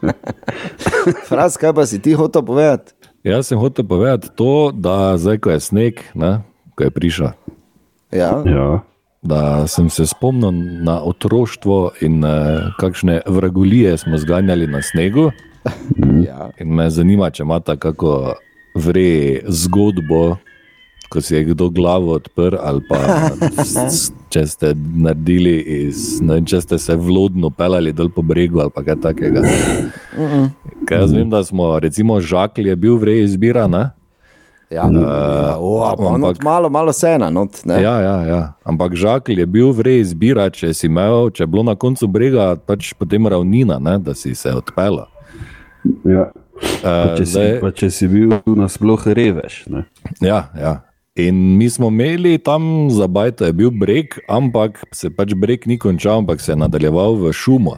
Fras, 1.30 1.58
kaj 1.58 1.73
pa 1.73 1.86
si 1.86 2.01
ti 2.01 2.13
hotel 2.13 2.41
povedati? 2.43 2.93
Jaz 3.23 3.47
sem 3.47 3.60
hotel 3.60 3.86
povedati 3.86 4.30
to, 4.36 4.71
da 4.73 5.17
zdaj, 5.17 5.38
ko 5.38 5.51
je 5.51 5.60
sneg, 5.60 5.99
ne, 6.15 6.41
ko 6.75 6.84
je 6.84 6.91
prišel, 6.91 7.32
Ja, 8.12 8.43
Ja, 8.45 8.80
da 9.21 9.67
sem 9.67 9.89
se 9.89 10.06
spomnil 10.08 10.51
na 10.84 11.01
otroštvo 11.03 11.91
in 12.01 12.23
eh, 12.23 12.71
kakšne 12.80 13.21
vragulije 13.25 13.97
smo 13.97 14.17
zganjali 14.17 14.67
na 14.67 14.82
snegu. 14.82 15.32
ja. 16.30 16.49
In 16.60 16.75
me 16.75 16.89
zanima, 16.89 17.30
če 17.30 17.43
imate 17.43 17.75
kako 17.77 18.36
vre 18.75 19.41
zgodbo 19.47 20.38
ko 21.09 21.21
si 21.21 21.35
je 21.35 21.43
kdo 21.43 21.69
glavo 21.69 22.13
odprl, 22.17 22.57
ali 22.59 22.81
pa 22.89 22.99
če 24.33 24.43
ste 24.47 24.73
naredili, 24.75 25.55
iz, 25.87 26.19
ne 26.21 26.39
vem, 26.39 26.45
če 26.45 26.61
ste 26.61 26.77
se 26.77 26.95
vlodno 26.95 27.49
pelali 27.49 27.93
dol 27.95 28.09
po 28.09 28.21
bregu 28.21 28.59
ali 28.59 28.73
pa 28.73 28.83
kaj 28.83 28.99
takega. 29.01 29.43
Kaj 30.87 30.97
jaz 30.97 31.13
vem, 31.13 31.29
da 31.29 31.43
smo, 31.43 31.79
recimo, 31.79 32.19
žakl 32.21 32.67
je 32.67 32.75
bil 32.75 32.97
vrej 32.97 33.23
izbiran. 33.23 33.71
ne? 33.71 33.85
Ja, 34.67 34.83
uh, 34.83 35.55
o, 35.63 35.95
pa 35.95 36.09
ampak- 36.11 36.43
malo, 36.43 36.67
malo 36.69 36.91
sena. 36.91 37.29
Not, 37.31 37.63
ne. 37.63 37.79
Ja, 37.79 38.01
ja, 38.03 38.17
ja. 38.27 38.41
Ampak 38.67 38.95
žakl 38.99 39.31
je 39.39 39.45
bil 39.47 39.71
vrej 39.71 40.01
izbirati, 40.03 40.59
če 40.59 40.73
si 40.75 40.89
imel, 40.91 41.29
če 41.31 41.45
je 41.45 41.47
bilo 41.47 41.63
na 41.63 41.75
koncu 41.79 42.07
brega, 42.07 42.57
pač 42.59 42.91
potem 42.99 43.27
ravnina, 43.27 43.79
ne, 43.79 43.95
da 44.03 44.11
si 44.11 44.35
se 44.35 44.51
odpeljal. 44.51 45.07
Ja. 46.03 46.27
Pa, 46.31 46.43
Uh, 46.57 47.13
če 47.19 47.25
si, 47.29 47.41
pa 47.61 47.69
če 47.69 47.87
si 47.93 48.07
bil 48.09 48.31
nasploh 48.57 48.97
revež. 49.13 49.59
Ne? 49.69 49.83
Ja, 50.25 50.49
ja. 50.57 50.71
In 51.17 51.58
mi 51.58 51.69
smo 51.69 51.88
imeli 51.88 52.38
tam 52.38 52.89
za 52.93 53.08
bajto, 53.08 53.45
je 53.45 53.53
bil 53.53 53.71
breg, 53.73 54.19
ampak 54.30 54.84
se 54.93 55.10
pač 55.10 55.34
breg 55.34 55.65
ni 55.65 55.80
končal, 55.82 56.21
ampak 56.21 56.41
se 56.41 56.51
je 56.51 56.62
nadaljeval 56.62 57.17
v 57.17 57.34
šumo. 57.34 57.77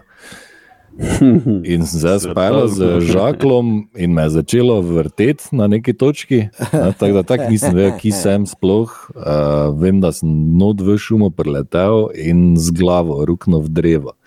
In 1.71 1.86
sem 1.88 2.02
se 2.02 2.15
spel 2.19 2.67
z 2.67 2.99
žaklom 3.13 3.88
in 3.95 4.12
me 4.12 4.25
je 4.28 4.30
začelo 4.30 4.82
vrteti 4.84 5.56
na 5.56 5.67
neki 5.71 5.93
točki. 5.93 6.49
Ne, 6.73 6.91
tako 6.91 7.13
da 7.13 7.23
tak 7.23 7.47
nisem 7.47 7.71
vedel, 7.71 7.95
ki 7.95 8.12
sem 8.12 8.43
sploh. 8.43 8.91
Uh, 9.15 9.71
vem, 9.80 10.04
da 10.04 10.12
sem 10.12 10.28
not 10.60 10.84
v 10.84 10.99
šumo 10.99 11.32
preletel 11.32 12.10
in 12.12 12.60
z 12.60 12.75
glavo 12.75 13.23
ruknil 13.23 13.63
v 13.63 13.71
drevo. 13.71 14.17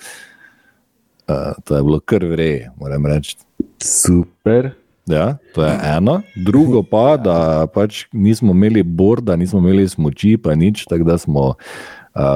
Uh, 1.28 1.52
to 1.68 1.76
je 1.76 1.84
bilo 1.84 2.00
kar 2.00 2.24
vreje, 2.24 2.72
moram 2.80 3.04
reči. 3.04 3.36
Super. 3.76 4.72
Ja, 5.06 5.36
to 5.54 5.64
je 5.64 5.78
eno. 5.96 6.20
Drugo 6.36 6.82
pa, 6.82 7.16
da 7.16 7.66
pač 7.74 8.06
nismo 8.12 8.52
imeli 8.52 8.82
borda, 8.82 9.36
nismo 9.36 9.58
imeli 9.58 9.88
smoči, 9.88 10.38
pa 10.38 10.54
nič, 10.54 10.86
tako 10.86 11.04
da 11.04 11.18
smo 11.18 11.48
uh, 11.48 11.54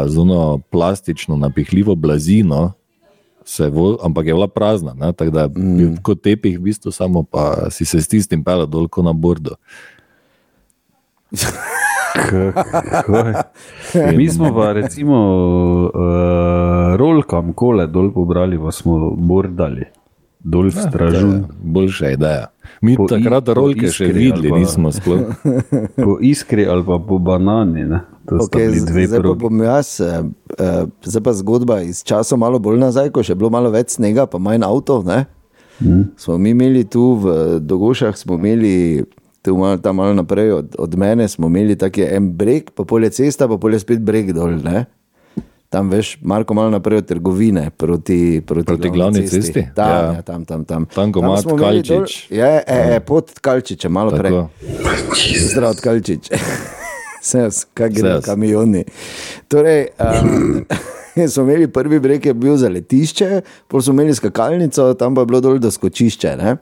z 0.07 0.19
ono 0.19 0.59
plastično 0.71 1.37
napihljivo 1.37 1.95
blazino, 1.95 2.73
se 3.45 3.71
vo, 3.71 3.99
ampak 4.03 4.27
je 4.27 4.35
bila 4.35 4.49
prazna, 4.49 4.95
ne, 4.95 5.13
tako 5.13 5.31
da 5.31 5.43
je 5.43 5.49
bil 5.49 5.91
kot 6.03 6.23
tepih, 6.23 6.59
v 6.59 6.63
bistvu 6.63 6.93
samo 6.93 7.23
pa 7.23 7.71
si 7.71 7.85
se 7.85 8.03
s 8.03 8.09
tistim 8.09 8.45
pelal 8.45 8.67
dol 8.67 8.89
kot 8.89 9.05
na 9.05 9.13
bordu. 9.13 9.51
Mi 14.17 14.29
smo 14.29 14.55
pa 14.55 14.73
recimo 14.73 15.17
uh, 15.87 16.97
rolkam 16.97 17.53
kole 17.53 17.87
dol 17.87 18.13
pobrali, 18.13 18.59
pa 18.59 18.73
smo 18.73 19.11
bordali. 19.11 19.85
Dol 20.47 20.71
v 20.71 20.79
je 20.79 20.83
stražun, 20.87 21.45
boljša 21.59 22.11
ideja. 22.15 22.47
Mi 22.79 22.95
Po 22.95 23.09
takrat 23.11 23.49
rolke 23.51 23.91
še 23.91 24.07
videli 24.15 24.53
pa- 24.53 24.59
nismo 24.63 24.93
sploh. 24.95 25.35
po 26.07 26.19
iskri 26.23 26.67
ali 26.71 26.87
pa 26.87 27.01
po 27.03 27.19
banani. 27.19 27.83
Ne? 27.83 28.01
To 28.31 28.47
Okay, 28.47 28.71
zdaj 28.79 29.23
pa 29.23 29.35
bom 29.35 29.59
jaz, 29.63 29.99
eh, 29.99 30.23
eh, 30.59 30.87
zdaj 31.03 31.23
pa 31.23 31.33
zgodba 31.35 31.81
iz 31.83 32.03
časa 32.07 32.39
malo 32.39 32.63
bolj 32.63 32.79
nazaj, 32.79 33.11
ko 33.11 33.27
še 33.27 33.35
je 33.35 33.41
bilo 33.43 33.51
malo 33.51 33.75
več 33.75 33.99
snega, 33.99 34.27
pa 34.31 34.39
manj 34.39 34.63
avtov. 34.67 35.03
Mm. 35.83 36.15
Smo 36.15 36.39
mi 36.39 36.55
imeli 36.55 36.87
tu 36.87 37.19
v 37.19 37.59
Dogošah, 37.61 38.15
smo 38.15 38.39
imeli 38.39 39.03
tu 39.43 39.55
malo, 39.59 39.79
tam 39.83 39.99
malo 39.99 40.15
naprej 40.15 40.53
od, 40.53 40.69
od 40.79 40.93
mene, 40.99 41.29
smo 41.29 41.47
imeli 41.47 41.77
taki 41.79 42.07
en 42.07 42.31
breg, 42.35 42.71
pa 42.75 42.87
polje 42.87 43.11
cesta, 43.11 43.51
pa 43.51 43.59
polje 43.59 43.83
spet 43.83 44.03
breg 44.03 44.31
dol. 44.35 44.59
Ne? 44.63 44.87
Tam 45.69 45.91
veš, 45.91 46.19
Marko 46.23 46.55
malo 46.55 46.71
naprej 46.71 46.99
od 46.99 47.07
trgovine 47.07 47.71
proti, 47.71 48.19
proti, 48.41 48.67
Proti 48.67 48.91
glavni 48.91 49.29
cesti? 49.29 49.67
Tam, 49.75 49.89
Ja. 49.89 50.13
ja. 50.13 50.23
Tam, 50.23 50.45
tam, 50.45 50.65
tam. 50.65 50.87
Tam, 50.87 51.13
ko 51.13 51.19
ima 51.19 51.37
smo 51.37 51.51
imeli 51.53 51.83
dol- 51.83 51.83
Tkalčič. 51.83 52.31
Ja, 52.31 52.47
e, 52.59 52.63
e, 52.93 53.01
pod 53.01 53.35
Kalčičem, 53.41 53.93
malo 53.93 54.11
prej. 54.11 54.31
Tako. 54.31 54.49
Zdrav, 55.45 55.75
Kalčič. 55.77 56.31
Ses, 57.23 57.67
kaj 57.75 57.91
gre, 57.91 58.13
Ses. 58.13 58.25
kamioni. 58.25 58.85
Torej, 59.49 59.89
um, 59.99 60.63
smo 61.25 61.43
imeli 61.45 61.67
prvi 61.69 61.99
breg, 61.99 62.23
je 62.23 62.35
bil 62.35 62.57
za 62.57 62.69
letišče, 62.69 63.41
potem 63.67 63.83
smo 63.83 63.93
imeli 63.95 64.15
skakalnico, 64.15 64.95
tam 64.95 65.15
pa 65.15 65.21
je 65.21 65.27
bilo 65.27 65.41
dol 65.41 65.59
do 65.59 65.67
skočišče. 65.69 66.37
Ne? 66.37 66.57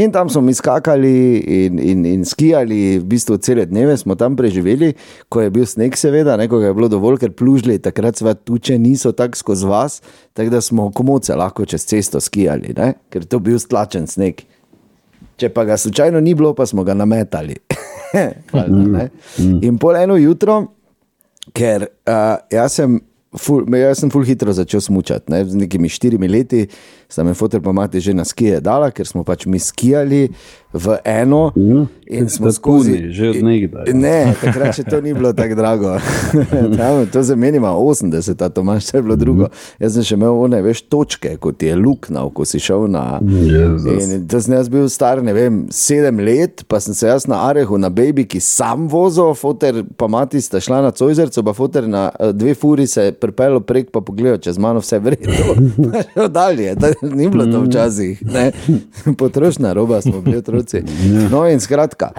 In 0.00 0.12
tam 0.12 0.28
smo 0.32 0.40
mi 0.40 0.54
skakali 0.54 1.36
in, 1.36 1.78
in, 1.78 2.06
in 2.06 2.24
skijali, 2.24 2.98
v 2.98 3.04
bistvu 3.04 3.36
cele 3.36 3.66
dneve 3.68 3.96
smo 4.00 4.14
tam 4.14 4.36
preživeli, 4.36 4.94
ko 5.28 5.42
je 5.44 5.50
bil 5.52 5.66
sneg, 5.68 5.96
seveda, 6.00 6.36
ne, 6.40 6.46
ko 6.48 6.62
je 6.62 6.72
bilo 6.74 6.88
dovolj, 6.88 7.18
ker 7.20 7.34
plužili, 7.36 7.76
takrat 7.78 8.16
svet 8.16 8.40
tuče 8.48 8.78
niso 8.80 9.12
tako 9.12 9.36
skozi 9.36 9.68
vas, 9.68 10.00
tako 10.32 10.54
da 10.56 10.60
smo 10.64 10.88
komoce 10.96 11.36
lahko 11.36 11.68
čez 11.68 11.84
cesto 11.84 12.20
skijali, 12.24 12.72
ne, 12.76 12.94
ker 13.12 13.28
to 13.28 13.38
bil 13.38 13.60
stlačen 13.60 14.08
sneg. 14.08 14.40
Če 15.36 15.52
pa 15.52 15.66
ga 15.68 15.76
slučajno 15.76 16.20
ni 16.24 16.34
bilo, 16.34 16.54
pa 16.56 16.66
smo 16.66 16.84
ga 16.84 16.96
nametali. 16.96 17.56
Valjda, 18.52 18.82
ne. 18.96 19.08
In 19.62 19.78
pol 19.80 19.96
eno 20.00 20.16
jutro, 20.16 20.60
ker 21.56 21.88
uh, 21.88 22.36
jaz 22.52 22.80
sem. 22.80 23.00
Ful, 23.32 23.64
jaz 23.80 24.02
sem 24.02 24.10
ful 24.12 24.26
hitro 24.28 24.52
začel 24.52 24.82
smučati. 24.84 25.32
Ne? 25.32 25.38
Z 25.48 25.56
nekimi 25.56 25.88
štirimi 25.88 26.28
leti 26.28 26.66
sta 27.12 27.24
me 27.24 27.34
fotor 27.34 27.60
pa 27.60 27.72
mati 27.72 28.00
že 28.00 28.14
na 28.14 28.24
skije 28.24 28.60
dala, 28.60 28.90
ker 28.90 29.06
smo 29.06 29.24
pač 29.24 29.46
mi 29.46 29.58
skijali 29.58 30.28
v 30.72 30.96
eno. 31.04 31.52
In 32.12 32.28
smo 32.28 32.52
skozi. 32.52 32.92
puni, 32.92 33.12
že 33.12 33.28
od 33.30 33.36
nekdaj. 33.44 33.92
Ne, 33.96 34.34
takrat 34.40 34.76
še 34.76 34.84
to 34.84 35.00
ni 35.00 35.14
bilo 35.16 35.32
tako 35.32 35.56
drago. 35.56 35.92
Tam, 36.78 37.06
to 37.12 37.22
za 37.24 37.36
meni 37.36 37.56
ima 37.56 37.72
80, 37.72 38.36
a 38.44 38.48
Tomaš, 38.52 38.90
to 38.90 38.98
je 38.98 39.02
bilo 39.02 39.16
drugo. 39.16 39.48
Jaz 39.80 39.96
sem 39.96 40.04
še 40.04 40.18
imel 40.18 40.36
one, 40.44 40.60
veš, 40.64 40.82
točke, 40.92 41.36
kot 41.40 41.62
je 41.64 41.76
luknja, 41.76 42.24
ko 42.36 42.44
si 42.48 42.60
šel 42.60 42.84
na. 42.92 43.20
In 43.22 44.26
to 44.28 44.40
sem 44.44 44.56
jaz 44.58 44.68
bil 44.72 44.88
star, 44.92 45.22
ne 45.24 45.32
vem, 45.36 45.62
sedem 45.72 46.20
let, 46.20 46.66
pa 46.68 46.82
sem 46.84 46.96
se 46.96 47.08
jaz 47.08 47.24
na 47.30 47.40
Arehu, 47.48 47.80
na 47.80 47.88
Baby, 47.92 48.26
ki 48.28 48.42
sam 48.44 48.88
vozil, 48.92 49.32
foter 49.38 49.82
pa 49.96 50.10
mati 50.12 50.40
sta 50.44 50.60
šla 50.60 50.82
na 50.84 50.92
Cojzerco, 50.96 51.44
pa 51.48 51.56
foter 51.56 51.88
na 51.88 52.10
eh, 52.12 52.34
dve 52.36 52.56
furi 52.58 52.86
se 52.90 53.08
je 53.08 53.16
pripeljal 53.16 53.62
prek, 53.64 53.88
pa 53.92 54.04
pogledal 54.04 54.40
čez 54.42 54.60
mano 54.60 54.84
vse 54.84 55.00
vredno. 55.00 55.56
Dalje, 56.36 56.76
to 56.76 56.92
ni 57.18 57.28
bilo 57.28 57.46
to 57.46 57.60
včasih. 57.60 58.22
ne. 58.26 58.52
Potrošna 59.18 59.72
roba 59.72 60.00
smo 60.00 60.20
bili 60.20 60.36
otroci. 60.36 60.82
No 61.30 61.48
in 61.48 61.60
skratka. 61.60 62.10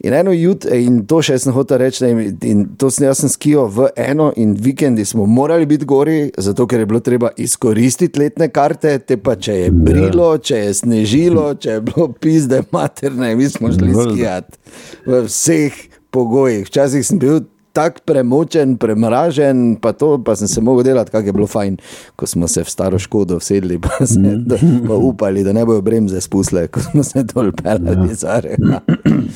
In 0.00 0.14
eno 0.14 0.32
jutro, 0.32 0.74
in 0.74 1.00
to 1.10 1.18
še 1.26 1.40
sem 1.42 1.52
hotel 1.52 1.80
reči, 1.82 2.04
in, 2.06 2.18
in 2.46 2.60
to 2.78 2.86
sem 2.90 3.08
jaz 3.08 3.24
skijo 3.32 3.64
v 3.66 3.88
eno, 3.98 4.28
in 4.38 4.52
vikendi 4.54 5.02
smo 5.04 5.26
morali 5.26 5.66
biti 5.66 5.88
gori, 5.90 6.30
zato 6.38 6.68
ker 6.70 6.84
je 6.84 6.86
bilo 6.86 7.00
treba 7.02 7.32
izkoristiti 7.36 8.20
letne 8.20 8.46
karte, 8.54 8.94
te 9.02 9.16
pa 9.18 9.34
če 9.34 9.56
je 9.56 9.72
brilo, 9.74 10.30
če 10.38 10.62
je 10.68 10.76
snežilo, 10.84 11.48
če 11.58 11.70
je 11.70 11.84
bilo 11.90 12.12
pizde 12.14 12.62
materne, 12.70 13.34
mi 13.34 13.50
smo 13.50 13.72
šli 13.74 13.90
skijati 13.90 14.78
v 15.06 15.24
vseh 15.26 15.82
pogojih. 16.14 16.62
Včasih 16.70 17.02
sem 17.02 17.18
bil 17.18 17.42
tako 17.78 18.02
premočen, 18.10 18.74
premražen, 18.80 19.76
pa, 19.78 19.92
to, 19.94 20.16
pa 20.18 20.34
sem 20.36 20.50
se 20.50 20.60
mogel 20.64 20.88
delati, 20.90 21.14
kako 21.14 21.30
je 21.30 21.36
bilo 21.36 21.46
fajn, 21.46 21.76
ko 22.18 22.26
smo 22.26 22.48
se 22.50 22.64
v 22.66 22.70
staro 22.70 22.98
škodo 22.98 23.38
vsedli, 23.38 23.78
pa, 23.78 24.02
se, 24.06 24.18
da, 24.18 24.58
pa 24.88 24.94
upali, 24.98 25.44
da 25.46 25.54
ne 25.54 25.62
bojo 25.66 25.84
bremze 25.86 26.20
spusle, 26.20 26.66
ko 26.66 26.82
smo 26.82 27.06
se 27.06 27.22
dol 27.30 27.52
pelali 27.54 28.10
Areha. 28.26 28.80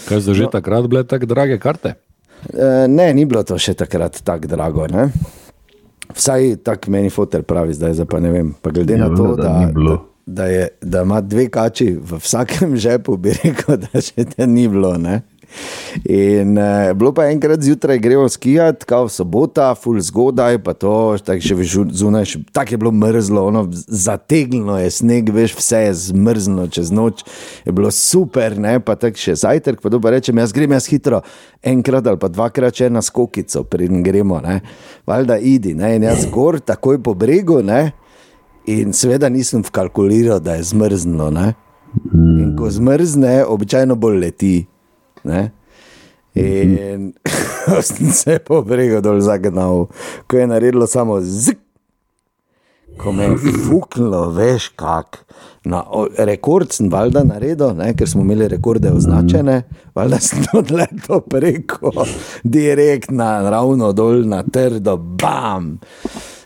Kaj 0.08 0.24
so 0.26 0.34
že 0.34 0.50
takrat 0.50 0.90
bile 0.90 1.04
tako 1.06 1.30
drage 1.30 1.58
karte? 1.62 1.94
E, 2.50 2.88
Ne, 2.88 3.12
ni 3.14 3.24
bilo 3.24 3.44
to 3.46 3.58
še 3.58 3.74
takrat 3.78 4.18
tako 4.26 4.50
drago. 4.50 4.86
Ne? 4.90 5.08
Vsaj 6.12 6.56
tako 6.66 6.90
meni 6.90 7.10
fotor 7.10 7.44
pravi, 7.46 7.74
zdaj 7.78 8.04
pa 8.10 8.20
ne 8.20 8.32
vem. 8.32 8.54
Pa 8.62 8.70
glede 8.74 8.98
Ja, 8.98 9.06
na 9.06 9.16
to, 9.16 9.36
da 9.36 9.70
da, 9.70 9.96
da, 10.26 10.46
je, 10.50 10.68
da 10.82 11.02
ima 11.06 11.20
dve 11.20 11.46
kači 11.50 11.92
v 11.94 12.18
vsakem 12.18 12.76
žepu, 12.76 13.16
bi 13.16 13.32
rekel, 13.38 13.78
da 13.86 14.00
še 14.00 14.26
te 14.34 14.46
ni 14.46 14.66
bilo. 14.68 14.96
Ne? 14.98 15.22
In 16.04 16.56
uh, 16.58 16.92
bilo 16.96 17.12
pa 17.14 17.26
enkrat 17.30 17.60
zjutraj 17.62 17.98
gremo 17.98 18.28
skijati, 18.28 18.86
kao 18.86 19.08
sobota, 19.08 19.74
full 19.74 20.00
zgodaj, 20.00 20.58
pa 20.64 20.72
to, 20.72 21.16
tako 21.24 21.44
še 21.44 21.56
veš, 21.58 21.76
zunaj, 21.92 22.24
tako 22.52 22.74
je 22.74 22.80
bilo 22.80 22.92
mrzlo, 22.92 23.44
ono, 23.46 23.66
zategnilo 23.72 24.78
je 24.78 24.90
sneg, 24.90 25.30
veš, 25.34 25.56
vse 25.58 25.82
je 25.86 25.94
zmrzlo 25.94 26.66
čez 26.72 26.90
noč, 26.90 27.24
je 27.66 27.72
bilo 27.72 27.90
super, 27.90 28.56
ne, 28.58 28.78
pa 28.80 28.96
tako 28.96 29.20
še 29.20 29.36
zajtrk, 29.44 29.82
pa 29.82 29.92
dobro 29.92 30.14
rečem, 30.14 30.40
jaz 30.40 30.54
grem 30.56 30.72
jaz 30.76 30.88
hitro, 30.90 31.22
enkrat 31.62 32.08
ali 32.08 32.20
pa 32.20 32.32
dvakrat 32.32 32.82
še 32.82 32.90
na 32.90 33.04
skokico, 33.04 33.64
preden 33.68 34.02
gremo, 34.06 34.40
ne, 34.44 34.60
valjda 35.06 35.38
idi, 35.38 35.76
ne, 35.78 35.94
in 35.98 36.08
jaz 36.08 36.24
gor, 36.32 36.60
takoj 36.60 37.02
po 37.04 37.14
bregu, 37.18 37.60
ne, 37.62 37.92
in 38.66 38.96
seveda 38.96 39.28
nisem 39.28 39.62
vkalkuliral, 39.66 40.40
da 40.40 40.56
je 40.58 40.70
zmrzlo, 40.72 41.30
ne. 41.34 41.52
In 42.14 42.54
ko 42.56 42.70
zmrzne, 42.72 43.42
običajno 43.44 43.98
bolj 44.00 44.20
leti. 44.22 44.54
Ne? 45.24 45.50
In 46.34 47.12
sem 47.88 48.12
se 48.12 48.38
po 48.38 48.62
bregu 48.62 49.00
dol 49.04 49.20
zagnal, 49.20 49.86
ko 50.26 50.38
je 50.38 50.46
naredilo 50.46 50.86
samo 50.86 51.20
zik. 51.20 51.58
Ko 53.00 53.12
me 53.12 53.24
je 53.24 53.36
fuknilo, 53.66 54.30
veš 54.30 54.68
kak. 54.76 55.24
Na, 55.64 55.82
o, 55.86 56.06
rekord 56.18 56.72
sem 56.74 56.90
valjda 56.92 57.22
naredil, 57.24 57.70
ne, 57.78 57.92
ker 57.96 58.08
smo 58.08 58.20
imeli 58.22 58.48
rekorde 58.52 58.90
označene, 58.92 59.62
valjda 59.94 60.18
sem 60.20 60.44
odletel 60.60 61.20
preko, 61.20 61.92
direkt 62.44 63.10
na 63.10 63.50
ravno 63.50 63.92
dol, 63.92 64.24
na 64.28 64.42
trdo, 64.42 64.96
bam. 64.96 65.78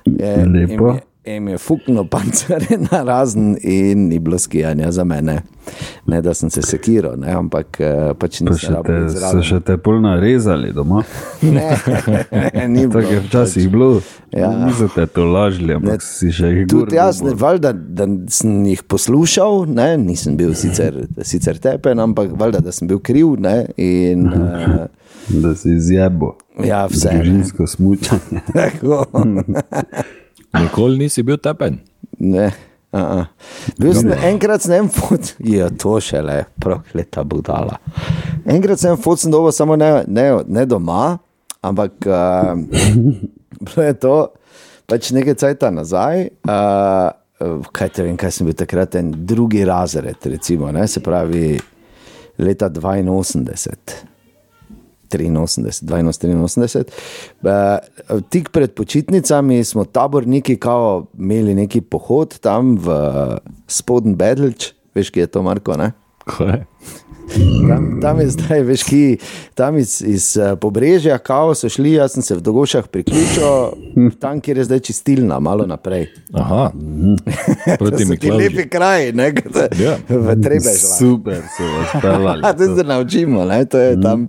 Je, 0.04 0.36
Lepo. 0.46 0.92
je- 0.94 1.02
Em 1.26 1.48
je 1.48 1.58
fukno 1.58 2.04
pancere 2.06 2.76
na 2.90 3.02
razen 3.02 3.56
in 3.62 4.08
ni 4.08 4.18
bilo 4.18 4.38
skijanja 4.38 4.90
za 4.92 5.04
mene. 5.04 5.42
Ne, 6.06 6.20
da 6.22 6.34
sem 6.34 6.50
se 6.50 6.62
sekiral, 6.62 7.16
ne, 7.18 7.32
ampak 7.34 7.80
eh, 7.80 8.12
pač 8.18 8.38
Pa 8.38 8.44
nisem 8.50 8.74
rabil 8.74 9.08
so 9.10 9.40
še 9.42 9.58
te 9.66 9.74
polno 9.76 10.12
rezali 10.20 10.70
doma. 10.72 11.02
Ne, 11.42 11.72
ni 12.68 12.84
Tako 12.92 12.98
je 13.00 13.06
bilo. 13.08 13.22
včasih 13.26 13.66
bilo. 13.70 13.88
Ja. 14.30 14.52
Niso 14.66 14.86
te 14.94 15.06
to 15.06 15.24
lažili, 15.26 15.74
ampak 15.74 16.02
si 16.06 16.30
še 16.30 16.52
jih 16.52 16.60
gor. 16.68 16.84
Tudi 16.86 16.96
jaz, 17.00 17.18
ne, 17.26 17.34
valjda, 17.34 17.72
da 17.74 18.06
sem 18.30 18.60
jih 18.70 18.84
poslušal, 18.86 19.66
ne, 19.66 19.88
nisem 19.98 20.36
bil 20.38 20.54
sicer, 20.54 21.08
sicer 21.26 21.58
tepen, 21.58 21.98
ampak 22.06 22.36
valjda, 22.38 22.60
da 22.68 22.74
sem 22.74 22.86
bil 22.86 23.02
kriv. 23.02 23.34
Ne, 23.42 23.64
in, 23.76 24.28
uh, 24.30 24.86
Da 25.26 25.56
si 25.58 25.72
izjebo. 25.74 26.36
ja, 26.62 26.84
vse. 26.86 27.10
ne. 27.10 27.18
Družinsko 27.18 27.66
smučanje. 27.66 28.44
Tako. 28.54 29.02
Nikoli 30.54 30.98
nisi 30.98 31.24
bil 31.26 31.38
tepen. 31.42 31.80
Ne. 32.18 32.50
a, 32.92 33.00
a. 33.00 33.24
Bil 33.80 33.92
sem 33.96 34.12
enkrat 34.30 34.64
s 34.64 34.70
tem 34.70 34.88
fot, 34.92 35.34
je 35.54 35.68
to 35.80 35.98
šele, 36.00 36.44
prokleta 36.62 37.24
budala. 37.26 37.80
Enkrat 38.46 38.80
sem 38.80 38.96
fot, 39.00 39.20
sem 39.20 39.32
dobil 39.32 39.52
samo 39.52 39.76
ne, 39.76 39.90
ne, 40.06 40.26
ne 40.46 40.66
doma, 40.70 41.18
ampak 41.66 42.08
uh, 42.08 42.54
bilo 43.66 43.86
je 43.86 43.94
to 44.00 44.16
pač 44.86 45.12
nekaj 45.16 45.38
cajta 45.42 45.72
nazaj. 45.74 46.28
Uh, 46.46 47.12
kaj 47.76 47.90
te 47.92 48.04
vem, 48.06 48.16
kaj 48.16 48.32
sem 48.32 48.48
bil 48.48 48.56
takrat, 48.56 48.96
en 48.96 49.12
drugi 49.28 49.64
razred, 49.68 50.16
recimo, 50.32 50.70
ne, 50.72 50.86
se 50.88 51.02
pravi 51.04 51.58
leta 52.38 52.70
82. 52.70 54.15
83, 55.24 56.02
82, 56.08 56.44
83. 56.44 56.84
Uh, 57.42 58.20
tik 58.30 58.50
pred 58.50 58.74
počitnicami 58.74 59.64
smo 59.64 59.84
taborniki 59.84 60.56
kao, 60.56 61.06
imeli 61.18 61.54
neki 61.54 61.80
pohod 61.80 62.38
tam 62.38 62.76
v 62.76 62.98
spodnji 63.68 64.14
Bedelč, 64.14 64.72
veš, 64.94 65.10
ki 65.10 65.24
je 65.24 65.26
to 65.26 65.42
Marko. 65.42 65.76
Ne? 65.76 65.92
Kaj? 66.26 66.64
Tam, 67.68 67.98
tam 68.00 68.20
je 68.20 68.28
zdaj, 68.28 68.60
veš, 68.62 68.82
ki 68.82 69.18
tam 69.54 69.76
iz, 69.76 69.98
iz 70.00 70.36
eh, 70.36 70.56
pobrežja, 70.56 71.18
kao 71.18 71.54
so 71.54 71.68
šli, 71.68 71.92
jaz 71.92 72.12
sem 72.12 72.22
se 72.22 72.34
v 72.34 72.40
Dogošah 72.40 72.86
priključil, 72.86 73.50
tam, 74.20 74.40
kjer 74.40 74.56
je 74.56 74.64
zdaj 74.64 74.80
čistilna, 74.80 75.40
malo 75.40 75.66
naprej. 75.66 76.06
Aha, 76.32 76.70
proti 77.78 77.96
To 77.96 77.96
so 77.96 77.96
ti 77.96 78.04
Miklavžu. 78.04 78.38
lepi 78.38 78.68
kraji, 78.68 79.12
ne, 79.12 79.34
kot 79.34 79.56
Ja. 79.74 79.96
v 80.08 80.36
Trebežlah. 80.38 80.98
Super 80.98 81.42
so 81.50 81.64
vas 81.64 82.02
pelali. 82.02 82.42
A, 82.46 82.52
to 82.52 82.76
se 82.76 82.84
naučimo, 82.84 83.44
ne? 83.44 83.64
to 83.64 83.78
je 83.78 84.00
tam 84.00 84.28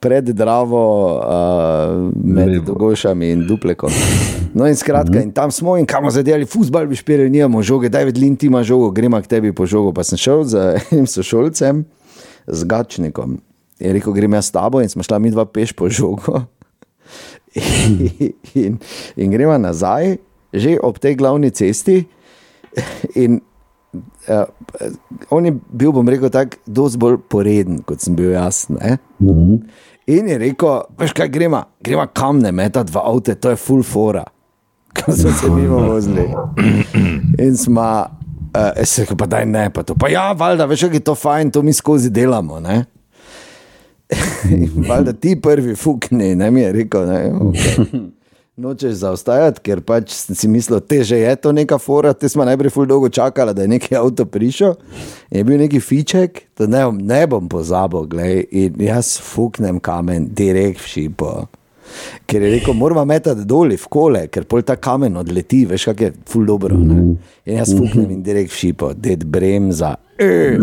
pred 0.00 0.24
Dravo, 0.24 0.84
uh, 1.16 2.12
med 2.14 2.48
Levo. 2.48 2.64
Dogošami 2.66 3.30
in 3.30 3.46
Duplekom. 3.46 3.90
No, 4.54 4.66
in 4.66 4.76
skratka, 4.76 5.18
in 5.18 5.32
tam 5.32 5.50
smo 5.50 5.76
in 5.76 5.86
kam 5.86 6.10
zadeli, 6.10 6.44
fusbal 6.46 6.86
bi 6.86 6.94
špirali, 6.94 7.30
nimamo 7.30 7.62
žoge, 7.62 7.88
daj 7.88 8.04
vedlin 8.04 8.36
ti 8.36 8.46
ima 8.46 8.62
žogo, 8.62 8.90
gremo 8.90 9.16
k 9.18 9.26
tebi 9.26 9.52
po 9.52 9.66
žogo. 9.66 9.92
Pa 9.92 10.04
sem 10.04 10.18
šel 10.18 10.44
z 10.44 10.54
enim 10.92 11.06
sošolcem, 11.06 11.84
z 12.46 12.64
Gačnikom. 12.64 13.38
Je 13.78 13.92
rekel, 13.92 14.12
grem 14.12 14.36
jaz 14.38 14.48
s 14.48 14.54
tabo 14.54 14.82
in 14.82 14.88
smo 14.88 15.02
šla 15.02 15.18
mi 15.18 15.32
dva 15.34 15.46
peš 15.46 15.72
po 15.72 15.88
žogo. 15.88 16.44
In, 17.54 18.32
in, 18.58 18.78
in 19.14 19.30
gremo 19.30 19.54
nazaj, 19.62 20.16
že 20.50 20.72
ob 20.82 20.98
tej 20.98 21.14
glavni 21.14 21.52
cesti. 21.54 22.00
In 23.14 23.38
uh, 24.26 24.48
on 25.30 25.46
je 25.46 25.52
bil, 25.70 25.92
bom 25.94 26.08
rekel, 26.08 26.32
tako 26.34 26.58
dosti 26.66 26.98
bolj 26.98 27.20
poreden, 27.30 27.78
kot 27.86 28.02
sem 28.02 28.16
bil 28.18 28.32
jaz. 28.34 28.66
Ne? 28.74 28.98
In 30.10 30.28
je 30.28 30.38
rekel, 30.40 30.82
veš 30.98 31.14
kaj, 31.14 31.30
gremo, 31.30 31.62
gremo 31.84 32.08
kamne 32.10 32.50
metati 32.50 32.92
v 32.92 33.04
avto, 33.04 33.36
to 33.38 33.54
je 33.54 33.60
full 33.60 33.86
fora. 33.86 34.24
Ko 34.98 35.12
so 35.14 35.30
se 35.32 35.50
mimo 35.50 35.78
vozili. 35.88 36.26
In 37.38 37.56
smo, 37.56 37.86
uh, 38.54 38.72
jaz 38.78 38.98
rekel, 39.02 39.16
pa 39.18 39.26
daj 39.26 39.46
ne, 39.46 39.68
pa 39.74 39.82
to. 39.82 39.96
Pa 39.98 40.08
ja, 40.12 40.32
valjda, 40.32 40.66
veš, 40.70 40.86
kako 40.88 41.00
je 41.00 41.04
to 41.10 41.14
fajn, 41.14 41.50
to 41.50 41.62
mi 41.62 41.72
skozi 41.72 42.10
delamo. 42.10 42.60
Ne? 42.60 42.84
Valjda 44.88 45.12
ti 45.12 45.40
prvi 45.40 45.74
fukni, 45.76 46.34
ne 46.34 46.50
mi 46.50 46.60
je 46.60 46.72
rekel, 46.72 47.06
ne, 47.06 47.32
okay. 47.32 47.86
nočeš 48.56 49.00
zaostajati, 49.00 49.62
ker 49.64 49.80
pač 49.82 50.12
si 50.14 50.48
mislil, 50.48 50.78
teže 50.80 51.18
je 51.18 51.32
to 51.36 51.52
neka 51.52 51.78
fora, 51.82 52.12
te 52.14 52.28
smo 52.28 52.44
najprej 52.46 52.70
ful 52.70 52.86
dolgo 52.86 53.08
čakali, 53.08 53.54
da 53.54 53.64
je 53.64 53.72
neki 53.72 53.96
avto 53.96 54.26
prišel. 54.26 54.76
Je 55.30 55.44
bil 55.44 55.58
neki 55.58 55.80
fiček, 55.80 56.44
da 56.58 56.68
ne, 56.70 56.84
ne 57.00 57.24
bom 57.26 57.48
pozabil, 57.50 58.06
glej, 58.10 58.44
in 58.50 58.78
jaz 58.86 59.16
fuknem 59.22 59.80
kamen, 59.82 60.30
direkt 60.36 60.84
v 60.84 60.92
šipo. 60.92 61.34
Ker 62.26 62.42
je 62.42 62.52
rekel, 62.56 62.74
moramo 62.74 63.04
metati 63.08 63.44
dol 63.48 63.74
v 63.74 63.90
kole, 63.90 64.26
ker 64.32 64.46
pol 64.48 64.64
ta 64.66 64.76
kamen 64.76 65.16
odleti, 65.20 65.64
veš, 65.70 65.90
kak 65.90 66.00
je 66.00 66.12
ful 66.30 66.46
dobro. 66.48 66.78
Ne? 66.78 67.16
In 67.46 67.60
jaz 67.60 67.74
fuknem 67.76 68.10
in 68.10 68.22
direkt 68.24 68.54
šipo, 68.54 68.92
ded 68.94 69.26
bremza. 69.28 69.94
E, 70.18 70.56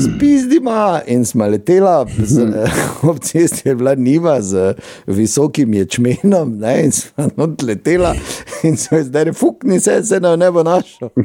Spizdima 0.00 1.00
in 1.06 1.24
smo 1.24 1.46
letela, 1.46 2.06
z, 2.18 2.46
ob 3.08 3.18
cesti 3.18 3.68
je 3.68 3.74
bila 3.74 3.94
niva 3.94 4.42
z 4.42 4.74
visokim 5.06 5.74
ječmenom, 5.74 6.58
ne, 6.58 6.84
in 6.84 6.92
smo 6.92 7.28
odletela 7.36 8.14
in 8.62 8.76
so 8.76 9.02
zdaj 9.02 9.32
fukni 9.32 9.80
se, 9.80 10.04
se 10.04 10.20
nam 10.20 10.38
ne 10.38 10.50
bo 10.50 10.62
našel. 10.62 11.08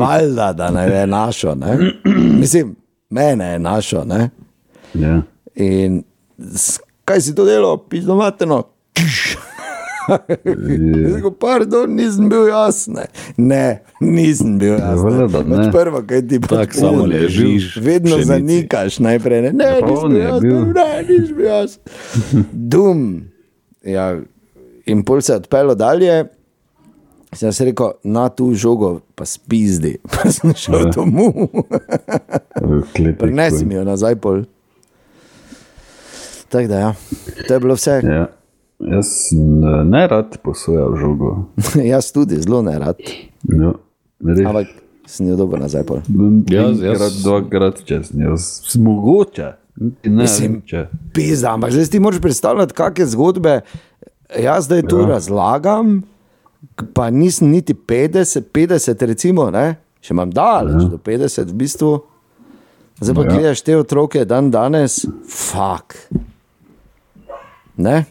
Valjda, 0.00 0.52
da 0.52 0.70
ne 0.70 1.00
je 1.00 1.06
našel, 1.06 1.58
ne. 1.58 1.78
Mislim, 2.38 2.76
mene 3.10 3.52
je 3.52 3.58
našel, 3.58 4.02
ne. 4.06 4.30
Ja. 4.94 5.22
In 5.54 6.02
kaj 7.04 7.20
si 7.20 7.34
to 7.34 7.44
delo, 7.44 7.76
pizdomateno? 7.78 8.64
Rekel, 11.06 11.30
pardon, 11.32 11.90
nisem 11.90 12.28
bil 12.28 12.48
jaz. 12.48 12.88
Ne, 13.36 13.66
nisem 14.00 14.58
bil 14.58 14.74
ne. 14.74 15.28
Pač 15.28 15.68
Prvo, 15.70 16.02
kaj 16.02 16.22
ti 16.24 16.40
Tako 16.40 16.74
samo 16.74 17.02
pač 17.02 17.10
ležiš 17.12 17.76
Vedno 17.76 18.16
pšenici. 18.16 18.26
zanikaš 18.26 18.98
najprej. 18.98 19.42
Ne, 19.42 19.52
ne 19.52 19.68
nisem 19.76 20.08
bil 20.08 20.40
bil. 20.40 20.58
ne, 20.72 20.88
nisem 21.04 21.36
bil 21.36 21.46
jaz. 21.46 21.78
Dum. 22.50 23.04
Ja, 23.82 24.18
in 24.84 25.02
pol 25.02 25.20
se 25.20 25.32
je 25.32 25.38
odpeljal 25.38 25.74
dalje. 25.76 26.24
Sem 27.30 27.52
si 27.52 27.64
rekel, 27.64 27.92
na 28.02 28.26
tu 28.28 28.50
žogo 28.52 28.88
pa 29.14 29.22
spizdi, 29.22 30.00
pa 30.10 30.26
sem 30.28 30.50
šel 30.52 30.80
Ja. 30.80 30.90
domov. 30.90 31.46
Prinesi 33.14 33.62
mi 33.64 33.74
jo 33.74 33.84
nazaj 33.84 34.16
pol. 34.16 34.42
Tako 36.50 36.66
da, 36.66 36.78
ja. 36.78 36.90
to 37.40 37.54
je 37.54 37.60
bilo 37.60 37.74
vse. 37.74 38.00
Ja. 38.04 38.26
Jaz 38.82 39.06
sem 39.22 39.40
eh, 39.60 39.84
ne 39.84 40.06
rad 40.06 40.38
posojal 40.38 40.96
žogo. 40.96 41.34
Jaz 41.84 42.10
tudi 42.10 42.38
zelo 42.38 42.62
ne 42.62 42.78
rad, 42.78 42.96
Ja. 43.44 43.72
Res. 44.20 44.40
ampak 44.42 44.66
sem 45.06 45.28
jo 45.28 45.36
dobil 45.36 45.58
nazaj. 45.58 45.82
Jaz- 45.84 46.48
jaz- 46.48 46.82
Enkrat, 46.84 47.12
dvakrat 47.20 47.84
čez 47.84 48.10
njo. 48.12 48.34
Mogoče. 48.76 49.52
Ne, 50.04 50.10
Mislim-. 50.16 50.60
Pizda, 51.12 51.52
ampak 51.52 51.70
zdaj 51.70 51.84
si 51.84 51.90
ti 51.90 52.00
moraš 52.00 52.20
predstavljati, 52.20 52.74
kakšne 52.74 53.06
zgodbe. 53.06 53.60
Jaz 54.34 54.64
zdaj 54.64 54.82
tu 54.82 54.98
ja. 54.98 55.06
razlagam, 55.08 56.02
pa 56.92 57.10
nisem 57.10 57.48
niti 57.48 57.74
50, 57.74 58.42
50 58.50 59.06
recimo, 59.06 59.50
ne? 59.50 59.74
še 60.00 60.12
imam 60.12 60.30
daleč 60.30 60.78
ja. 60.78 60.88
do 60.88 60.98
50 60.98 61.44
v 61.44 61.54
bistvu. 61.54 61.92
Zdaj 63.00 63.14
pa 63.14 63.22
Ja. 63.22 63.28
gledaš 63.30 63.62
te 63.62 63.76
otroke 63.76 64.24
dan 64.24 64.50
danes, 64.50 65.00
fuk. 65.24 65.96
Ne? 67.76 68.04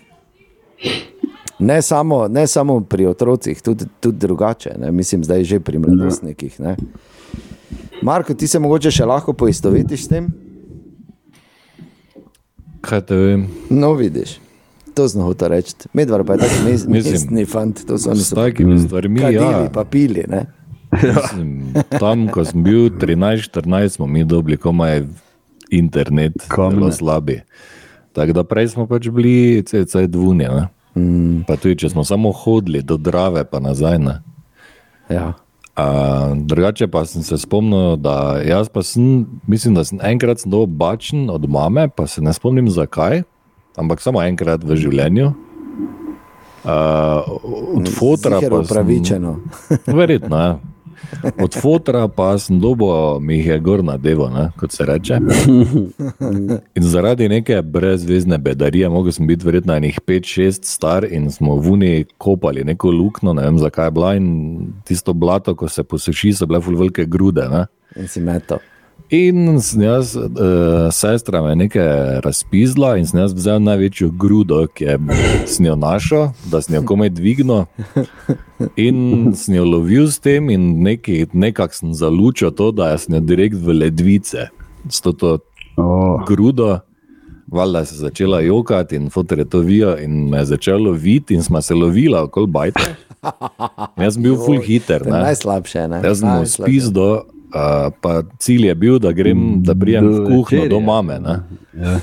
Ne 1.60 1.82
samo, 1.82 2.28
ne 2.28 2.48
samo 2.48 2.80
pri 2.82 3.06
otrocih, 3.06 3.62
tudi, 3.62 3.86
tudi 4.00 4.18
drugače, 4.18 4.76
ne? 4.80 4.92
mislim, 4.92 5.24
zdaj 5.24 5.44
že 5.44 5.60
pri 5.60 5.80
mladostnikih. 5.80 6.60
Ne? 6.60 6.76
Marko, 8.02 8.34
ti 8.34 8.48
se 8.48 8.60
mogoče 8.60 8.92
še 8.92 9.06
lahko 9.06 9.34
poistovetiš 9.34 10.06
s 10.06 10.08
tem? 10.08 10.30
Kaj 12.82 13.02
te 13.02 13.16
vem? 13.16 13.48
No, 13.70 13.92
vidiš, 13.94 14.38
to 14.96 15.08
znam 15.08 15.28
hotel 15.28 15.52
reči. 15.52 15.76
Medvar 15.94 16.24
pa 16.24 16.38
je 16.38 16.46
tako 16.46 16.64
mes, 16.70 16.86
mestni 16.88 17.46
fant, 17.46 17.84
to 17.88 17.98
so 18.00 18.14
oni 18.14 18.24
S 18.24 18.32
takimi 18.36 18.80
stvarmi, 18.80 19.20
kadili, 19.20 19.68
ja. 19.68 19.68
pa 19.74 19.84
pili. 19.84 20.24
Ne? 20.32 20.46
Mislim, 20.96 21.74
tam, 22.00 22.28
ko 22.32 22.46
sem 22.46 22.64
bil 22.64 22.90
13-14, 22.90 24.00
smo 24.00 24.08
mi 24.08 24.24
dobili 24.24 24.58
komaj 24.58 25.04
internet, 25.70 26.34
Kamne. 26.48 26.76
zelo 26.76 26.92
slabi. 26.92 27.42
Tako 28.12 28.34
da 28.34 28.44
prej 28.44 28.68
smo 28.68 28.88
pač 28.88 29.08
bili 29.08 29.64
CC 29.64 30.08
dvunje. 30.08 30.50
ne. 30.50 30.68
Mm, 30.96 31.44
Pa 31.44 31.56
tudi, 31.56 31.76
če 31.78 31.90
smo 31.90 32.04
samo 32.04 32.32
hodili 32.34 32.82
do 32.82 32.98
Drave, 32.98 33.44
pa 33.44 33.60
nazaj. 33.60 34.00
Ne. 34.00 34.16
ja. 35.10 35.34
A, 35.76 35.86
drugače 36.36 36.88
pa 36.88 37.06
sem 37.06 37.24
se 37.24 37.38
spomnil, 37.38 37.96
da 37.96 38.14
jaz 38.40 38.68
pa 38.68 38.84
sem, 38.84 39.06
mislim, 39.48 39.76
da 39.76 39.84
sem 39.84 40.00
enkrat 40.04 40.40
sem 40.40 40.52
dobil 40.52 40.68
bačen 40.68 41.30
od 41.30 41.46
mame, 41.46 41.88
pa 41.88 42.04
se 42.06 42.22
ne 42.22 42.34
spomnim 42.34 42.68
zakaj, 42.68 43.22
ampak 43.78 44.02
samo 44.02 44.20
enkrat 44.20 44.60
v 44.60 44.76
življenju. 44.76 45.30
Uh, 46.60 47.24
od 47.74 47.88
fotora 47.90 48.40
Ziher 48.40 48.50
pa 48.50 48.58
sem- 48.58 48.66
upravičeno. 48.66 49.32
Verjetno. 49.88 50.38
Ja. 50.38 50.60
Od 51.42 51.54
fotra 51.62 52.08
pa 52.08 52.38
sem 52.38 52.60
dobo, 52.60 53.20
mi 53.20 53.38
jih 53.38 53.48
je 53.48 53.60
gor 53.60 53.84
na 53.84 53.98
devo, 53.98 54.30
ne, 54.30 54.50
kot 54.60 54.72
se 54.72 54.86
reče. 54.86 55.20
In 56.78 56.84
zaradi 56.84 57.30
neke 57.30 57.62
brezvezne 57.62 58.38
bedarije, 58.38 58.90
mogel 58.90 59.12
sem 59.12 59.28
biti 59.28 59.46
verjetno 59.46 59.76
enih 59.76 60.00
5-6 60.08 60.64
star 60.64 61.06
in 61.10 61.32
smo 61.32 61.56
v 61.56 61.72
Uni 61.72 62.06
kopali 62.18 62.64
neko 62.64 62.92
luknjo, 62.92 63.34
ne 63.34 63.44
vem 63.44 63.60
zakaj 63.60 63.88
je 63.88 63.92
bila 63.92 64.16
in 64.16 64.28
tisto 64.84 65.14
blato, 65.14 65.56
ko 65.56 65.70
se 65.70 65.84
posuši, 65.84 66.34
so 66.34 66.46
bile 66.46 66.62
ful 66.62 66.78
velike 66.78 67.06
grude. 67.06 67.48
Ne. 67.50 67.66
In 67.96 68.08
si 68.08 68.22
metal. 68.22 68.60
In 69.10 69.58
jaz, 69.58 70.14
uh, 70.16 70.92
sestra 70.94 71.42
me 71.42 71.50
je 71.50 71.56
nekaj 71.56 72.20
razpizla 72.22 72.92
in 72.98 73.08
sem 73.10 73.20
jaz 73.20 73.34
vzel 73.34 73.58
največjo 73.66 74.12
grudo, 74.14 74.60
ki 74.70 74.86
je 74.86 74.98
sem 75.50 75.66
jo 75.66 75.76
našel, 75.76 76.28
da 76.52 76.62
sem 76.62 76.76
jo 76.78 76.84
komaj 76.86 77.10
dvignil. 77.18 77.66
In 78.78 79.32
sem 79.34 79.56
jo 79.56 79.66
lovil 79.66 80.12
s 80.12 80.22
tem, 80.22 80.52
in 80.54 80.84
nekako 81.34 81.74
sem 81.74 81.94
zalučil 81.94 82.54
to, 82.54 82.70
da 82.72 82.92
sem 83.02 83.18
jo 83.18 83.24
direkt 83.26 83.58
v 83.58 83.80
ledvice, 83.82 84.50
s 84.90 85.02
to, 85.02 85.14
to 85.14 85.40
Oh, 85.80 86.26
grudo. 86.28 86.80
Valjda 87.48 87.86
se 87.86 87.96
je 87.96 88.00
začela 88.00 88.42
jokati 88.42 88.96
in 88.96 89.10
fotor 89.10 89.40
je 89.40 89.46
to 89.46 89.60
vijo 89.60 89.98
in 89.98 90.30
me 90.30 90.38
je 90.38 90.46
začelo 90.46 90.90
loviti 90.90 91.34
in 91.34 91.44
smo 91.44 91.62
se 91.62 91.74
lovila 91.74 92.24
okoli 92.24 92.48
bajta. 92.48 92.82
Jaz 94.04 94.14
sem 94.14 94.24
bil 94.24 94.36
full 94.36 94.62
hiter. 94.62 95.06
Ne. 95.06 95.12
najslabše. 95.12 95.88
Ne? 95.88 96.02
Jaz 96.04 96.20
sem 96.20 96.30
mu 96.30 96.36
Najslabše. 96.36 96.72
Uh, 97.54 97.92
pa 98.02 98.24
cilj 98.40 98.68
je 98.68 98.76
bil, 98.76 99.00
da 99.00 99.12
grem, 99.12 99.64
da 99.64 99.76
prijem 99.76 100.08
v 100.08 100.16
Do 100.18 100.26
kuhinjo 100.26 100.70
do 100.70 100.80
mame. 100.80 101.20
Ne. 101.20 101.40
ja. 101.74 102.00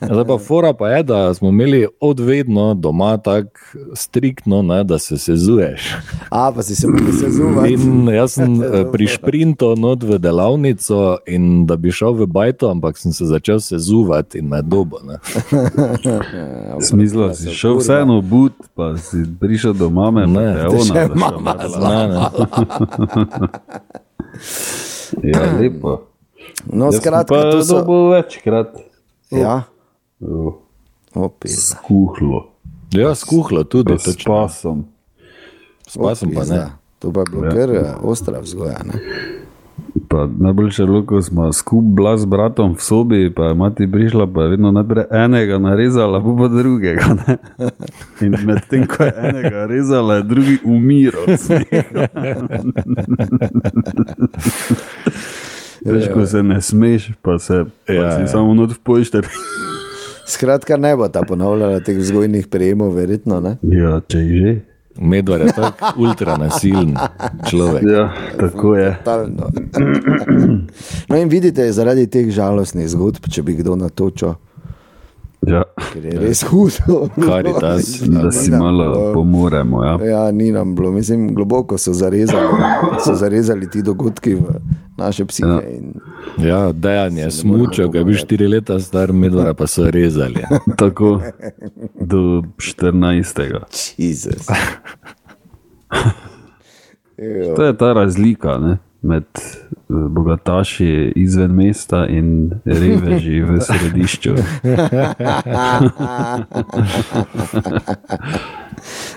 Zdaj 0.00 0.24
pa 0.24 0.38
fora 0.38 0.72
pa 0.72 0.88
je, 0.88 1.02
da 1.02 1.34
smo 1.34 1.48
imeli 1.48 1.86
odvedno 2.00 2.74
doma 2.74 3.16
tako 3.16 3.60
striktno, 3.94 4.62
ne, 4.62 4.84
da 4.84 4.98
se 4.98 5.18
sezuješ. 5.18 5.94
A, 6.30 6.52
pa 6.54 6.62
si 6.62 6.74
se 6.74 6.86
lahko 6.86 7.12
sezumel. 7.12 7.72
In 7.72 8.08
jaz 8.08 8.32
sem 8.32 8.62
eh, 8.62 8.84
pri 8.92 9.06
šprintu 9.06 9.74
not 9.76 10.02
v 10.02 10.18
delavnico 10.18 11.18
in 11.26 11.66
da 11.66 11.76
bi 11.76 11.92
šel 11.92 12.12
v 12.12 12.26
bajto, 12.26 12.70
ampak 12.70 12.98
sem 12.98 13.12
se 13.12 13.24
začel 13.24 13.60
sezuvati 13.60 14.38
in 14.38 14.48
me 14.48 14.62
dobo. 14.62 14.98
Ne. 15.04 15.18
Smisla 16.88 17.34
si 17.34 17.50
šel 17.54 17.78
vseeno 17.78 18.20
but, 18.20 18.52
pa 18.74 18.96
si 18.96 19.24
prišel 19.40 19.72
do 19.72 19.90
mame, 19.90 20.24
pa 20.24 20.40
Ne, 20.40 20.54
te 20.54 20.60
je 20.60 20.64
to 20.64 20.70
ona 20.70 20.84
še 20.84 20.92
zašla 20.94 21.14
mama 21.14 21.54
metla. 21.54 21.88
Ne, 21.88 22.08
ne. 22.08 24.04
Ja, 25.24 25.52
lepo. 25.54 26.00
No, 26.66 26.84
Jaz 26.86 26.96
skratka, 26.96 27.34
pa 27.34 27.50
to 27.50 27.62
so. 27.62 27.74
dobil 27.76 28.08
večkrat. 28.10 28.76
Ja, 29.30 29.62
Oh, 30.20 30.54
opis. 31.14 31.70
Skuhlo, 31.70 32.46
Ja, 32.90 33.14
skuhlo 33.14 33.64
tudi, 33.64 33.94
s 33.94 34.02
točno. 34.04 34.34
pasom. 34.34 34.84
S 35.86 35.96
pasom 35.96 36.30
pa 36.30 36.44
ne. 36.44 36.66
To 36.98 37.12
pa 37.12 37.20
je 37.20 37.26
bilo 37.30 37.44
Ja. 37.44 37.50
kar 37.52 37.70
eh, 37.70 37.94
ostra 38.02 38.40
vzgoja. 38.40 38.78
Ne? 38.84 38.94
Pa 40.08 40.28
najboljše 40.38 40.82
je 40.82 40.86
bilo, 40.86 41.02
ko 41.06 41.22
smo 41.22 41.52
skupaj 41.52 42.18
s 42.18 42.24
bratom 42.24 42.74
v 42.74 42.80
sobi, 42.82 43.30
pa 43.34 43.44
je 43.44 43.54
mati 43.54 43.86
prišla, 43.92 44.26
pa 44.34 44.42
je 44.42 44.48
vedno 44.48 44.70
najprej 44.72 45.04
enega 45.10 45.58
narezala, 45.58 46.20
pa, 46.20 46.34
pa 46.38 46.48
drugega. 46.48 47.06
Ne? 47.26 47.38
In 48.20 48.36
medtem, 48.46 48.86
ko 48.86 49.04
je 49.04 49.12
enega 49.16 49.66
rezala, 49.66 50.14
je 50.14 50.22
drugi 50.22 50.58
umiral. 50.64 51.26
Veš, 55.84 56.08
ko 56.14 56.26
se 56.26 56.42
ne 56.42 56.60
smeš, 56.60 57.10
pa 57.22 57.38
se 57.38 57.64
pa 57.86 57.92
Ja, 57.92 58.16
si 58.16 58.20
ja. 58.20 58.26
samo 58.26 58.54
not 58.54 58.72
v 58.72 58.78
pošter. 58.78 59.26
Skratka, 60.26 60.76
ne 60.76 60.96
bo 60.96 61.08
ta 61.08 61.22
ponavljala 61.22 61.80
teh 61.80 61.96
vzgojnih 61.96 62.46
prejemov, 62.46 62.92
verjetno. 62.94 63.40
Ne? 63.40 63.56
Ja, 63.62 64.00
če 64.08 64.18
že. 64.18 64.54
Medvard 64.98 65.46
je 65.46 65.52
tako 65.52 65.92
ultranasilen 66.02 66.96
človek. 67.50 67.82
Ja, 67.86 68.12
tako 68.40 68.76
je. 68.76 68.96
No, 71.08 71.16
in 71.16 71.28
vidite, 71.28 71.64
zaradi 71.72 72.06
teh 72.10 72.28
žalostnih 72.34 72.88
zgodb, 72.90 73.28
če 73.32 73.42
bi 73.46 73.54
kdo 73.60 73.76
natočil, 73.78 74.34
Ja, 75.46 75.62
ker 75.92 76.04
je 76.04 76.18
res 76.18 76.42
hudo. 76.42 77.08
Karitas, 77.28 78.00
da 78.14 78.30
si 78.32 78.50
malo 78.50 79.12
pomoremo. 79.14 79.84
Ja. 79.84 79.98
Ja, 80.04 80.30
ni 80.30 80.50
nam 80.52 80.74
bilo, 80.74 80.90
mislim, 80.90 81.34
globoko 81.34 81.78
so 81.78 81.92
zarezali, 81.92 82.48
so 83.04 83.14
zarezali 83.14 83.70
ti 83.70 83.82
dogodki 83.82 84.34
v 84.34 84.58
naše 84.96 85.24
psihe. 85.24 85.48
Ja. 85.48 85.60
In, 85.62 85.92
Ja, 86.38 86.72
dejan 86.72 87.16
je 87.18 87.30
smučal, 87.30 87.90
ki 87.90 87.98
je 87.98 88.04
bil 88.04 88.16
štiri 88.18 88.46
leta 88.48 88.76
star, 88.80 89.12
medvara 89.12 89.54
pa 89.54 89.66
so 89.66 89.90
rezali. 89.90 90.42
Tako 90.76 91.20
do 92.00 92.42
14. 92.58 93.42
Jezus. 93.96 94.46
To 97.56 97.64
je 97.64 97.76
ta 97.76 97.92
razlika 97.92 98.58
ne, 98.58 98.78
med 99.02 99.24
bogataši 99.88 101.12
izven 101.16 101.50
mesta 101.50 102.06
in 102.06 102.50
reveži 102.64 103.40
v 103.42 103.60
središču. 103.66 104.34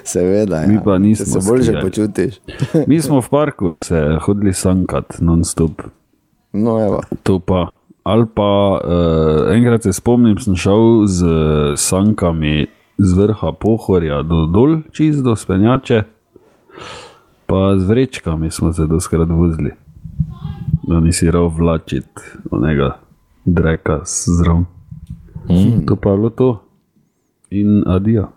Seveda, 0.03 0.55
ja. 0.55 0.67
Mi 0.67 0.79
pa 0.85 0.97
nismo 0.97 1.41
se 1.41 1.49
bolje 1.49 1.63
skijali. 1.63 1.83
počutiš. 1.83 2.35
Mi 2.87 3.01
smo 3.01 3.21
v 3.21 3.29
parku 3.29 3.75
se 3.83 4.17
hodili 4.21 4.53
sankat, 4.53 5.17
non-stop. 5.19 5.81
No, 6.53 6.85
evo. 6.85 7.01
To 7.23 7.39
pa. 7.39 7.67
Ali 8.03 8.25
pa 8.35 8.79
uh, 8.83 9.55
enkrat 9.55 9.83
se 9.83 9.93
spomnim, 9.93 10.37
sem 10.37 10.55
šel 10.55 11.05
z 11.05 11.25
sankami 11.77 12.67
z 12.97 13.13
vrha 13.13 13.51
pohorja 13.51 14.23
do 14.23 14.45
dol, 14.45 14.81
čist 14.91 15.21
do 15.23 15.35
spenjače, 15.35 16.03
pa 17.45 17.77
z 17.77 17.85
vrečkami 17.85 18.51
smo 18.51 18.73
se 18.73 18.85
doskrat 18.89 19.29
vozili. 19.29 19.71
Da 20.83 20.99
nisi 20.99 21.31
rov 21.31 21.53
vlačiti 21.57 22.21
onega 22.51 22.97
dreka 23.45 23.99
zraven. 24.05 24.65
Mm. 25.49 25.85
To 25.85 25.95
pa 25.95 26.09
je 26.09 26.17
bilo 26.17 26.29
to. 26.29 26.63
In 27.49 27.83
adijo. 27.87 28.27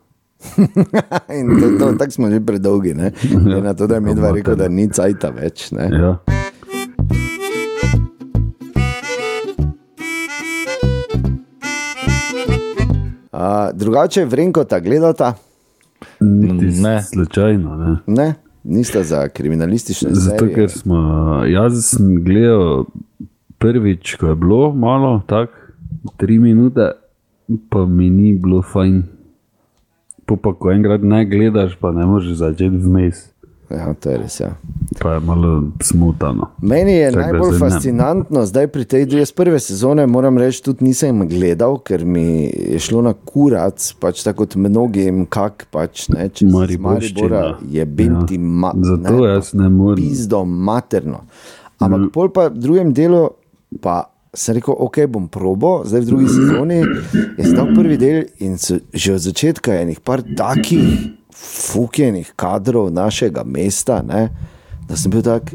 In 1.40 1.60
to, 1.60 1.78
to, 1.78 1.92
tako 1.98 2.10
smo 2.10 2.30
že 2.30 2.40
predolgi. 2.40 2.94
Ne? 2.94 3.12
Ja, 3.50 3.60
na 3.60 3.74
to, 3.74 3.86
da 3.86 3.94
je 3.94 4.00
medva 4.00 4.30
rekel, 4.30 4.56
da 4.56 4.68
ni 4.68 4.88
cajta 4.88 5.30
več. 5.30 5.70
Ne? 5.72 5.88
Ja. 5.92 6.16
A, 13.32 13.70
drugače, 13.74 14.24
vrenko 14.24 14.64
ta 14.64 14.80
gledata, 14.80 15.34
Niti 16.20 16.80
Ne. 16.80 17.02
slučajno. 17.02 17.76
Ne. 17.76 17.96
ne, 18.06 18.34
nista 18.64 19.02
za 19.02 19.28
kriminalistične 19.28 20.10
Zato, 20.12 20.38
serije. 20.38 20.54
ker 20.54 20.70
smo, 20.70 20.96
jaz 21.46 21.84
sem 21.84 22.24
gledal 22.24 22.84
prvič, 23.58 24.16
ko 24.20 24.26
je 24.26 24.34
bilo 24.34 24.72
malo, 24.72 25.22
tako 25.26 25.52
tri 26.16 26.38
minute, 26.38 26.90
pa 27.68 27.86
mi 27.86 28.10
ni 28.10 28.34
bilo 28.34 28.62
fajn. 28.62 29.02
Po 30.26 30.36
pa, 30.36 30.54
ko 30.54 30.72
enkrat 30.72 31.02
ne 31.02 31.24
gledaš, 31.28 31.76
pa 31.80 31.92
ne 31.92 32.06
moreš 32.06 32.38
začeti 32.40 32.76
vmes, 32.80 33.28
Ja, 33.70 33.94
to 33.94 34.10
je 34.10 34.18
res. 34.18 34.40
Ja. 34.40 34.50
pa 35.00 35.12
je 35.12 35.20
malo 35.20 35.62
smutano. 35.80 36.50
Meni 36.60 36.92
je 36.92 37.10
Tako 37.10 37.20
najbolj 37.20 37.52
ne. 37.52 37.58
fascinantno, 37.58 38.46
zdaj 38.46 38.66
pri 38.68 38.84
tej 38.84 39.06
drugi 39.06 39.32
prve 39.32 39.60
sezone, 39.60 40.06
moram 40.06 40.38
reči, 40.38 40.62
tudi 40.62 40.84
nisem 40.84 41.28
gledal, 41.28 41.78
ker 41.78 42.04
mi 42.04 42.24
je 42.46 42.78
šlo 42.78 43.02
na 43.02 43.14
kurac, 43.14 43.92
pač 43.94 44.22
tako 44.22 44.44
kot 44.44 44.56
mnogim, 44.56 45.26
kak 45.26 45.66
pač 45.70 46.08
ne, 46.08 46.28
če 46.28 46.46
Mariborščina. 46.46 47.20
Maribora 47.20 47.58
je 47.70 47.84
binti 47.86 48.34
Ja. 48.34 48.40
ma, 48.40 48.72
Zato 48.76 49.26
jaz 49.26 49.54
ne 49.54 49.68
morem. 49.68 50.04
pizdo 50.04 50.44
materno. 50.44 51.24
Ampak 51.78 52.12
pol 52.12 52.28
pa 52.28 52.48
v 52.48 52.58
drugem 52.58 52.92
delu 52.92 53.28
pa 53.80 54.04
sem 54.34 54.54
rekel, 54.54 54.74
ok, 54.78 55.06
bom 55.08 55.28
probo, 55.28 55.82
zdaj 55.84 56.00
v 56.00 56.06
drugi 56.06 56.28
sezoni 56.28 56.78
je 57.38 57.44
stal 57.44 57.70
prvi 57.74 57.96
del 57.96 58.24
in 58.38 58.58
so, 58.58 58.78
že 58.92 59.14
od 59.14 59.20
začetka 59.20 59.72
je 59.72 59.96
par 59.98 60.22
takih 60.26 61.14
fukenih 61.34 62.32
kadrov 62.36 62.92
našega 62.94 63.44
mesta, 63.44 64.02
ne, 64.02 64.28
da 64.88 64.96
sem 64.96 65.10
bil 65.10 65.22
tak. 65.22 65.50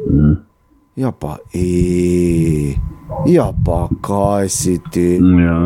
Ja, 1.00 1.12
pa, 1.16 1.38
e, 1.56 2.76
ja, 3.26 3.54
pa 3.66 3.88
kaj 4.04 4.50
si 4.52 4.76
ti? 4.92 5.16
Ja, 5.16 5.60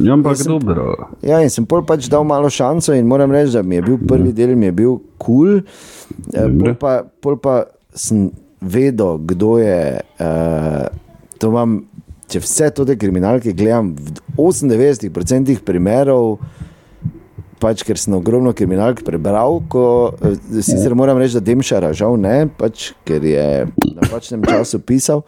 ja 0.00 0.12
ampak 0.16 0.40
dobro. 0.46 0.94
Ja, 1.20 1.42
in 1.44 1.52
sem 1.52 1.66
pač 1.68 2.08
dal 2.08 2.24
malo 2.24 2.48
šanco 2.48 2.96
in 2.96 3.08
moram 3.10 3.34
reči, 3.34 3.52
da 3.58 3.62
mi 3.62 3.76
je 3.76 3.84
bil 3.90 3.98
prvi 4.08 4.32
del 4.32 4.56
mi 4.56 4.70
je 4.70 4.72
bil 4.72 4.96
kul, 5.20 5.60
cool. 5.60 6.56
pol, 6.62 6.74
pa, 6.80 6.94
pol 7.20 7.36
pa 7.36 7.58
sem 7.92 8.30
vedel, 8.64 9.18
kdo 9.28 9.58
je. 9.60 10.00
Uh, 10.16 10.88
to 11.38 11.52
imam, 11.52 11.82
če 12.30 12.40
vse 12.40 12.70
te 12.72 12.96
kriminalke 12.96 13.52
gledam, 13.52 13.92
v 13.92 14.16
98% 14.38 15.60
primerov. 15.66 16.38
Pač, 17.60 17.84
ker 17.86 17.98
sem 18.00 18.14
ogromno 18.16 18.52
kriminalk 18.56 19.02
prebral, 19.06 19.60
ko, 19.70 20.14
eh, 20.20 20.38
sicer 20.62 20.94
moram 20.98 21.18
reči, 21.20 21.38
da 21.38 21.44
Demšara 21.44 21.92
žal 21.96 22.16
ne, 22.20 22.48
pač, 22.58 22.92
ker 23.06 23.24
je 23.24 23.46
v 23.68 23.92
napačnem 24.00 24.42
času 24.46 24.80
pisal, 24.82 25.24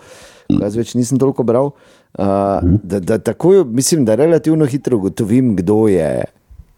jaz 0.51 0.79
več 0.79 0.95
nisem 0.99 1.21
toliko 1.21 1.47
bral. 1.47 1.75
Uh, 2.17 2.65
da, 2.81 2.97
da 2.97 3.19
takoj, 3.21 3.61
mislim, 3.69 4.07
da 4.09 4.15
relativno 4.17 4.65
hitro 4.65 4.97
ugotovim, 4.97 5.53
kdo 5.59 5.83
je, 5.93 6.25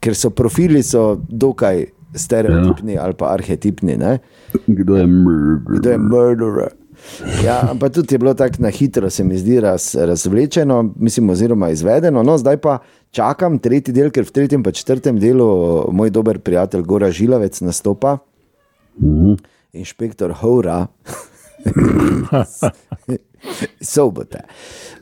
ker 0.03 0.17
so 0.19 0.33
profili 0.35 0.83
so 0.83 1.13
dokaj 1.31 1.85
stereotipni 2.15 2.97
ja. 2.97 3.05
ali 3.05 3.15
pa 3.15 3.31
arhetipni. 3.37 3.95
Ne? 3.97 4.19
Kdo 4.67 4.97
je 4.97 5.07
mrder? 5.07 5.79
Kdo 5.79 5.91
je 5.91 5.99
murderer? 5.99 6.75
Ja, 7.45 7.61
ampak 7.71 7.93
tudi 7.93 8.15
je 8.15 8.19
bilo 8.19 8.35
tako 8.35 8.63
na 8.63 8.69
hitro, 8.69 9.11
se 9.11 9.25
mi 9.25 9.39
zdi, 9.39 9.61
raz, 9.61 9.95
razvlečeno, 9.95 10.95
mislim, 10.97 11.31
oziroma 11.31 11.71
izvedeno. 11.71 12.23
No, 12.23 12.39
zdaj 12.39 12.57
pa 12.57 12.79
čakam 13.11 13.59
tretji 13.59 13.95
del, 13.95 14.11
ker 14.11 14.25
v 14.25 14.35
tretjem 14.35 14.63
in 14.67 14.73
četrtem 14.73 15.21
delu 15.21 15.49
moj 15.93 16.11
dober 16.11 16.39
prijatelj 16.39 16.83
Gora 16.83 17.11
Žilavec 17.11 17.61
nastopa, 17.61 18.19
mm 18.99 19.09
-hmm. 19.09 19.39
inšpektor 19.73 20.33
Hora, 20.33 20.87
sobote. 23.95 24.41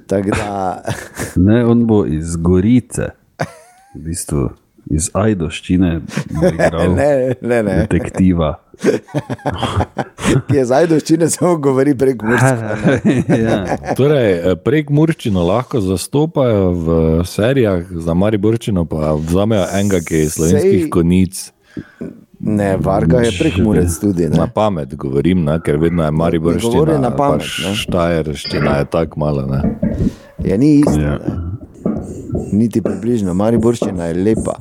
Da... 0.08 0.82
Ne, 1.46 1.64
on 1.64 1.86
bo 1.86 2.06
iz 2.06 2.36
Gorice, 2.36 3.10
v 3.94 4.04
bistvu 4.04 4.50
iz 4.90 5.10
Ajdoščine, 5.14 6.00
ne, 6.96 7.34
ne, 7.40 7.62
ne. 7.62 7.76
detektiva. 7.80 8.54
Ki 10.46 10.56
je 10.56 10.64
zdaj 10.64 10.86
doščine, 10.90 11.28
samo 11.30 11.56
govori 11.62 11.94
prek 11.98 12.22
Murčina. 12.22 12.76
ja. 13.46 13.94
torej, 13.96 14.32
eh, 14.32 14.56
prek 14.56 14.90
Murčina 14.90 15.42
lahko 15.46 15.80
zastopajo 15.80 16.70
v 16.72 16.98
serijah, 17.24 17.84
za 17.90 18.14
Mariborčino 18.14 18.84
pa 18.84 19.14
vzamejo 19.14 19.66
enega, 19.78 20.00
ki 20.04 20.24
je 20.24 20.30
slovenskih 20.30 20.82
Sej... 20.86 20.90
konic. 20.90 21.44
Ne, 22.40 22.76
varga 22.76 23.20
je 23.24 23.32
prek 23.38 23.56
Murec 23.64 23.98
tudi. 24.00 24.28
Ne? 24.28 24.36
Na 24.36 24.46
pamet 24.46 24.94
govorim, 24.94 25.44
ne? 25.44 25.56
ker 25.64 25.80
vedno 25.80 26.04
je 26.04 26.10
Mariborčina. 26.10 26.72
Govori 26.72 26.98
na 27.00 27.10
pamet. 27.16 27.48
Štajerščina 27.80 28.78
je 28.82 28.88
tako 28.92 29.20
mala. 29.20 29.46
Ne? 29.46 29.60
Ja, 30.44 30.58
ni 30.60 30.78
isto. 30.80 31.00
Ja. 31.00 31.18
Niti 32.52 32.82
približno, 32.82 33.34
Mariborčina 33.34 34.10
je 34.10 34.14
lepa. 34.14 34.58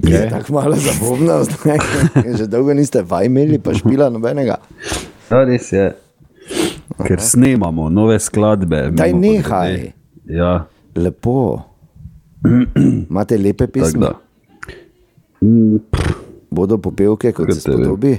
Okay. 0.00 0.12
Je 0.12 0.30
tako 0.30 0.52
malo 0.52 0.76
zabavno, 0.76 1.44
že 2.38 2.46
dolgo 2.46 2.74
niste 2.74 3.02
vaj 3.02 3.26
imeli, 3.26 3.58
pa 3.58 3.74
špila 3.74 4.08
nobenega. 4.10 4.56
Ja, 5.30 5.44
res 5.44 5.72
je. 5.72 5.92
Ker 7.06 7.20
snemamo 7.20 7.90
nove 7.90 8.18
skladbe. 8.18 8.90
Daj 8.96 9.12
nehaj. 9.12 9.92
Ja. 10.24 10.66
Lepo. 10.96 11.62
Imate 13.10 13.38
lepe 13.38 13.66
pisme. 13.66 14.08
Bodo 16.50 16.78
popevke, 16.78 17.32
kot 17.32 17.52
se 17.52 17.60
spodobi? 17.60 18.18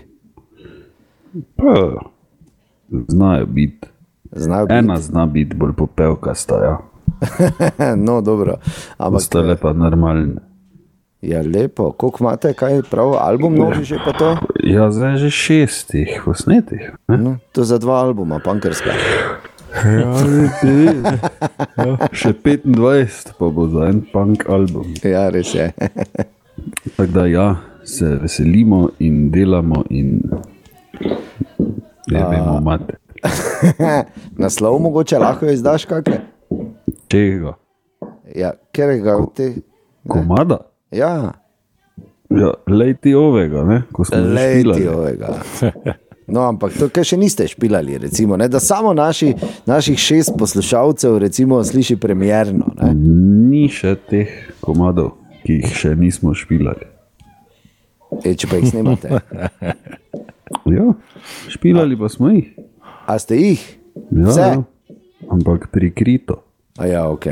Znajo 3.08 3.46
biti. 3.46 3.88
Znajo 4.32 4.66
biti. 4.66 4.78
Ena 4.78 4.98
zna 4.98 5.26
biti 5.26 5.56
bolj 5.56 5.74
popevka, 5.74 6.36
staja. 6.36 6.78
no, 8.06 8.22
dobro. 8.22 8.56
Ampak 8.98 9.18
ostale 9.18 9.56
pa 9.56 9.74
normalne. 9.74 10.51
Ja, 11.22 11.42
lepo. 11.42 11.92
Koliko 11.92 12.24
imate, 12.24 12.54
kaj 12.54 12.82
prav, 12.90 13.14
album 13.14 13.56
novi 13.56 13.84
že 13.84 14.00
pa 14.06 14.14
to? 14.14 14.38
Ja, 14.64 14.92
zdaj 14.92 15.18
že 15.22 15.30
šestih 15.30 16.22
posnetih. 16.26 16.92
No, 17.08 17.38
to 17.52 17.64
za 17.64 17.78
dva 17.78 18.02
albuma, 18.02 18.40
pankerska. 18.42 18.90
Ja, 19.86 20.10
ja, 21.78 22.10
še 22.12 22.34
25, 22.34 23.36
pa 23.38 23.50
bo 23.54 23.68
za 23.70 23.92
en 23.94 24.02
punk 24.02 24.50
album. 24.50 24.96
Ja, 25.06 25.30
res 25.30 25.54
je. 25.54 25.70
Tako 26.90 27.06
da 27.14 27.28
ja, 27.30 27.46
se 27.86 28.18
veselimo 28.22 28.90
in 29.00 29.30
delamo 29.32 29.86
in 29.90 30.18
ne 32.10 32.26
vemo, 32.34 32.58
imate. 32.58 32.98
Naslov 34.42 34.80
mogoče 34.82 35.22
lahko 35.22 35.54
izdaš 35.54 35.86
kakšne? 35.86 36.20
Čega? 37.08 37.56
Ja, 38.36 38.56
ker 38.74 38.98
ga 39.06 39.22
v 39.22 39.30
te. 39.38 39.50
Komada? 40.10 40.71
Ja. 40.92 41.34
Ja, 42.30 42.54
lejti 42.68 43.16
ovega, 43.16 43.64
ne? 43.64 43.82
ko 43.92 44.06
smo 44.06 44.18
lejti 44.18 44.88
ovega. 44.88 45.36
No, 46.32 46.46
ampak 46.48 46.72
to, 46.80 46.88
kar 46.94 47.04
še 47.04 47.18
niste 47.20 47.44
špilali, 47.50 47.98
recimo, 48.00 48.38
ne, 48.40 48.48
da 48.48 48.62
samo 48.64 48.94
naši, 48.96 49.34
naših 49.68 49.98
šest 50.00 50.38
poslušalcev 50.40 51.18
recimo, 51.20 51.60
sliši 51.64 51.98
premjerno. 52.00 52.70
Ne. 52.80 52.92
Ni 53.52 53.66
še 53.72 53.98
teh 54.08 54.32
komadov, 54.64 55.18
ki 55.44 55.60
jih 55.60 55.76
še 55.82 55.92
nismo 56.00 56.32
špilali. 56.38 56.88
E, 58.22 58.32
če 58.32 58.48
pa 58.48 58.62
jih 58.62 58.70
snimate. 58.72 59.20
ja, 60.78 60.88
špilali 61.52 62.00
pa 62.00 62.12
smo 62.12 62.32
jih. 62.32 62.48
A 63.12 63.18
ste 63.20 63.42
jih? 63.42 63.66
Ja, 64.16 64.32
ja. 64.38 64.56
ampak 65.28 65.68
prikrito. 65.74 66.40
A 66.78 66.86
ja, 66.88 67.08
ok. 67.10 67.26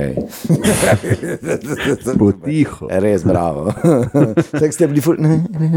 Potiho. 2.18 2.88
Res, 2.90 3.24
bravo. 3.24 3.72
Tako 4.52 4.72
ste 4.72 4.88
bili, 4.88 5.02
ne, 5.18 5.30
ne, 5.60 5.70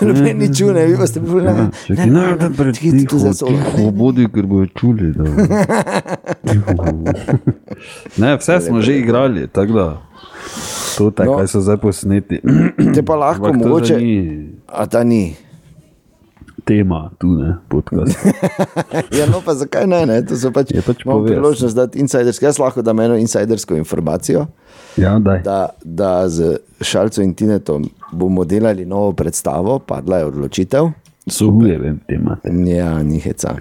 ne, 0.00 0.12
ne, 0.12 0.34
ni 0.34 0.54
čune, 0.54 0.86
vi 0.86 0.96
pa 0.98 1.06
ste 1.06 1.20
bili, 1.20 1.44
ne, 1.44 1.52
ne, 1.52 2.06
ne, 2.06 2.36
ne, 2.40 2.50
pretiho, 2.56 3.06
tiho, 3.06 3.90
bodi, 3.94 4.26
ker 4.34 4.46
bojo 4.50 4.66
čuli. 4.74 5.14
Ne, 8.18 8.36
vse 8.36 8.60
smo 8.66 8.82
že 8.82 8.98
igrali, 8.98 9.46
tako 9.46 9.72
da. 9.72 9.88
To, 10.98 11.10
tak, 11.10 11.26
no, 11.26 11.38
kaj 11.38 11.46
so 11.46 11.62
zdaj 11.62 11.78
posneti. 11.78 12.42
Te 12.94 13.02
pa 13.06 13.14
lahko 13.14 13.52
mogoče. 13.54 14.02
A 14.66 14.86
ta 14.90 15.04
ni 15.06 15.36
tema 16.68 17.10
tu, 17.18 17.32
ne 17.32 17.56
podcast. 17.68 18.18
ja, 19.18 19.26
no, 19.32 19.40
pa 19.44 19.54
zakaj 19.56 19.86
ne? 19.88 20.02
ne? 20.06 20.18
To 20.28 20.36
so 20.36 20.52
pač, 20.52 20.74
pač 20.84 21.00
priložnost 21.08 21.76
dati 21.76 22.02
insidersko. 22.02 22.44
Jaz 22.44 22.60
lahko 22.60 22.84
dam 22.84 23.00
eno 23.00 23.16
insidersko 23.16 23.78
informacijo. 23.80 24.44
Ja, 25.00 25.16
da, 25.18 25.70
da 25.84 26.28
z 26.28 26.58
Šalcem 26.84 27.24
in 27.24 27.34
Tinetom 27.34 27.86
bomo 28.12 28.44
delali 28.44 28.84
novo 28.84 29.14
predstavo, 29.16 29.78
padla 29.78 30.20
je 30.20 30.28
odločitev. 30.28 30.90
Super, 31.28 31.80
vem, 31.80 32.00
tema. 32.08 32.36
Ja, 32.66 32.92
ni 33.02 33.20
heca. 33.24 33.56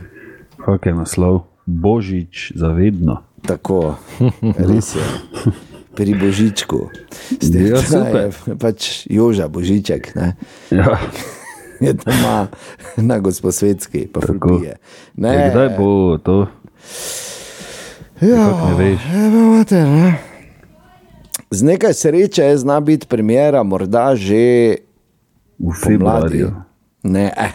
Kak 0.66 0.86
je 0.86 0.96
naslov? 0.98 1.46
Božič 1.66 2.52
za 2.56 2.74
vedno. 2.76 3.22
Tako, 3.48 3.96
res 4.68 4.96
je. 4.96 5.08
Pri 5.98 6.14
Božičku. 6.14 6.92
Ste 7.40 7.72
ja, 7.72 7.82
super. 7.82 8.36
Pač 8.60 9.08
Joža 9.10 9.48
Božiček. 9.48 10.12
Ja. 10.72 11.00
Je 11.80 11.94
doma 11.94 12.48
na 12.98 13.20
gospodski, 13.20 14.08
pa 14.14 14.22
fukuje. 14.22 14.78
Ne, 15.16 15.50
kdaj 15.52 15.70
bo 15.78 16.18
to? 16.18 16.48
Ja, 18.22 18.48
ne 18.66 18.74
veš. 18.78 19.02
Ne? 19.72 20.18
Z 21.52 21.64
nekaj 21.64 21.94
sreče 21.94 22.58
zna 22.58 22.80
biti 22.80 23.08
premjera, 23.08 23.64
morda 23.64 24.16
že 24.16 24.76
v 25.60 25.74
februarju. 25.84 26.52
Ne, 27.04 27.34
eh, 27.38 27.54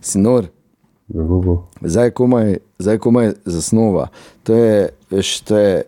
si 0.00 0.18
nor. 0.18 0.50
Zdaj 1.80 2.10
komaj, 2.10 2.56
zdaj 2.78 2.98
komaj 2.98 3.32
zasnova. 3.44 4.08
To 4.42 4.54
je, 4.54 4.88
veš, 5.10 5.40
to 5.40 5.58
je, 5.58 5.82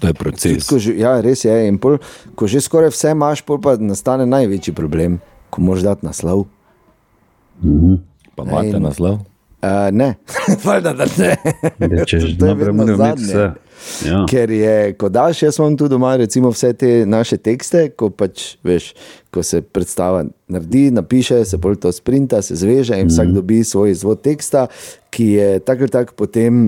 to 0.00 0.06
je 0.06 0.14
proces. 0.14 0.68
Ko, 0.68 0.76
ja, 0.96 1.20
res 1.20 1.44
je. 1.44 1.54
Pol, 1.80 1.96
ko 2.34 2.46
že 2.46 2.60
skoraj 2.60 2.92
vse 2.92 3.14
imaš, 3.16 3.44
pa 3.44 3.76
nastane 3.80 4.26
največji 4.26 4.74
problem, 4.74 5.20
ko 5.50 5.64
moraš 5.64 5.86
dati 5.88 6.06
naslov. 6.06 6.44
Mhm. 7.62 7.94
Pa 8.34 8.42
imate 8.42 8.80
naslov? 8.80 9.20
Uh, 9.64 9.88
ne, 9.92 10.14
valjda, 10.64 10.92
da 10.92 11.06
ne. 11.18 11.36
Če 12.04 12.18
že 12.20 12.34
znamo, 12.36 12.84
da 12.84 13.06
je 13.06 13.14
vse. 13.16 13.44
Ja. 14.04 14.22
Ker 14.28 14.50
je, 14.50 14.94
ko 14.98 15.08
daš, 15.12 15.42
jaz 15.42 15.58
imam 15.58 15.76
tu 15.76 15.88
doma 15.88 16.14
recimo, 16.16 16.50
vse 16.52 16.72
te 16.78 16.90
naše 17.08 17.36
tekste, 17.40 17.86
ko, 17.96 18.10
pač, 18.12 18.54
veš, 18.64 18.92
ko 19.34 19.42
se 19.44 19.60
predstava 19.62 20.24
naredi, 20.48 20.88
napiše, 20.94 21.42
se 21.48 21.58
pol 21.60 21.76
to 21.80 21.92
sprinta, 21.92 22.42
se 22.42 22.56
zveže 22.60 22.96
in 23.00 23.08
mm. 23.08 23.12
vsak 23.12 23.26
mhm. 23.28 23.34
dobi 23.40 23.64
svoj 23.64 23.92
izvod 23.92 24.22
teksta, 24.24 24.66
ki 25.14 25.28
je 25.36 25.48
tako 25.64 25.86
ali 25.86 25.94
tako 25.96 26.16
potem 26.16 26.64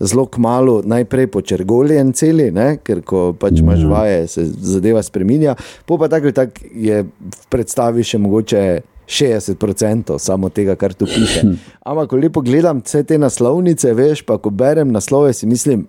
zelo 0.00 0.26
kmalo 0.26 0.82
najprej 0.86 1.26
počrgoljen 1.34 2.12
celi, 2.12 2.50
ne? 2.54 2.76
ker 2.84 3.02
ko 3.02 3.32
pač 3.32 3.60
imaš 3.60 3.82
mhm. 3.82 3.90
vaje, 3.92 4.26
se 4.28 4.44
zadeva 4.44 5.02
spreminja, 5.02 5.56
pa 5.86 5.98
pa 5.98 6.08
tako 6.08 6.30
ali 6.30 6.36
tako 6.36 6.70
je 6.74 7.02
v 7.04 7.50
predstavi 7.50 8.06
še 8.06 8.22
mogoče. 8.22 8.62
60% 9.08 10.18
samo 10.18 10.48
tega, 10.48 10.76
kar 10.76 10.92
tu 10.92 11.06
piše. 11.06 11.42
Ampak, 11.80 12.10
ko 12.10 12.16
lepo 12.20 12.42
gledam 12.44 12.82
vse 12.84 13.02
te 13.08 13.18
naslovnice, 13.18 13.94
veš, 13.96 14.22
pa 14.28 14.36
ko 14.38 14.50
berem 14.50 14.92
naslove, 14.92 15.32
si 15.32 15.48
mislim, 15.48 15.86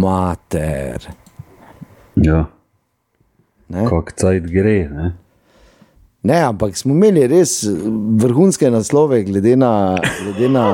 mater. 0.00 1.10
Ja. 2.16 2.46
Kako 3.68 4.16
cajt 4.16 4.48
gre. 4.48 4.78
Ne? 4.88 5.12
ne, 6.24 6.40
ampak 6.40 6.76
smo 6.76 6.94
imeli 6.94 7.26
res 7.28 7.58
vrhunske 8.20 8.70
naslove, 8.72 9.22
glede 9.28 9.56
na, 9.60 9.96
glede 10.22 10.48
na 10.48 10.64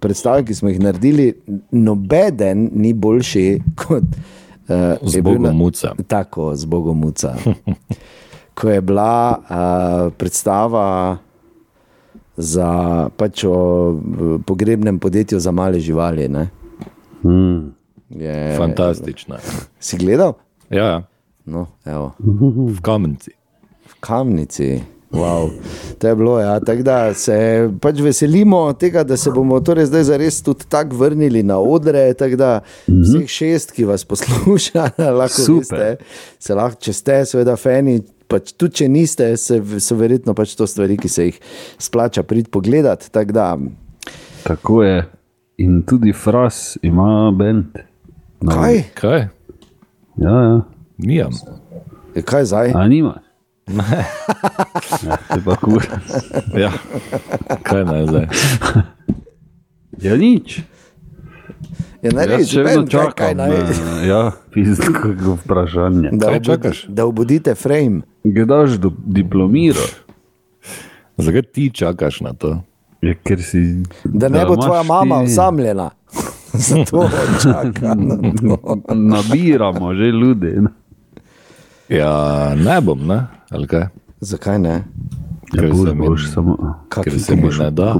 predstave, 0.00 0.44
ki 0.44 0.54
smo 0.54 0.68
jih 0.68 0.80
naredili. 0.80 1.30
Nobeden 1.72 2.68
ni 2.72 2.92
boljši 2.92 3.46
kot 3.80 4.04
uh, 4.04 5.08
Zbogomuca. 5.08 5.94
Tako, 6.08 6.52
Zbogomuca. 6.56 7.34
ko 8.54 8.70
je 8.70 8.80
bila 8.80 9.38
uh, 9.38 10.12
predstava 10.18 11.18
za 12.36 12.68
pač 13.16 13.44
o 13.44 13.56
pogrebnem 14.46 14.98
podjetju 14.98 15.40
za 15.40 15.50
male 15.50 15.80
živali. 15.80 16.30
Hmm. 17.22 17.74
Je, 18.10 18.26
je, 18.26 18.56
Fantastična. 18.56 19.38
Si 19.80 19.98
gledal? 19.98 20.32
Ja, 20.70 20.84
ja. 20.84 21.02
No, 21.44 21.66
evo. 21.84 22.12
v 22.18 22.80
kamenci. 22.80 23.30
v 23.86 23.94
kamnici. 24.00 24.82
Wow. 25.14 25.50
To 25.98 26.08
je 26.08 26.16
bilo, 26.16 26.40
ja. 26.40 26.60
tako 26.60 26.82
da 26.82 27.14
se 27.14 27.70
pač 27.80 28.00
veselimo 28.00 28.72
tega, 28.72 29.04
da 29.04 29.16
se 29.16 29.30
bomo 29.30 29.60
torej 29.60 29.86
zdaj 29.86 30.02
zares 30.04 30.42
tudi 30.42 30.66
tako 30.68 30.96
vrnili 30.96 31.42
na 31.42 31.58
odre. 31.58 32.12
Da 32.14 32.60
vseh 32.88 33.28
šest, 33.30 33.70
ki 33.70 33.84
vas 33.84 34.04
posluša, 34.04 34.88
lahko 35.20 35.42
Super. 35.42 35.62
veste, 35.62 35.96
se 36.38 36.54
lahko, 36.54 36.80
če 36.80 36.92
ste, 36.92 37.20
seveda, 37.30 37.56
fani. 37.56 38.00
Pač 38.28 38.54
tudi, 38.56 38.80
če 38.80 38.88
niste, 38.88 39.26
se, 39.40 39.60
so 39.84 39.96
verjetno 40.00 40.34
pač 40.34 40.54
to 40.58 40.66
stvari, 40.66 40.96
ki 41.00 41.10
se 41.12 41.28
jih 41.28 41.40
splača 41.78 42.24
priti 42.26 42.50
pogledati. 42.50 43.10
Tako 43.12 43.36
da, 43.36 43.48
Tako 44.44 44.82
je. 44.82 45.04
In 45.56 45.82
tudi 45.82 46.12
Fras 46.12 46.78
ima 46.82 47.32
bend. 47.38 47.78
No, 48.40 48.52
kaj, 48.52 48.82
Kaj? 48.94 49.28
Ja, 50.16 50.30
ja. 50.30 50.60
Nijam. 50.96 51.32
kaj 52.24 52.44
zdaj? 52.44 52.72
A 52.74 52.88
nima. 52.88 53.20
Ja, 53.66 55.38
pa 55.44 55.56
kur. 55.56 55.86
Ja. 56.56 56.72
Kaj 57.62 57.84
naj 57.84 58.06
zdaj? 58.06 58.26
Ja, 60.02 60.16
nič. 60.16 60.60
Je 62.04 62.08
Jaz 62.08 62.14
narediti, 62.14 62.50
še 62.50 62.60
vedno 62.60 62.82
band, 62.82 62.90
kaj, 62.90 63.00
kaj 63.08 63.28
čakam. 63.28 63.36
naj, 63.38 63.48
na- 63.48 64.02
Ja, 64.04 64.22
kako 64.92 65.34
vprašanje. 65.38 66.08
da, 66.12 66.26
Kaj 66.28 66.40
čakaš? 66.42 66.84
da 66.88 67.06
obudite 67.06 67.54
frame. 67.56 68.02
Kdaš 68.22 68.70
do 68.76 68.92
diplomiral? 68.98 69.88
Zakaj 71.18 71.42
ti 71.44 71.70
čakaš 71.70 72.20
na 72.20 72.32
to? 72.34 72.60
Je, 73.00 73.14
ker 73.16 73.40
si, 73.40 73.82
Da 74.04 74.28
ne 74.28 74.44
bo 74.44 74.52
imaš 74.52 74.64
tvoja 74.64 74.82
mama 74.84 75.18
ti- 75.18 75.24
osamljena. 75.24 75.90
Zato 76.66 77.08
čaka 77.42 77.94
na 77.94 78.16
to. 78.16 78.76
Nabiramo 78.90 79.94
že 79.94 80.04
ljudi. 80.12 80.52
ne. 80.58 80.70
Ja, 81.88 82.12
ne 82.54 82.80
bom, 82.80 83.00
ne? 83.00 83.18
Ali 83.50 83.66
kaj? 83.66 83.88
Zakaj 84.20 84.58
ne? 84.58 84.84
Ker 85.54 85.70
Boš, 85.70 85.88
se 85.88 85.94
boš 85.94 86.30
samo, 86.30 86.56
Ker 86.90 87.20
se 87.20 87.36
mi 87.36 87.48
ne 87.58 87.70
da. 87.70 87.94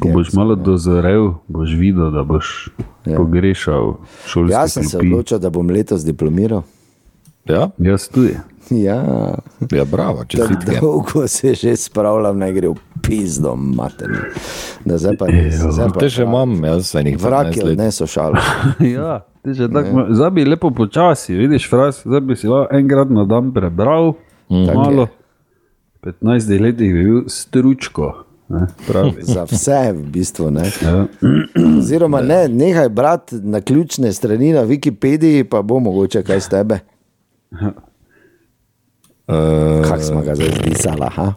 Ko 0.00 0.08
boš 0.08 0.32
malo 0.32 0.54
dozorel, 0.54 1.32
boš 1.48 1.70
videl, 1.70 2.10
da 2.10 2.22
boš 2.22 2.68
Ja. 3.06 3.16
pogrešal 3.16 3.94
šolske 4.26 4.52
Jaz 4.52 4.72
sem 4.72 4.84
se 4.84 4.98
odločil, 4.98 5.38
da 5.38 5.50
bom 5.50 5.70
letos 5.70 6.04
diplomiral. 6.04 6.62
Ja, 7.44 7.70
Jaz 7.78 8.08
tudi. 8.08 8.36
Ja, 8.70 8.96
ja 9.72 9.84
bravo, 9.84 10.24
tako 10.24 10.48
čestitke. 10.48 10.78
dolgo 10.80 11.28
se 11.28 11.54
že 11.54 11.76
spravljam, 11.76 12.38
naj 12.38 12.52
gre 12.52 12.68
v 12.68 12.74
pizdo 13.02 13.52
materni. 13.56 14.16
Da 14.84 14.98
zdaj 14.98 15.16
pa 15.16 15.26
pa 15.92 16.00
Te 16.00 16.08
še 16.08 16.22
imam, 16.22 16.64
jaz 16.64 16.86
se 16.86 16.98
jih 17.00 17.18
Vraki 17.20 17.60
15 17.60 17.64
let. 17.64 17.72
odneso 17.72 18.06
šalo. 18.06 18.40
Ja, 18.96 19.20
ti 19.44 19.52
že 19.52 19.68
tako, 19.68 20.06
zdaj 20.10 20.30
bi 20.30 20.44
lepo 20.44 20.70
počasi, 20.70 21.34
vidiš, 21.34 21.68
fraz, 21.70 22.00
zdaj 22.04 22.20
bi 22.20 22.36
si 22.36 22.48
lahko 22.48 22.72
enkrat 22.72 23.10
na 23.10 23.24
dan 23.24 23.52
prebral, 23.52 24.14
mm. 24.48 24.64
Malo. 24.74 25.02
je. 25.02 25.23
15 26.04 26.60
letih 26.60 26.92
bi 26.92 27.04
bil 27.04 27.24
stručko. 27.28 28.24
Ne, 28.48 28.66
pravi. 28.86 29.22
Za 29.34 29.44
vse 29.44 29.92
v 29.92 30.02
bistvu. 30.02 30.50
Ne. 30.50 30.70
Ja. 30.82 31.06
Oziroma, 31.78 32.22
ne, 32.22 32.48
nehaj 32.48 32.88
brati 32.88 33.36
na 33.36 33.60
ključne 33.60 34.12
strani 34.12 34.52
na 34.52 34.64
Wikipediji, 34.64 35.44
pa 35.44 35.62
bo 35.62 35.80
mogoče 35.80 36.22
kaj 36.22 36.40
z 36.40 36.48
tebe. 36.48 36.78
Uh, 37.52 37.68
Kak 39.88 40.02
smo 40.02 40.22
ga 40.22 40.34
zdaj 40.34 40.48
zrisala? 40.48 41.08
ha? 41.08 41.34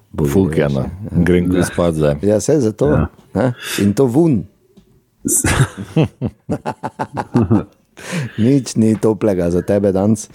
Je, 0.55 0.69
no. 0.69 0.85
grem 1.11 1.51
tu 1.51 1.63
spat 1.63 1.93
zdaj. 1.93 2.15
Ja, 2.21 2.37
vse 2.37 2.59
za 2.59 2.71
to. 2.71 3.07
Ja. 3.35 3.53
In 3.81 3.93
to 3.93 4.05
vun. 4.05 4.43
nič 8.39 8.75
ni 8.75 8.95
toplega 8.95 9.49
za 9.49 9.61
tebe 9.61 9.91
danes. 9.91 10.29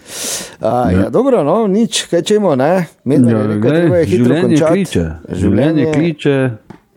Uh, 0.60 0.66
ja, 0.92 1.08
dobro, 1.08 1.42
no, 1.42 1.66
nič, 1.66 2.06
kaj 2.06 2.22
čemo, 2.22 2.54
ne? 2.54 2.86
Medved 3.04 3.30
Ja, 3.30 3.42
rekel, 3.44 3.60
glej, 3.60 4.00
je 4.00 4.06
hitro 4.06 4.24
življenje 4.26 4.42
končati. 4.42 4.72
kliče. 4.74 5.04
Življenje 5.30 5.92
kliče, 5.92 6.36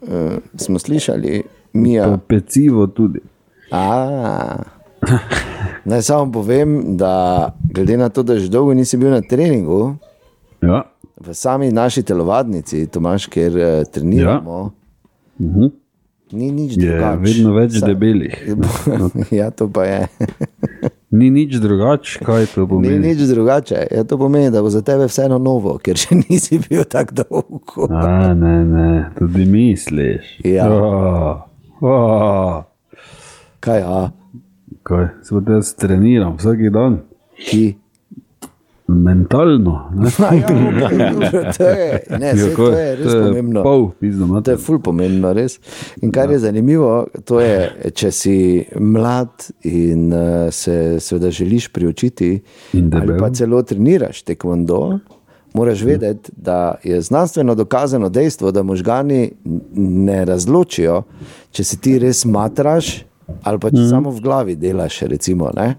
Uh, 0.02 0.12
smo 0.56 0.78
slišali, 0.78 1.42
pa 1.42 1.50
Mija. 1.76 2.18
pecivo 2.20 2.86
tudi. 2.88 3.20
A. 3.72 4.58
Naj 5.84 6.02
samo 6.02 6.32
povem, 6.32 6.96
da 6.96 7.14
glede 7.66 7.98
na 7.98 8.10
to, 8.10 8.22
da 8.22 8.38
že 8.38 8.50
dolgo 8.50 8.74
nisi 8.74 8.98
bil 8.98 9.10
na 9.10 9.22
treningu, 9.22 9.96
Ja. 10.62 10.84
v 11.18 11.34
sami 11.34 11.72
naši 11.72 12.04
telovadnici, 12.04 12.88
Tomaš, 12.88 13.26
kjer 13.28 13.52
uh, 13.54 13.64
treniramo, 13.86 14.72
Ja. 15.40 15.48
Mhm. 15.48 15.66
Ni 16.32 16.52
nič 16.52 16.74
Je 16.74 16.86
drugače. 16.88 17.18
vedno 17.20 17.54
več 17.54 17.72
Sa- 17.74 17.86
debelih. 17.86 18.36
ja, 19.32 19.50
to 19.50 19.68
pa 19.68 19.84
je. 19.84 20.08
Ni 21.12 21.30
nič 21.30 21.54
drugače, 21.56 22.20
kaj 22.22 22.46
to 22.48 22.62
Ni 22.62 22.68
pomeni. 22.68 23.00
nič 23.00 23.18
drugače. 23.24 23.88
Ja, 23.90 24.04
to 24.04 24.18
pomeni, 24.18 24.52
da 24.52 24.60
bo 24.60 24.70
za 24.70 24.82
tebe 24.82 25.06
vseeno 25.06 25.38
novo, 25.38 25.78
ker 25.78 25.96
še 25.96 26.16
nisi 26.22 26.60
bil 26.60 26.84
tako 26.84 27.16
dolgo. 27.16 27.88
A, 27.90 28.34
ne, 28.34 28.66
ne, 28.66 28.88
tudi 29.16 29.46
misliš. 29.46 30.40
Ja. 30.44 30.68
Oh, 30.68 31.40
oh. 31.82 32.64
Kaj, 33.60 33.80
a, 33.82 34.02
Kaj, 34.84 35.08
se 35.24 35.34
pa 35.36 35.54
jaz 35.54 35.72
treniram 35.74 36.36
vsak 36.36 36.60
dan, 36.70 37.00
ki. 37.40 37.76
Mentalno. 38.88 39.90
Ne? 39.96 40.10
A 40.20 40.34
Ja, 40.36 40.48
okay, 40.48 41.12
dobro, 41.12 41.54
to 41.58 41.64
je, 41.64 42.04
ne, 42.20 42.28
Ja, 42.28 42.38
saj, 42.38 42.56
to 42.56 42.70
je 42.70 42.96
res 42.96 43.14
pomembno. 43.14 43.64
Pol, 43.64 43.90
pizdo, 44.00 44.42
To 44.42 44.52
je 44.52 44.58
ful 44.58 44.80
pomembno, 44.80 45.34
res. 45.34 45.60
In 46.02 46.12
kar 46.12 46.32
je 46.32 46.40
zanimivo, 46.40 47.08
to 47.26 47.40
je, 47.40 47.56
če 47.94 48.12
si 48.12 48.36
mlad 48.80 49.30
in 49.64 50.14
uh, 50.14 50.54
se 50.54 50.98
seveda 51.00 51.32
želiš 51.32 51.68
priučiti, 51.68 52.42
In 52.74 52.92
ali 52.94 53.08
debel. 53.08 53.20
pa 53.20 53.30
celo 53.30 53.62
treniraš 53.64 54.22
tekmondo, 54.22 55.00
moraš 55.54 55.82
vedeti, 55.82 56.32
da 56.38 56.76
je 56.84 57.02
znanstveno 57.02 57.56
dokazano 57.56 58.10
dejstvo, 58.10 58.52
da 58.52 58.64
možgani 58.64 59.32
n- 59.46 59.62
ne 60.06 60.26
razločijo, 60.26 61.04
če 61.52 61.64
si 61.64 61.82
ti 61.82 62.00
res 62.00 62.26
matraš 62.26 63.06
ali 63.44 63.60
pa 63.60 63.70
če 63.70 63.82
mm. 63.82 63.90
samo 63.90 64.12
v 64.12 64.22
glavi 64.22 64.56
delaš. 64.56 65.00
Recimo, 65.02 65.50
ne? 65.56 65.76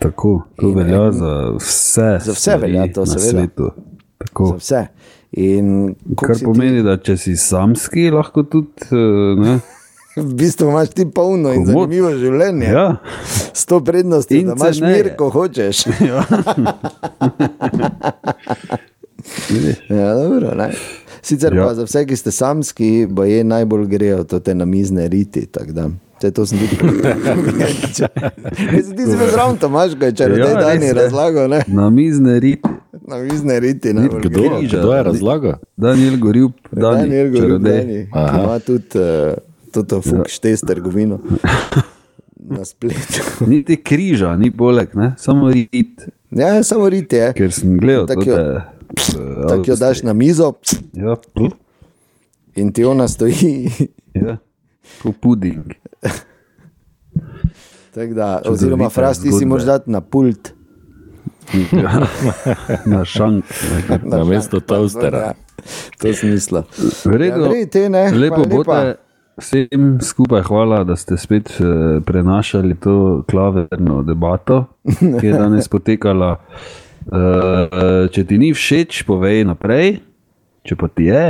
Tako, 0.00 0.30
to 0.56 0.68
In- 0.68 0.74
velja 0.74 1.04
in- 1.04 1.12
za 1.12 1.32
vse. 1.52 2.18
Za 2.20 2.32
vse 2.32 2.56
velja 2.56 2.86
to, 2.88 3.06
seveda. 3.06 3.30
Svetu. 3.30 3.70
Tako. 4.18 4.46
Za 4.46 4.56
vse. 4.56 4.86
In 5.32 5.94
Kar 6.16 6.36
pomeni, 6.44 6.82
da 6.82 6.96
če 6.98 7.16
si 7.16 7.36
samski, 7.36 8.10
lahko 8.10 8.42
tudi. 8.44 8.66
eh, 8.90 8.96
Ne, 9.38 9.58
Ti, 10.14 10.20
v 10.22 10.34
bistvu 10.34 10.66
imaš 10.66 10.88
ti 10.90 11.04
polno 11.06 11.52
in 11.52 11.66
zanimivo 11.66 12.10
življenje. 12.12 12.66
ja, 12.66 12.96
S 13.54 13.64
to 13.64 13.80
prednostjo, 13.80 14.36
In 14.36 14.46
da 14.46 14.52
imaš 14.54 14.76
ceneje. 14.76 14.96
mir, 14.96 15.16
ko 15.16 15.28
hočeš. 15.30 15.84
vidiš. 19.48 19.76
Ja, 19.88 20.14
dobro, 20.16 20.54
ne. 20.56 20.70
Sicer 21.22 21.52
ja. 21.52 21.60
Ja. 21.60 21.66
pa 21.66 21.74
za 21.74 21.84
vse, 21.84 22.06
ki 22.06 22.16
ste 22.16 22.30
samski, 22.32 23.06
bo 23.06 23.24
je 23.24 23.44
najbolj 23.44 23.86
grejo 23.86 24.24
te 24.24 24.54
namizne 24.54 25.08
riti. 25.08 25.46
Saj 26.20 26.30
to 26.30 26.46
sem 26.46 26.58
tudi 26.58 26.76
povedal. 26.76 27.16
Ti 28.70 28.82
si 28.82 29.16
bil 29.16 29.28
zraven, 29.30 29.56
Tomaš, 29.56 29.96
ko 29.96 30.04
je 30.04 30.12
čarodej 30.12 30.44
Ja, 30.44 30.50
ja, 30.50 30.60
Dani 30.60 30.92
razlagal, 30.92 31.48
ne? 31.48 31.60
Na 31.66 31.90
mizne 31.90 32.40
riti. 32.40 32.68
Namizne 33.08 33.60
riti. 33.60 33.92
najbolj 33.92 34.20
Kdo, 34.20 34.28
grejo. 34.30 34.58
Križa. 34.58 34.78
kdo 34.78 34.94
je 34.94 35.02
razlagal? 35.02 35.54
Daniel 35.76 36.16
Goril, 36.18 36.48
Daniel 36.72 37.00
Daniel 37.00 37.26
čarodej. 37.36 37.80
Dani, 37.80 37.98
ima 38.36 38.58
tudi 38.58 38.98
uh, 39.72 39.82
to 39.84 40.02
fukšte 40.02 40.56
s 40.56 40.60
trgovino 40.60 41.18
na 42.54 42.64
spletu. 42.64 43.24
Niti 43.46 43.76
križa, 43.76 44.36
ni 44.36 44.50
poleg, 44.50 44.94
ne? 44.94 45.14
samo 45.18 45.48
rit. 45.48 46.04
Ja, 46.30 46.62
samo 46.62 46.88
riti 46.88 47.16
je. 47.16 47.32
Ker 47.32 47.52
sem 47.52 47.78
gledal, 47.78 48.06
Tako 48.06 48.22
jo- 48.22 48.36
je. 48.36 48.60
Tako 49.48 49.64
jo 49.66 49.76
daš 49.76 50.02
na 50.02 50.12
mizo 50.12 50.52
Ja, 50.92 51.16
in 52.56 52.72
ti 52.72 52.84
ona 52.84 53.08
stoji. 53.08 53.70
ja. 54.14 54.36
Kot 55.02 55.14
puding. 55.20 55.74
Tak 57.90 58.14
Da, 58.14 58.42
oziroma, 58.44 58.88
fras 58.88 59.18
ti 59.18 59.32
si 59.32 59.44
moraš 59.44 59.64
dati 59.64 59.90
na 59.90 60.00
pult. 60.00 60.52
Ja. 61.72 62.06
Na 62.86 63.04
šank. 63.04 63.44
Na 64.04 64.24
mesto 64.24 64.60
toastera. 64.60 65.18
Ja, 65.18 65.32
to 65.98 66.12
smisla. 66.14 66.62
V 67.04 67.10
redu. 67.10 67.50
Ja, 67.50 67.66
te 67.66 67.88
ne, 67.88 68.10
Lepo 68.12 68.36
lepa. 68.36 68.46
bote. 68.48 68.94
Vsem 69.36 69.98
skupaj 70.02 70.42
hvala, 70.42 70.84
da 70.84 70.96
ste 70.96 71.16
spet 71.16 71.50
eh, 71.50 71.64
prenašali 72.00 72.74
to 72.76 72.94
klaverno 73.26 74.02
debato, 74.02 74.64
ki 75.18 75.26
je 75.26 75.32
danes 75.32 75.68
potekala. 75.68 76.36
Eh, 77.02 77.68
Če 78.06 78.24
ti 78.24 78.38
ni 78.38 78.52
všeč, 78.52 79.02
povej 79.02 79.44
naprej, 79.44 79.98
če 80.62 80.76
pa 80.76 80.88
ti 80.88 81.08
je, 81.08 81.26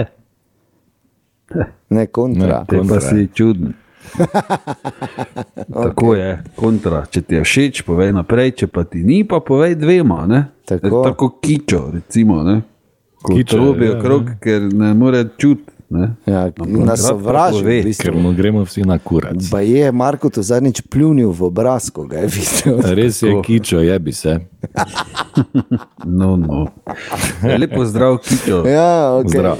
Ne 1.90 2.06
kontra. 2.06 2.64
te 2.64 2.76
pa 2.76 2.82
Kontra, 2.82 3.00
si 3.00 3.28
čuden. 3.28 3.72
Tako 5.84 6.14
je, 6.14 6.42
kontra. 6.56 7.04
Če 7.10 7.22
ti 7.22 7.38
je 7.38 7.44
všeč, 7.44 7.82
povej 7.86 8.12
naprej, 8.16 8.54
če 8.62 8.70
pa 8.72 8.84
ti 8.84 9.04
ni, 9.06 9.22
pa 9.28 9.40
povej 9.44 9.76
dvema. 9.80 10.24
Ne? 10.30 10.44
Tako. 10.68 11.02
Tako 11.06 11.30
kičo, 11.42 11.90
recimo. 11.94 12.42
Ne? 12.46 12.60
Ko 13.22 13.34
Kičo, 13.36 13.56
trobijo 13.56 13.92
ja, 13.92 14.00
krog, 14.00 14.30
ker 14.40 14.64
ne 14.72 14.94
more 14.94 15.24
čutiti. 15.36 15.72
Ne? 15.90 16.14
Ja, 16.26 16.44
nas 16.86 17.02
sovraži, 17.02 17.64
v 17.64 17.80
bistvu. 17.82 18.04
Ker 18.04 18.14
mu 18.14 18.30
gremo 18.32 18.62
vsi 18.62 18.84
na 18.86 18.94
kurac. 19.02 19.42
Pa 19.50 19.60
je 19.66 19.90
Marko 19.92 20.30
to 20.30 20.42
zadnjič 20.42 20.84
pljunil 20.86 21.32
v 21.34 21.42
obraz, 21.48 21.88
ko 21.90 22.04
ga 22.06 22.22
je 22.22 22.28
videl. 22.30 22.78
Res 22.98 23.18
je 23.22 23.34
kičo, 23.42 23.82
je 23.82 23.98
bi 23.98 24.12
se. 24.12 24.38
No, 26.04 26.36
no. 26.36 26.66
Lepo 27.58 27.84
zdrav, 27.84 28.18
Kito. 28.22 28.62
Ja, 28.68 29.18
okay. 29.18 29.38
Zdrav. 29.38 29.58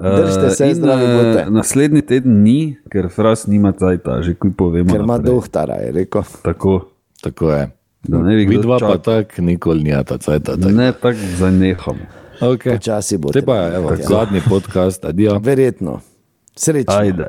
Držite 0.00 0.50
se, 0.50 0.68
in, 0.68 0.74
zdravi 0.74 1.04
eh, 1.04 1.16
bote. 1.16 1.50
Naslednji 1.50 2.02
teden 2.02 2.42
ni, 2.42 2.76
ker 2.92 3.08
fras 3.08 3.46
nima 3.46 3.72
cajta, 3.72 4.22
že 4.22 4.34
kuj 4.34 4.52
povemo. 4.56 4.92
Ker 4.92 5.00
ima 5.00 5.16
naprej. 5.16 5.34
dohtara, 5.34 5.74
je 5.74 5.92
rekel. 5.92 6.22
Tako, 6.42 6.80
Tako 7.22 7.50
je. 7.50 7.70
da 8.02 8.18
ne 8.18 8.36
bi 8.36 8.44
kdo 8.44 8.56
Vidva 8.56 8.78
pa 8.78 8.80
čakal. 8.80 8.98
tako 8.98 9.42
nikoli 9.42 9.82
nijata 9.82 10.18
cajta. 10.18 10.56
Tak. 10.56 10.72
Ne, 10.72 10.92
tako 10.92 11.18
zanehamo. 11.36 11.98
Okay. 12.40 12.72
Počasi 12.72 13.18
bo. 13.18 13.28
Te 13.28 13.42
pa 13.42 13.56
je, 13.56 13.76
evo, 13.76 13.92
zadnji 14.08 14.40
podcast, 14.48 15.04
adijo. 15.04 15.38
Verjetno. 15.38 16.00
Srečno. 16.56 16.94
Ajde. 16.94 17.26